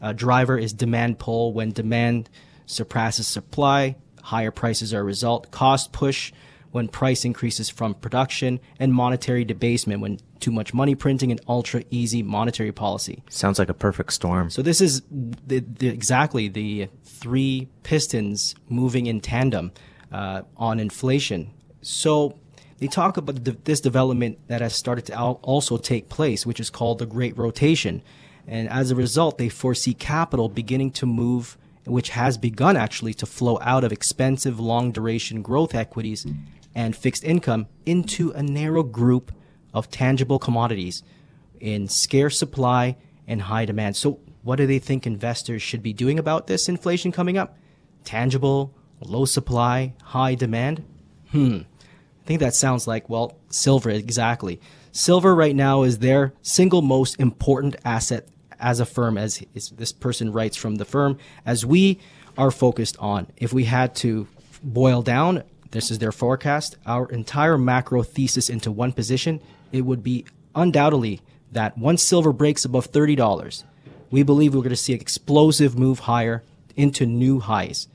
uh, 0.00 0.12
driver 0.12 0.56
is 0.56 0.72
demand 0.72 1.18
pull. 1.18 1.52
When 1.52 1.72
demand 1.72 2.30
surpasses 2.66 3.26
supply, 3.26 3.96
higher 4.22 4.52
prices 4.52 4.94
are 4.94 5.00
a 5.00 5.02
result. 5.02 5.50
Cost 5.50 5.90
push 5.90 6.32
when 6.70 6.86
price 6.86 7.24
increases 7.24 7.68
from 7.68 7.94
production, 7.94 8.60
and 8.78 8.92
monetary 8.94 9.44
debasement 9.44 10.00
when 10.00 10.18
too 10.38 10.52
much 10.52 10.72
money 10.72 10.94
printing 10.94 11.32
and 11.32 11.40
ultra 11.48 11.82
easy 11.90 12.22
monetary 12.22 12.70
policy. 12.72 13.24
Sounds 13.28 13.58
like 13.58 13.68
a 13.68 13.74
perfect 13.74 14.12
storm. 14.12 14.50
So 14.50 14.62
this 14.62 14.80
is 14.80 15.02
the, 15.10 15.60
the, 15.60 15.88
exactly 15.88 16.46
the 16.46 16.88
three 17.04 17.68
pistons 17.82 18.54
moving 18.68 19.06
in 19.06 19.20
tandem 19.20 19.72
uh, 20.12 20.42
on 20.56 20.78
inflation. 20.78 21.52
So 21.82 22.38
they 22.78 22.86
talk 22.86 23.16
about 23.16 23.44
this 23.64 23.80
development 23.80 24.38
that 24.48 24.60
has 24.60 24.74
started 24.74 25.06
to 25.06 25.18
also 25.18 25.76
take 25.76 26.08
place, 26.08 26.44
which 26.44 26.60
is 26.60 26.70
called 26.70 26.98
the 26.98 27.06
Great 27.06 27.36
Rotation. 27.38 28.02
And 28.46 28.68
as 28.68 28.90
a 28.90 28.96
result, 28.96 29.38
they 29.38 29.48
foresee 29.48 29.94
capital 29.94 30.48
beginning 30.48 30.90
to 30.92 31.06
move, 31.06 31.56
which 31.86 32.10
has 32.10 32.36
begun 32.36 32.76
actually 32.76 33.14
to 33.14 33.26
flow 33.26 33.58
out 33.62 33.84
of 33.84 33.92
expensive 33.92 34.58
long 34.58 34.90
duration 34.90 35.40
growth 35.40 35.74
equities 35.74 36.26
and 36.74 36.96
fixed 36.96 37.24
income 37.24 37.66
into 37.86 38.32
a 38.32 38.42
narrow 38.42 38.82
group 38.82 39.32
of 39.72 39.90
tangible 39.90 40.38
commodities 40.38 41.02
in 41.60 41.88
scarce 41.88 42.38
supply 42.38 42.96
and 43.26 43.42
high 43.42 43.64
demand. 43.64 43.96
So, 43.96 44.20
what 44.42 44.56
do 44.56 44.66
they 44.66 44.78
think 44.78 45.06
investors 45.06 45.62
should 45.62 45.82
be 45.82 45.94
doing 45.94 46.18
about 46.18 46.46
this 46.46 46.68
inflation 46.68 47.12
coming 47.12 47.38
up? 47.38 47.56
Tangible, 48.04 48.74
low 49.00 49.24
supply, 49.24 49.94
high 50.02 50.34
demand? 50.34 50.84
Hmm. 51.30 51.60
I 52.24 52.26
think 52.26 52.40
that 52.40 52.54
sounds 52.54 52.86
like, 52.86 53.08
well, 53.08 53.36
silver, 53.50 53.90
exactly. 53.90 54.60
Silver 54.92 55.34
right 55.34 55.54
now 55.54 55.82
is 55.82 55.98
their 55.98 56.32
single 56.42 56.82
most 56.82 57.20
important 57.20 57.76
asset 57.84 58.28
as 58.58 58.80
a 58.80 58.86
firm, 58.86 59.18
as 59.18 59.44
this 59.52 59.92
person 59.92 60.32
writes 60.32 60.56
from 60.56 60.76
the 60.76 60.84
firm, 60.84 61.18
as 61.44 61.66
we 61.66 62.00
are 62.38 62.50
focused 62.50 62.96
on. 62.98 63.26
If 63.36 63.52
we 63.52 63.64
had 63.64 63.94
to 63.96 64.26
boil 64.62 65.02
down 65.02 65.42
this 65.74 65.90
is 65.90 65.98
their 65.98 66.12
forecast. 66.12 66.76
Our 66.86 67.10
entire 67.10 67.58
macro 67.58 68.04
thesis 68.04 68.48
into 68.48 68.70
one 68.70 68.92
position, 68.92 69.40
it 69.72 69.80
would 69.80 70.04
be 70.04 70.24
undoubtedly 70.54 71.20
that 71.50 71.76
once 71.76 72.00
silver 72.00 72.32
breaks 72.32 72.64
above 72.64 72.92
$30, 72.92 73.64
we 74.08 74.22
believe 74.22 74.54
we're 74.54 74.60
going 74.60 74.70
to 74.70 74.76
see 74.76 74.94
an 74.94 75.00
explosive 75.00 75.76
move 75.76 76.00
higher 76.00 76.44
into 76.76 77.06
new 77.06 77.40
highs. 77.40 77.88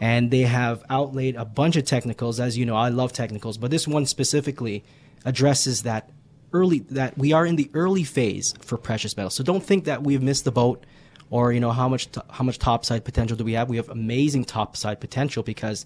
And 0.00 0.30
they 0.30 0.42
have 0.42 0.84
outlaid 0.90 1.36
a 1.36 1.44
bunch 1.44 1.76
of 1.76 1.84
technicals. 1.84 2.38
As 2.38 2.58
you 2.58 2.66
know, 2.66 2.76
I 2.76 2.88
love 2.90 3.12
technicals, 3.12 3.56
but 3.56 3.70
this 3.70 3.88
one 3.88 4.06
specifically 4.06 4.84
addresses 5.24 5.82
that 5.82 6.10
early 6.52 6.80
that 6.90 7.16
we 7.18 7.32
are 7.32 7.44
in 7.44 7.56
the 7.56 7.70
early 7.74 8.04
phase 8.04 8.54
for 8.60 8.76
precious 8.76 9.16
metals. 9.16 9.34
So 9.34 9.42
don't 9.42 9.62
think 9.62 9.84
that 9.84 10.02
we've 10.02 10.22
missed 10.22 10.44
the 10.44 10.52
boat 10.52 10.84
or 11.30 11.52
you 11.52 11.60
know 11.60 11.72
how 11.72 11.88
much 11.88 12.08
how 12.30 12.44
much 12.44 12.58
topside 12.58 13.04
potential 13.04 13.36
do 13.36 13.44
we 13.44 13.54
have? 13.54 13.68
We 13.68 13.76
have 13.76 13.88
amazing 13.88 14.44
topside 14.44 15.00
potential 15.00 15.42
because 15.42 15.84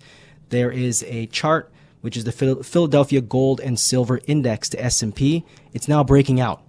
there 0.50 0.70
is 0.70 1.04
a 1.04 1.26
chart 1.26 1.72
which 2.00 2.16
is 2.16 2.24
the 2.24 2.32
Philadelphia 2.32 3.20
Gold 3.20 3.60
and 3.60 3.78
Silver 3.78 4.20
Index 4.26 4.70
to 4.70 4.82
S&P. 4.82 5.44
It's 5.74 5.86
now 5.86 6.02
breaking 6.02 6.40
out 6.40 6.62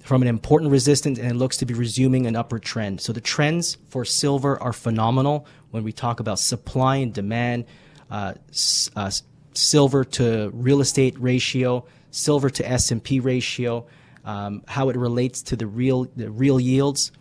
from 0.00 0.20
an 0.20 0.28
important 0.28 0.70
resistance 0.70 1.18
and 1.18 1.30
it 1.30 1.34
looks 1.34 1.56
to 1.58 1.66
be 1.66 1.72
resuming 1.72 2.26
an 2.26 2.36
upward 2.36 2.62
trend. 2.62 3.00
So 3.00 3.12
the 3.12 3.22
trends 3.22 3.78
for 3.88 4.04
silver 4.04 4.62
are 4.62 4.72
phenomenal 4.72 5.46
when 5.70 5.84
we 5.84 5.92
talk 5.92 6.20
about 6.20 6.38
supply 6.38 6.96
and 6.96 7.12
demand, 7.12 7.64
uh, 8.10 8.34
uh, 8.96 9.10
silver 9.54 10.04
to 10.04 10.50
real 10.52 10.80
estate 10.80 11.18
ratio, 11.18 11.84
silver 12.10 12.50
to 12.50 12.68
S&P 12.68 13.20
ratio, 13.20 13.86
um, 14.24 14.62
how 14.66 14.88
it 14.88 14.96
relates 14.96 15.42
to 15.42 15.56
the 15.56 15.66
real 15.66 16.04
the 16.16 16.30
real 16.30 16.60
yields 16.60 17.12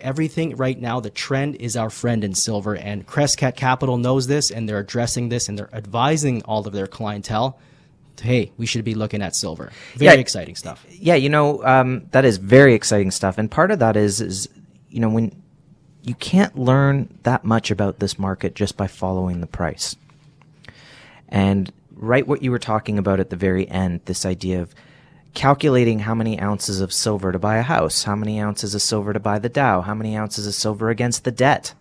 everything 0.00 0.56
right 0.56 0.78
now, 0.78 1.00
the 1.00 1.10
trend 1.10 1.56
is 1.56 1.76
our 1.76 1.90
friend 1.90 2.24
in 2.24 2.34
silver. 2.34 2.76
And 2.76 3.06
Crescat 3.06 3.56
Capital 3.56 3.96
knows 3.96 4.26
this, 4.26 4.50
and 4.50 4.68
they're 4.68 4.78
addressing 4.78 5.28
this, 5.28 5.48
and 5.48 5.58
they're 5.58 5.74
advising 5.74 6.42
all 6.42 6.66
of 6.66 6.72
their 6.72 6.86
clientele. 6.86 7.58
Hey, 8.20 8.52
we 8.58 8.66
should 8.66 8.84
be 8.84 8.94
looking 8.94 9.22
at 9.22 9.34
silver. 9.34 9.72
Very 9.94 10.16
yeah, 10.16 10.20
exciting 10.20 10.54
stuff. 10.54 10.84
Yeah, 10.90 11.14
you 11.14 11.30
know 11.30 11.64
um, 11.64 12.06
that 12.10 12.24
is 12.24 12.36
very 12.36 12.74
exciting 12.74 13.10
stuff, 13.10 13.38
and 13.38 13.50
part 13.50 13.70
of 13.70 13.78
that 13.78 13.96
is 13.96 14.20
is 14.20 14.48
you 14.90 15.00
know 15.00 15.08
when 15.08 15.39
you 16.02 16.14
can't 16.14 16.58
learn 16.58 17.08
that 17.22 17.44
much 17.44 17.70
about 17.70 17.98
this 17.98 18.18
market 18.18 18.54
just 18.54 18.76
by 18.76 18.86
following 18.86 19.40
the 19.40 19.46
price. 19.46 19.96
And 21.28 21.72
right 21.94 22.26
what 22.26 22.42
you 22.42 22.50
were 22.50 22.58
talking 22.58 22.98
about 22.98 23.20
at 23.20 23.30
the 23.30 23.36
very 23.36 23.68
end, 23.68 24.00
this 24.06 24.24
idea 24.24 24.62
of 24.62 24.74
calculating 25.34 26.00
how 26.00 26.14
many 26.14 26.40
ounces 26.40 26.80
of 26.80 26.92
silver 26.92 27.32
to 27.32 27.38
buy 27.38 27.56
a 27.58 27.62
house, 27.62 28.04
how 28.04 28.16
many 28.16 28.40
ounces 28.40 28.74
of 28.74 28.82
silver 28.82 29.12
to 29.12 29.20
buy 29.20 29.38
the 29.38 29.48
Dow, 29.48 29.80
how 29.82 29.94
many 29.94 30.16
ounces 30.16 30.46
of 30.46 30.54
silver 30.54 30.90
against 30.90 31.24
the 31.24 31.30
debt. 31.30 31.74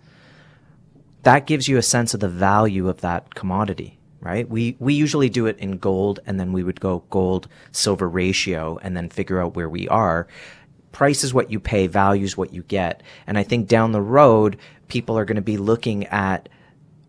That 1.23 1.47
gives 1.47 1.67
you 1.67 1.77
a 1.77 1.81
sense 1.81 2.13
of 2.13 2.19
the 2.19 2.29
value 2.29 2.87
of 2.87 3.01
that 3.01 3.35
commodity, 3.35 3.97
right? 4.21 4.47
We 4.47 4.75
we 4.79 4.93
usually 4.93 5.29
do 5.29 5.47
it 5.47 5.57
in 5.57 5.77
gold 5.77 6.19
and 6.25 6.39
then 6.39 6.53
we 6.53 6.63
would 6.63 6.79
go 6.79 7.03
gold 7.09 7.47
silver 7.71 8.07
ratio 8.07 8.77
and 8.81 8.95
then 8.95 9.09
figure 9.09 9.41
out 9.41 9.55
where 9.55 9.69
we 9.69 9.87
are. 9.89 10.27
Price 10.91 11.23
is 11.23 11.33
what 11.33 11.51
you 11.51 11.59
pay, 11.59 11.87
value 11.87 12.25
is 12.25 12.37
what 12.37 12.53
you 12.53 12.63
get. 12.63 13.03
And 13.27 13.37
I 13.37 13.43
think 13.43 13.67
down 13.67 13.91
the 13.91 14.01
road, 14.01 14.57
people 14.87 15.17
are 15.17 15.25
going 15.25 15.35
to 15.35 15.41
be 15.41 15.57
looking 15.57 16.05
at 16.07 16.49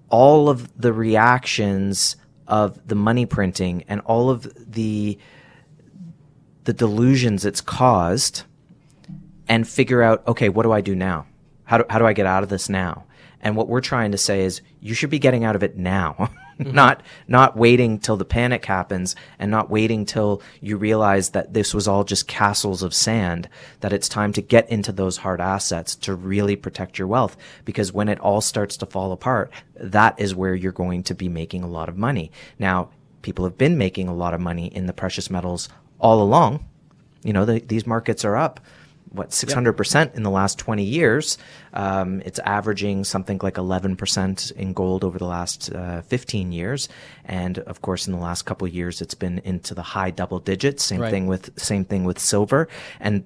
all 0.09 0.49
of 0.49 0.71
the 0.81 0.93
reactions 0.93 2.17
of 2.47 2.87
the 2.87 2.95
money 2.95 3.27
printing 3.27 3.85
and 3.89 4.01
all 4.03 4.29
of 4.29 4.53
the 4.73 5.19
the 6.65 6.73
delusions 6.73 7.47
it's 7.47 7.61
caused 7.63 8.43
and 9.49 9.67
figure 9.67 10.03
out, 10.03 10.27
okay, 10.29 10.49
what 10.49 10.65
do 10.65 10.73
I 10.73 10.81
do 10.81 10.95
now? 10.95 11.27
How 11.65 11.79
do, 11.79 11.85
how 11.89 11.99
do 11.99 12.07
I 12.07 12.13
get 12.13 12.27
out 12.27 12.43
of 12.43 12.49
this 12.49 12.69
now? 12.69 13.07
And 13.41 13.57
what 13.57 13.69
we're 13.69 13.81
trying 13.81 14.13
to 14.13 14.19
say 14.19 14.43
is 14.45 14.61
you 14.81 14.95
should 14.95 15.11
be 15.11 15.19
getting 15.19 15.45
out 15.45 15.57
of 15.57 15.63
it 15.63 15.77
now, 15.77 16.31
mm-hmm. 16.61 16.75
not, 16.75 17.03
not 17.27 17.57
waiting 17.57 17.99
till 17.99 18.17
the 18.17 18.25
panic 18.25 18.65
happens 18.65 19.17
and 19.39 19.51
not 19.51 19.71
waiting 19.71 20.05
till 20.05 20.43
you 20.61 20.77
realize 20.77 21.31
that 21.31 21.53
this 21.53 21.75
was 21.75 21.89
all 21.89 22.05
just 22.05 22.29
castles 22.29 22.83
of 22.83 22.95
sand, 22.95 23.49
that 23.81 23.93
it's 23.93 24.09
time 24.09 24.33
to 24.35 24.43
get 24.43 24.69
into 24.71 24.93
those 24.93 25.19
hard 25.19 25.41
assets 25.41 25.97
to 25.97 26.15
really 26.15 26.57
protect 26.57 26.99
your 26.99 27.09
wealth. 27.09 27.37
Because 27.65 27.93
when 27.93 28.09
it 28.09 28.21
all 28.21 28.41
starts 28.41 28.77
to 28.79 28.87
fall 28.87 29.13
apart, 29.13 29.51
that 29.75 30.19
is 30.21 30.35
where 30.35 30.55
you're 30.55 30.73
going 30.73 31.03
to 31.05 31.15
be 31.15 31.29
making 31.29 31.63
a 31.63 31.69
lot 31.69 31.89
of 31.89 31.97
money. 31.97 32.31
Now, 32.59 32.91
people 33.23 33.45
have 33.45 33.59
been 33.59 33.79
making 33.79 34.09
a 34.09 34.15
lot 34.15 34.35
of 34.35 34.41
money 34.41 34.67
in 34.67 34.87
the 34.87 34.93
precious 34.93 35.31
metals 35.31 35.69
all 35.99 36.23
along. 36.23 36.65
You 37.23 37.33
know, 37.33 37.45
the, 37.45 37.61
these 37.61 37.87
markets 37.87 38.25
are 38.25 38.37
up 38.37 38.61
what 39.11 39.31
600% 39.31 40.15
in 40.15 40.23
the 40.23 40.31
last 40.31 40.59
20 40.59 40.85
years. 40.85 41.37
Um, 41.75 42.23
it's 42.25 42.39
averaging 42.41 43.05
something 43.05 43.41
like 43.43 43.55
11% 43.55 44.53
in 44.53 44.73
gold 44.73 45.05
over 45.05 45.19
the 45.19 45.27
last 45.27 45.73
uh, 45.73 46.03
15 46.03 46.53
years, 46.53 46.89
and 47.25 47.59
of 47.61 47.83
course, 47.83 48.07
in 48.07 48.13
the 48.13 48.19
last 48.21 48.43
couple 48.43 48.67
of 48.67 48.75
years, 48.75 49.01
it's 49.01 49.15
been 49.15 49.39
into 49.41 49.75
the 49.75 49.83
high 49.83 50.11
double 50.11 50.39
digits. 50.39 50.85
Same 50.85 51.01
Right. 51.01 51.11
thing 51.11 51.27
with 51.27 51.59
same 51.59 51.85
thing 51.85 52.05
with 52.05 52.19
silver, 52.19 52.69
and 53.01 53.25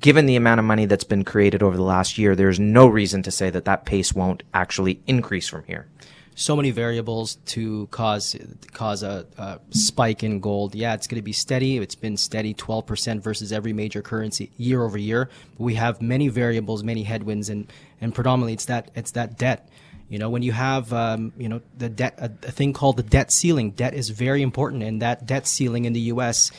given 0.00 0.26
the 0.26 0.36
amount 0.36 0.58
of 0.58 0.64
money 0.64 0.86
that's 0.86 1.04
been 1.04 1.24
created 1.24 1.62
over 1.62 1.76
the 1.76 1.82
last 1.82 2.18
year, 2.18 2.34
there's 2.34 2.58
no 2.58 2.86
reason 2.86 3.22
to 3.22 3.30
say 3.30 3.50
that 3.50 3.64
that 3.64 3.84
pace 3.84 4.12
won't 4.12 4.42
actually 4.52 5.00
increase 5.06 5.48
from 5.48 5.62
here. 5.64 5.86
So 6.34 6.56
many 6.56 6.70
variables 6.70 7.36
to 7.46 7.86
cause 7.88 8.36
cause 8.72 9.02
a, 9.02 9.26
a 9.38 9.60
spike 9.70 10.22
in 10.24 10.40
gold. 10.40 10.74
Yeah, 10.74 10.94
it's 10.94 11.06
going 11.06 11.18
to 11.18 11.22
be 11.22 11.32
steady. 11.32 11.78
It's 11.78 11.94
been 11.94 12.16
steady, 12.16 12.54
twelve 12.54 12.86
percent 12.86 13.22
versus 13.22 13.52
every 13.52 13.72
major 13.72 14.02
currency 14.02 14.50
year 14.56 14.82
over 14.82 14.98
year. 14.98 15.30
We 15.58 15.74
have 15.74 16.02
many 16.02 16.28
variables, 16.28 16.82
many 16.82 17.04
headwinds, 17.04 17.48
and 17.48 17.72
and 18.00 18.14
predominantly 18.14 18.54
it's 18.54 18.64
that 18.66 18.90
it's 18.94 19.12
that 19.12 19.38
debt. 19.38 19.68
You 20.08 20.18
know, 20.18 20.28
when 20.28 20.42
you 20.42 20.52
have 20.52 20.92
um, 20.92 21.32
you 21.36 21.48
know 21.48 21.60
the 21.78 21.88
debt, 21.88 22.14
a, 22.18 22.26
a 22.46 22.50
thing 22.50 22.72
called 22.72 22.96
the 22.96 23.02
debt 23.02 23.30
ceiling. 23.30 23.70
Debt 23.70 23.94
is 23.94 24.10
very 24.10 24.42
important, 24.42 24.82
and 24.82 25.00
that 25.02 25.26
debt 25.26 25.46
ceiling 25.46 25.84
in 25.84 25.92
the 25.92 26.00
U.S. 26.00 26.50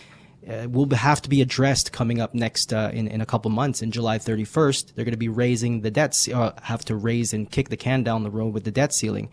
Uh, 0.48 0.68
will 0.70 0.90
have 0.92 1.22
to 1.24 1.30
be 1.30 1.42
addressed 1.42 1.92
coming 1.92 2.22
up 2.22 2.34
next 2.34 2.72
uh, 2.72 2.92
in 2.94 3.08
in 3.08 3.20
a 3.20 3.26
couple 3.26 3.52
months. 3.52 3.82
In 3.82 3.92
July 3.92 4.20
31st, 4.20 4.94
they're 4.94 5.06
going 5.06 5.12
to 5.12 5.18
be 5.18 5.28
raising 5.28 5.82
the 5.82 5.92
debt, 5.92 6.16
ce- 6.16 6.30
uh, 6.30 6.54
have 6.64 6.86
to 6.86 6.96
raise 6.96 7.34
and 7.34 7.50
kick 7.50 7.70
the 7.70 7.78
can 7.78 8.04
down 8.04 8.24
the 8.24 8.30
road 8.30 8.54
with 8.54 8.64
the 8.64 8.72
debt 8.72 8.94
ceiling. 8.94 9.30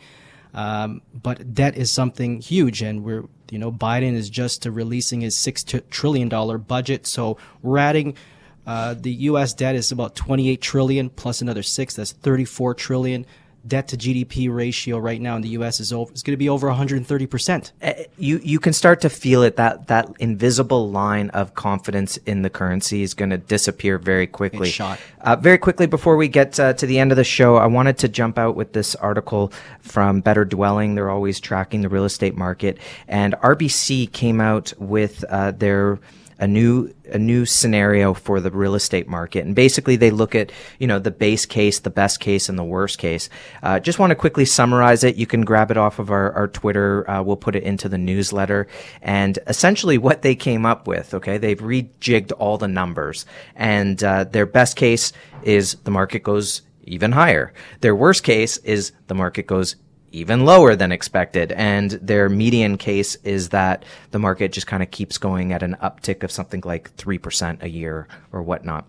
Um, 0.55 1.03
but 1.14 1.55
debt 1.55 1.76
is 1.76 1.90
something 1.90 2.40
huge, 2.40 2.82
and 2.82 3.05
we're 3.05 3.24
you 3.50 3.59
know 3.59 3.72
Biden 3.72 4.14
is 4.14 4.30
just 4.30 4.64
releasing 4.66 5.20
his 5.20 5.36
six 5.36 5.64
trillion 5.90 6.28
dollar 6.28 6.59
budget, 6.59 7.07
so 7.07 7.38
we're 7.62 7.78
adding. 7.78 8.16
Uh, 8.64 8.94
the 8.94 9.11
U.S. 9.12 9.55
debt 9.55 9.74
is 9.74 9.90
about 9.90 10.14
28 10.14 10.61
trillion 10.61 11.11
plus 11.11 11.42
another 11.42 11.64
six. 11.64 11.96
That's 11.96 12.12
34 12.12 12.74
trillion. 12.74 13.26
Debt 13.67 13.89
to 13.89 13.97
GDP 13.97 14.53
ratio 14.53 14.99
right 14.99 15.21
now 15.21 15.37
in 15.37 15.43
the 15.43 15.51
U.S. 15.51 15.79
is 15.79 15.93
over. 15.93 16.11
It's 16.11 16.23
going 16.23 16.33
to 16.33 16.39
be 16.39 16.49
over 16.49 16.67
130 16.67 17.27
percent. 17.27 17.73
Uh, 17.81 17.93
you 18.19 18.41
you 18.43 18.59
can 18.59 18.73
start 18.73 19.01
to 19.03 19.11
feel 19.11 19.43
it 19.43 19.57
that 19.57 19.87
that 19.87 20.13
invisible 20.19 20.91
line 20.91 21.31
of 21.31 21.55
confidence 21.55 22.17
in 22.19 22.43
the 22.43 22.51
currency 22.51 23.03
is 23.03 23.15
going 23.15 23.31
to 23.31 23.39
disappear 23.39 23.99
very 23.99 24.27
quickly. 24.27 24.69
It's 24.69 24.77
shot. 24.77 24.99
Uh, 25.21 25.37
very 25.37 25.59
quickly 25.59 25.87
before 25.87 26.17
we 26.17 26.29
get 26.29 26.59
uh, 26.59 26.73
to 26.75 26.87
the 26.87 26.99
end 26.99 27.13
of 27.13 27.17
the 27.17 27.25
show, 27.25 27.57
I 27.57 27.67
wanted 27.67 27.99
to 27.99 28.09
jump 28.09 28.39
out 28.39 28.57
with 28.57 28.73
this 28.73 28.95
article 28.97 29.53
from 29.81 30.21
Better 30.21 30.45
Dwelling. 30.45 30.95
They're 30.95 31.11
always 31.11 31.39
tracking 31.39 31.83
the 31.83 31.89
real 31.89 32.05
estate 32.05 32.37
market, 32.37 32.79
and 33.07 33.35
RBC 33.35 34.13
came 34.13 34.41
out 34.41 34.73
with 34.79 35.25
uh, 35.29 35.53
their 35.53 36.01
a 36.43 36.47
new 36.47 36.93
a 37.12 37.18
new 37.18 37.47
scenario 37.47 38.14
for 38.14 38.40
the 38.40 38.51
real 38.51 38.74
estate 38.74 39.07
market. 39.07 39.47
And 39.47 39.55
basically 39.55 39.95
they 39.95 40.11
look 40.11 40.34
at 40.34 40.51
you 40.80 40.88
know 40.88 40.99
the 40.99 41.12
base 41.12 41.47
case 41.47 41.78
the 41.78 41.88
best 41.88 42.18
case 42.18 42.49
and 42.49 42.59
the 42.59 42.64
worst 42.64 42.99
case. 42.99 43.30
Uh, 43.62 43.78
just 43.78 44.01
want 44.01 44.11
to 44.11 44.16
quickly 44.16 44.45
summarize 44.45 45.05
it. 45.05 45.14
You 45.14 45.26
can 45.26 45.43
grab 45.43 45.70
it 45.70 45.76
off 45.76 46.01
of 46.01 46.11
our, 46.11 46.32
our 46.32 46.49
twitter. 46.49 47.09
Uh, 47.09 47.22
we'll 47.22 47.36
put 47.36 47.55
it 47.55 47.62
into 47.62 47.88
the 47.88 47.97
newsletter. 47.97 48.66
And 49.03 49.38
essentially 49.47 49.99
what 49.99 50.22
they 50.22 50.34
came 50.34 50.66
up 50.66 50.88
with 50.88 51.14
okay 51.14 51.38
they've 51.38 51.61
rejigged 51.61 52.32
all 52.36 52.59
the 52.59 52.66
numbers. 52.66 53.24
And 53.55 54.03
uh, 54.03 54.24
their 54.24 54.47
best 54.47 54.74
case 54.74 55.12
is 55.45 55.76
the 55.84 55.93
market 55.93 56.24
goes 56.24 56.62
even 56.84 57.12
higher. 57.12 57.53
Their 57.82 57.95
worst 57.95 58.24
case 58.24 58.57
is 58.59 58.90
the 59.07 59.14
market 59.14 59.47
goes 59.47 59.76
even 60.13 60.45
lower 60.45 60.77
than 60.77 60.93
expected. 60.93 61.53
And 61.53 61.91
their 61.93 62.29
median 62.29 62.79
case 62.79 63.17
is 63.17 63.49
that 63.51 63.85
the 64.11 64.19
market 64.19 64.53
just 64.53 64.67
kind 64.67 64.83
of 64.83 64.91
keeps 64.91 65.19
going 65.19 65.53
at 65.53 65.63
an 65.63 65.77
uptick 65.83 66.23
of 66.23 66.31
something 66.31 66.63
like 66.65 66.95
3% 66.97 67.63
a 67.63 67.69
year 67.69 68.07
or 68.31 68.43
whatnot. 68.43 68.89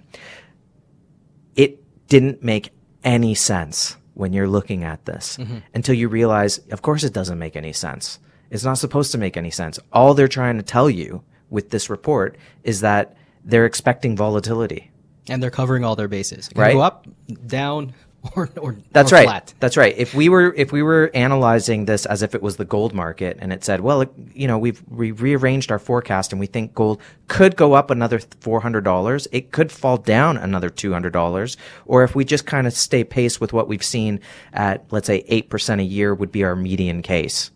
It 1.55 1.83
didn't 2.07 2.43
make 2.43 2.71
any 3.03 3.35
sense 3.35 3.97
when 4.13 4.33
you're 4.33 4.47
looking 4.47 4.83
at 4.83 5.05
this 5.05 5.37
mm-hmm. 5.37 5.59
until 5.73 5.95
you 5.95 6.07
realize, 6.07 6.59
of 6.69 6.81
course, 6.81 7.03
it 7.03 7.13
doesn't 7.13 7.39
make 7.39 7.55
any 7.55 7.73
sense. 7.73 8.19
It's 8.51 8.63
not 8.63 8.77
supposed 8.77 9.11
to 9.13 9.17
make 9.17 9.35
any 9.35 9.49
sense. 9.49 9.79
All 9.91 10.13
they're 10.13 10.27
trying 10.27 10.57
to 10.57 10.63
tell 10.63 10.89
you 10.89 11.23
with 11.49 11.71
this 11.71 11.89
report 11.89 12.37
is 12.63 12.81
that 12.81 13.15
they're 13.43 13.65
expecting 13.65 14.15
volatility. 14.15 14.91
and 15.29 15.41
they're 15.41 15.49
covering 15.49 15.85
all 15.85 15.95
their 15.95 16.09
bases. 16.09 16.49
It 16.49 16.57
Right. 16.57 16.73
Go 16.73 16.81
up, 16.81 17.07
down, 17.47 17.93
or 18.35 18.49
or 18.57 18.75
That's 18.91 19.11
or 19.11 19.15
right. 19.15 19.25
Flat. 19.25 19.53
That's 19.59 19.75
right. 19.75 19.93
If 19.97 20.13
we 20.13 20.29
were 20.29 20.53
if 20.55 20.71
we 20.71 20.81
were 20.81 21.11
analyzing 21.13 21.85
this 21.85 22.05
as 22.05 22.21
if 22.21 22.33
it 22.33 22.41
was 22.41 22.55
the 22.55 22.65
gold 22.65 22.93
market 22.93 23.37
and 23.41 23.51
it 23.51 23.63
said, 23.63 23.81
well, 23.81 24.01
it, 24.01 24.13
you 24.33 24.47
know, 24.47 24.57
we've 24.57 24.81
we 24.89 25.11
rearranged 25.11 25.71
our 25.71 25.79
forecast 25.79 26.31
and 26.31 26.39
we 26.39 26.47
think 26.47 26.73
gold 26.73 27.01
could 27.27 27.55
go 27.55 27.73
up 27.73 27.91
another 27.91 28.19
four 28.39 28.61
hundred 28.61 28.83
dollars, 28.83 29.27
it 29.31 29.51
could 29.51 29.71
fall 29.71 29.97
down 29.97 30.37
another 30.37 30.69
two 30.69 30.93
hundred 30.93 31.11
dollars, 31.11 31.57
or 31.85 32.03
if 32.03 32.15
we 32.15 32.23
just 32.23 32.45
kind 32.45 32.65
of 32.65 32.73
stay 32.73 33.03
pace 33.03 33.41
with 33.41 33.51
what 33.51 33.67
we've 33.67 33.83
seen 33.83 34.19
at 34.53 34.85
let's 34.91 35.07
say 35.07 35.25
eight 35.27 35.49
percent 35.49 35.81
a 35.81 35.85
year 35.85 36.13
would 36.13 36.31
be 36.31 36.43
our 36.43 36.55
median 36.55 37.01
case. 37.01 37.51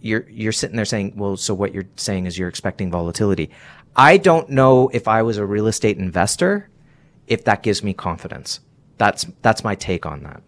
You're 0.00 0.28
you're 0.30 0.52
sitting 0.52 0.76
there 0.76 0.84
saying, 0.84 1.14
well, 1.16 1.36
so 1.36 1.52
what 1.52 1.74
you're 1.74 1.88
saying 1.96 2.26
is 2.26 2.38
you're 2.38 2.48
expecting 2.48 2.92
volatility. 2.92 3.50
I 3.96 4.18
don't 4.18 4.50
know 4.50 4.88
if 4.92 5.08
I 5.08 5.22
was 5.22 5.36
a 5.36 5.44
real 5.44 5.66
estate 5.66 5.98
investor, 5.98 6.70
if 7.26 7.42
that 7.44 7.64
gives 7.64 7.82
me 7.82 7.92
confidence. 7.92 8.60
That's 8.98 9.26
that's 9.42 9.64
my 9.64 9.74
take 9.74 10.04
on 10.04 10.22
that. 10.24 10.42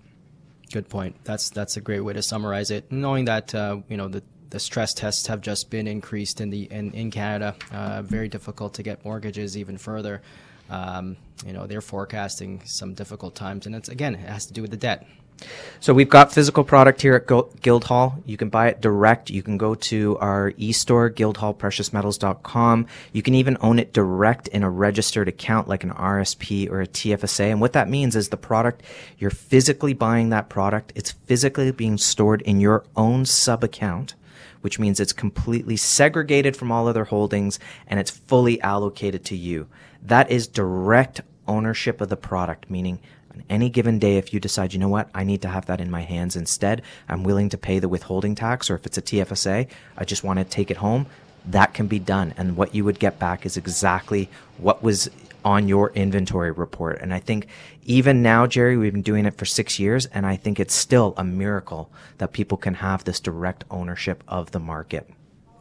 Good 0.73 0.89
point. 0.89 1.17
That's 1.25 1.51
that's 1.51 1.77
a 1.77 1.81
great 1.81 2.01
way 2.01 2.13
to 2.13 2.23
summarize 2.23 2.71
it. 2.71 2.91
Knowing 2.93 3.25
that 3.25 3.55
uh, 3.55 3.79
you 3.89 3.97
know 3.97 4.09
the 4.09 4.23
the 4.51 4.61
stress 4.61 4.93
tests 4.93 5.29
have 5.29 5.41
just 5.41 5.71
been 5.71 5.87
increased 5.87 6.41
in 6.41 6.51
the 6.51 6.65
in, 6.65 6.93
in 6.93 7.11
Canada, 7.11 7.57
uh, 7.73 8.03
very 8.03 8.29
difficult 8.29 8.75
to 8.75 8.83
get 8.83 9.05
mortgages 9.05 9.57
even 9.57 9.79
further. 9.79 10.23
Um, 10.69 11.17
you 11.47 11.53
know 11.53 11.67
they're 11.67 11.81
forecasting 11.81 12.63
some 12.67 12.95
difficult 12.95 13.35
times, 13.35 13.67
and 13.67 13.75
it's 13.75 13.89
again 13.89 14.15
it 14.15 14.29
has 14.29 14.47
to 14.47 14.53
do 14.53 14.63
with 14.63 14.71
the 14.71 14.77
debt. 14.77 15.07
So 15.81 15.95
we've 15.95 16.11
got 16.11 16.33
physical 16.33 16.63
product 16.63 17.01
here 17.01 17.15
at 17.15 17.27
Guildhall. 17.63 18.23
You 18.27 18.37
can 18.37 18.51
buy 18.51 18.69
it 18.69 18.83
direct. 18.83 19.31
You 19.31 19.43
can 19.43 19.57
go 19.57 19.75
to 19.75 20.19
our 20.19 20.53
e-store, 20.59 21.11
guildhallpreciousmetals.com. 21.11 22.87
You 23.15 23.23
can 23.23 23.35
even 23.35 23.57
own 23.63 23.79
it 23.79 23.95
direct 23.95 24.49
in 24.49 24.63
a 24.63 24.69
registered 24.69 25.27
account 25.27 25.69
like 25.69 25.83
an 25.83 25.93
RSP 25.93 26.71
or 26.71 26.83
a 26.83 26.87
TFSA. 26.87 27.51
And 27.51 27.63
what 27.63 27.73
that 27.73 27.89
means 27.89 28.15
is 28.15 28.29
the 28.29 28.37
product, 28.37 28.83
you're 29.19 29.31
physically 29.31 29.95
buying 29.95 30.29
that 30.29 30.51
product. 30.51 30.93
It's 30.95 31.13
physically 31.13 31.71
being 31.73 31.97
stored 31.97 32.43
in 32.43 32.61
your 32.61 32.85
own 32.95 33.25
sub 33.25 33.65
account, 33.65 34.15
which 34.61 34.79
means 34.79 35.01
it's 35.01 35.15
completely 35.15 35.79
segregated 35.79 36.59
from 36.59 36.71
all 36.71 36.89
other 36.89 37.05
holdings 37.05 37.59
and 37.87 37.99
it's 37.99 38.11
fully 38.11 38.61
allocated 38.61 39.25
to 39.25 39.37
you. 39.37 39.67
That 40.03 40.31
is 40.31 40.47
direct 40.47 41.23
ownership 41.49 42.03
of 42.03 42.11
the 42.11 42.17
product, 42.17 42.71
meaning 42.71 43.01
any 43.49 43.71
given 43.71 43.99
day, 43.99 44.17
if 44.17 44.33
you 44.35 44.41
decide, 44.41 44.73
you 44.73 44.79
know 44.79 44.89
what, 44.89 45.09
I 45.15 45.25
need 45.25 45.43
to 45.43 45.49
have 45.49 45.67
that 45.67 45.81
in 45.81 45.91
my 45.91 46.03
hands 46.03 46.37
instead, 46.37 46.83
I'm 47.09 47.25
willing 47.25 47.49
to 47.51 47.59
pay 47.59 47.79
the 47.79 47.89
withholding 47.89 48.35
tax, 48.35 48.71
or 48.71 48.75
if 48.75 48.87
it's 48.87 48.99
a 48.99 49.03
TFSA, 49.03 49.69
I 49.97 50.05
just 50.05 50.25
want 50.25 50.39
to 50.39 50.45
take 50.45 50.71
it 50.71 50.79
home, 50.79 51.07
that 51.47 51.75
can 51.75 51.87
be 51.87 51.99
done. 51.99 52.35
And 52.37 52.57
what 52.57 52.75
you 52.75 52.85
would 52.85 52.99
get 52.99 53.19
back 53.19 53.47
is 53.47 53.57
exactly 53.57 54.29
what 54.59 54.83
was 54.83 55.09
on 55.45 55.69
your 55.69 55.91
inventory 55.93 56.51
report. 56.51 56.99
And 57.01 57.15
I 57.15 57.19
think 57.19 57.47
even 57.85 58.23
now, 58.23 58.47
Jerry, 58.47 58.77
we've 58.77 58.93
been 58.93 59.03
doing 59.03 59.27
it 59.27 59.37
for 59.39 59.47
six 59.47 59.79
years, 59.79 60.07
and 60.07 60.27
I 60.27 60.37
think 60.37 60.61
it's 60.61 60.75
still 60.75 61.15
a 61.17 61.25
miracle 61.25 61.91
that 62.19 62.33
people 62.33 62.59
can 62.59 62.75
have 62.75 63.05
this 63.05 63.21
direct 63.21 63.65
ownership 63.71 64.23
of 64.29 64.51
the 64.51 64.61
market. 64.61 65.09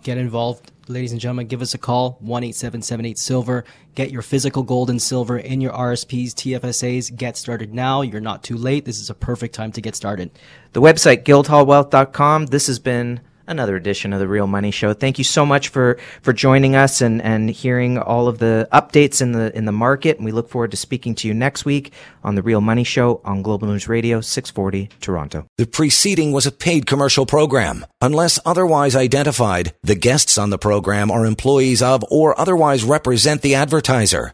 Get 0.02 0.18
involved, 0.18 0.72
ladies 0.88 1.12
and 1.12 1.20
gentlemen. 1.20 1.48
Give 1.48 1.62
us 1.62 1.74
a 1.74 1.78
call 1.78 2.18
one 2.22 2.44
eight 2.44 2.56
seven 2.56 2.82
seven 2.82 3.06
eight 3.06 3.18
silver. 3.18 3.66
Get 3.96 4.12
your 4.12 4.22
physical 4.22 4.64
gold 4.64 4.90
and 4.90 5.02
silver 5.02 5.38
in 5.38 5.60
your 5.60 5.74
RSPs, 5.74 6.30
TFSAs. 6.30 7.16
Get 7.16 7.36
started 7.36 7.74
now. 7.74 8.02
You're 8.02 8.22
not 8.22 8.44
too 8.44 8.56
late. 8.56 8.86
This 8.86 9.00
is 9.00 9.10
a 9.10 9.14
perfect 9.14 9.54
time 9.54 9.72
to 9.74 9.82
get 9.82 9.96
started. 9.96 10.32
The 10.74 10.82
website, 10.82 11.24
guildhallwealth.com. 11.24 12.48
This 12.48 12.68
has 12.68 12.80
been 12.80 13.20
another 13.50 13.76
edition 13.76 14.14
of 14.14 14.20
the 14.20 14.28
Real 14.28 14.48
Money 14.48 14.72
Show. 14.72 14.94
Thank 14.94 15.18
you 15.18 15.24
so 15.24 15.46
much 15.46 15.70
for, 15.70 15.98
for 16.22 16.32
joining 16.34 16.76
us 16.76 17.02
and, 17.02 17.22
and 17.22 17.50
hearing 17.50 17.98
all 17.98 18.28
of 18.28 18.38
the 18.38 18.68
updates 18.72 19.22
in 19.22 19.32
the, 19.32 19.56
in 19.58 19.66
the 19.66 19.72
market. 19.72 20.18
And 20.18 20.26
we 20.26 20.32
look 20.32 20.50
forward 20.50 20.72
to 20.72 20.78
speaking 20.78 21.16
to 21.16 21.28
you 21.28 21.34
next 21.34 21.66
week 21.66 21.92
on 22.24 22.36
the 22.36 22.42
Real 22.42 22.62
Money 22.62 22.84
Show 22.84 23.22
on 23.26 23.42
Global 23.42 23.68
News 23.68 23.88
Radio, 23.88 24.22
640 24.22 24.90
Toronto. 25.02 25.46
The 25.58 25.66
preceding 25.66 26.32
was 26.32 26.46
a 26.46 26.52
paid 26.52 26.86
commercial 26.86 27.26
program. 27.26 27.86
Unless 28.02 28.40
otherwise 28.46 28.96
identified, 28.96 29.74
the 29.84 29.96
guests 29.96 30.38
on 30.38 30.50
the 30.50 30.58
program 30.58 31.12
are 31.12 31.26
employees 31.26 31.82
of 31.82 32.04
or 32.10 32.40
otherwise 32.40 32.84
represent 32.84 33.42
the 33.42 33.56
advertiser. 33.56 34.34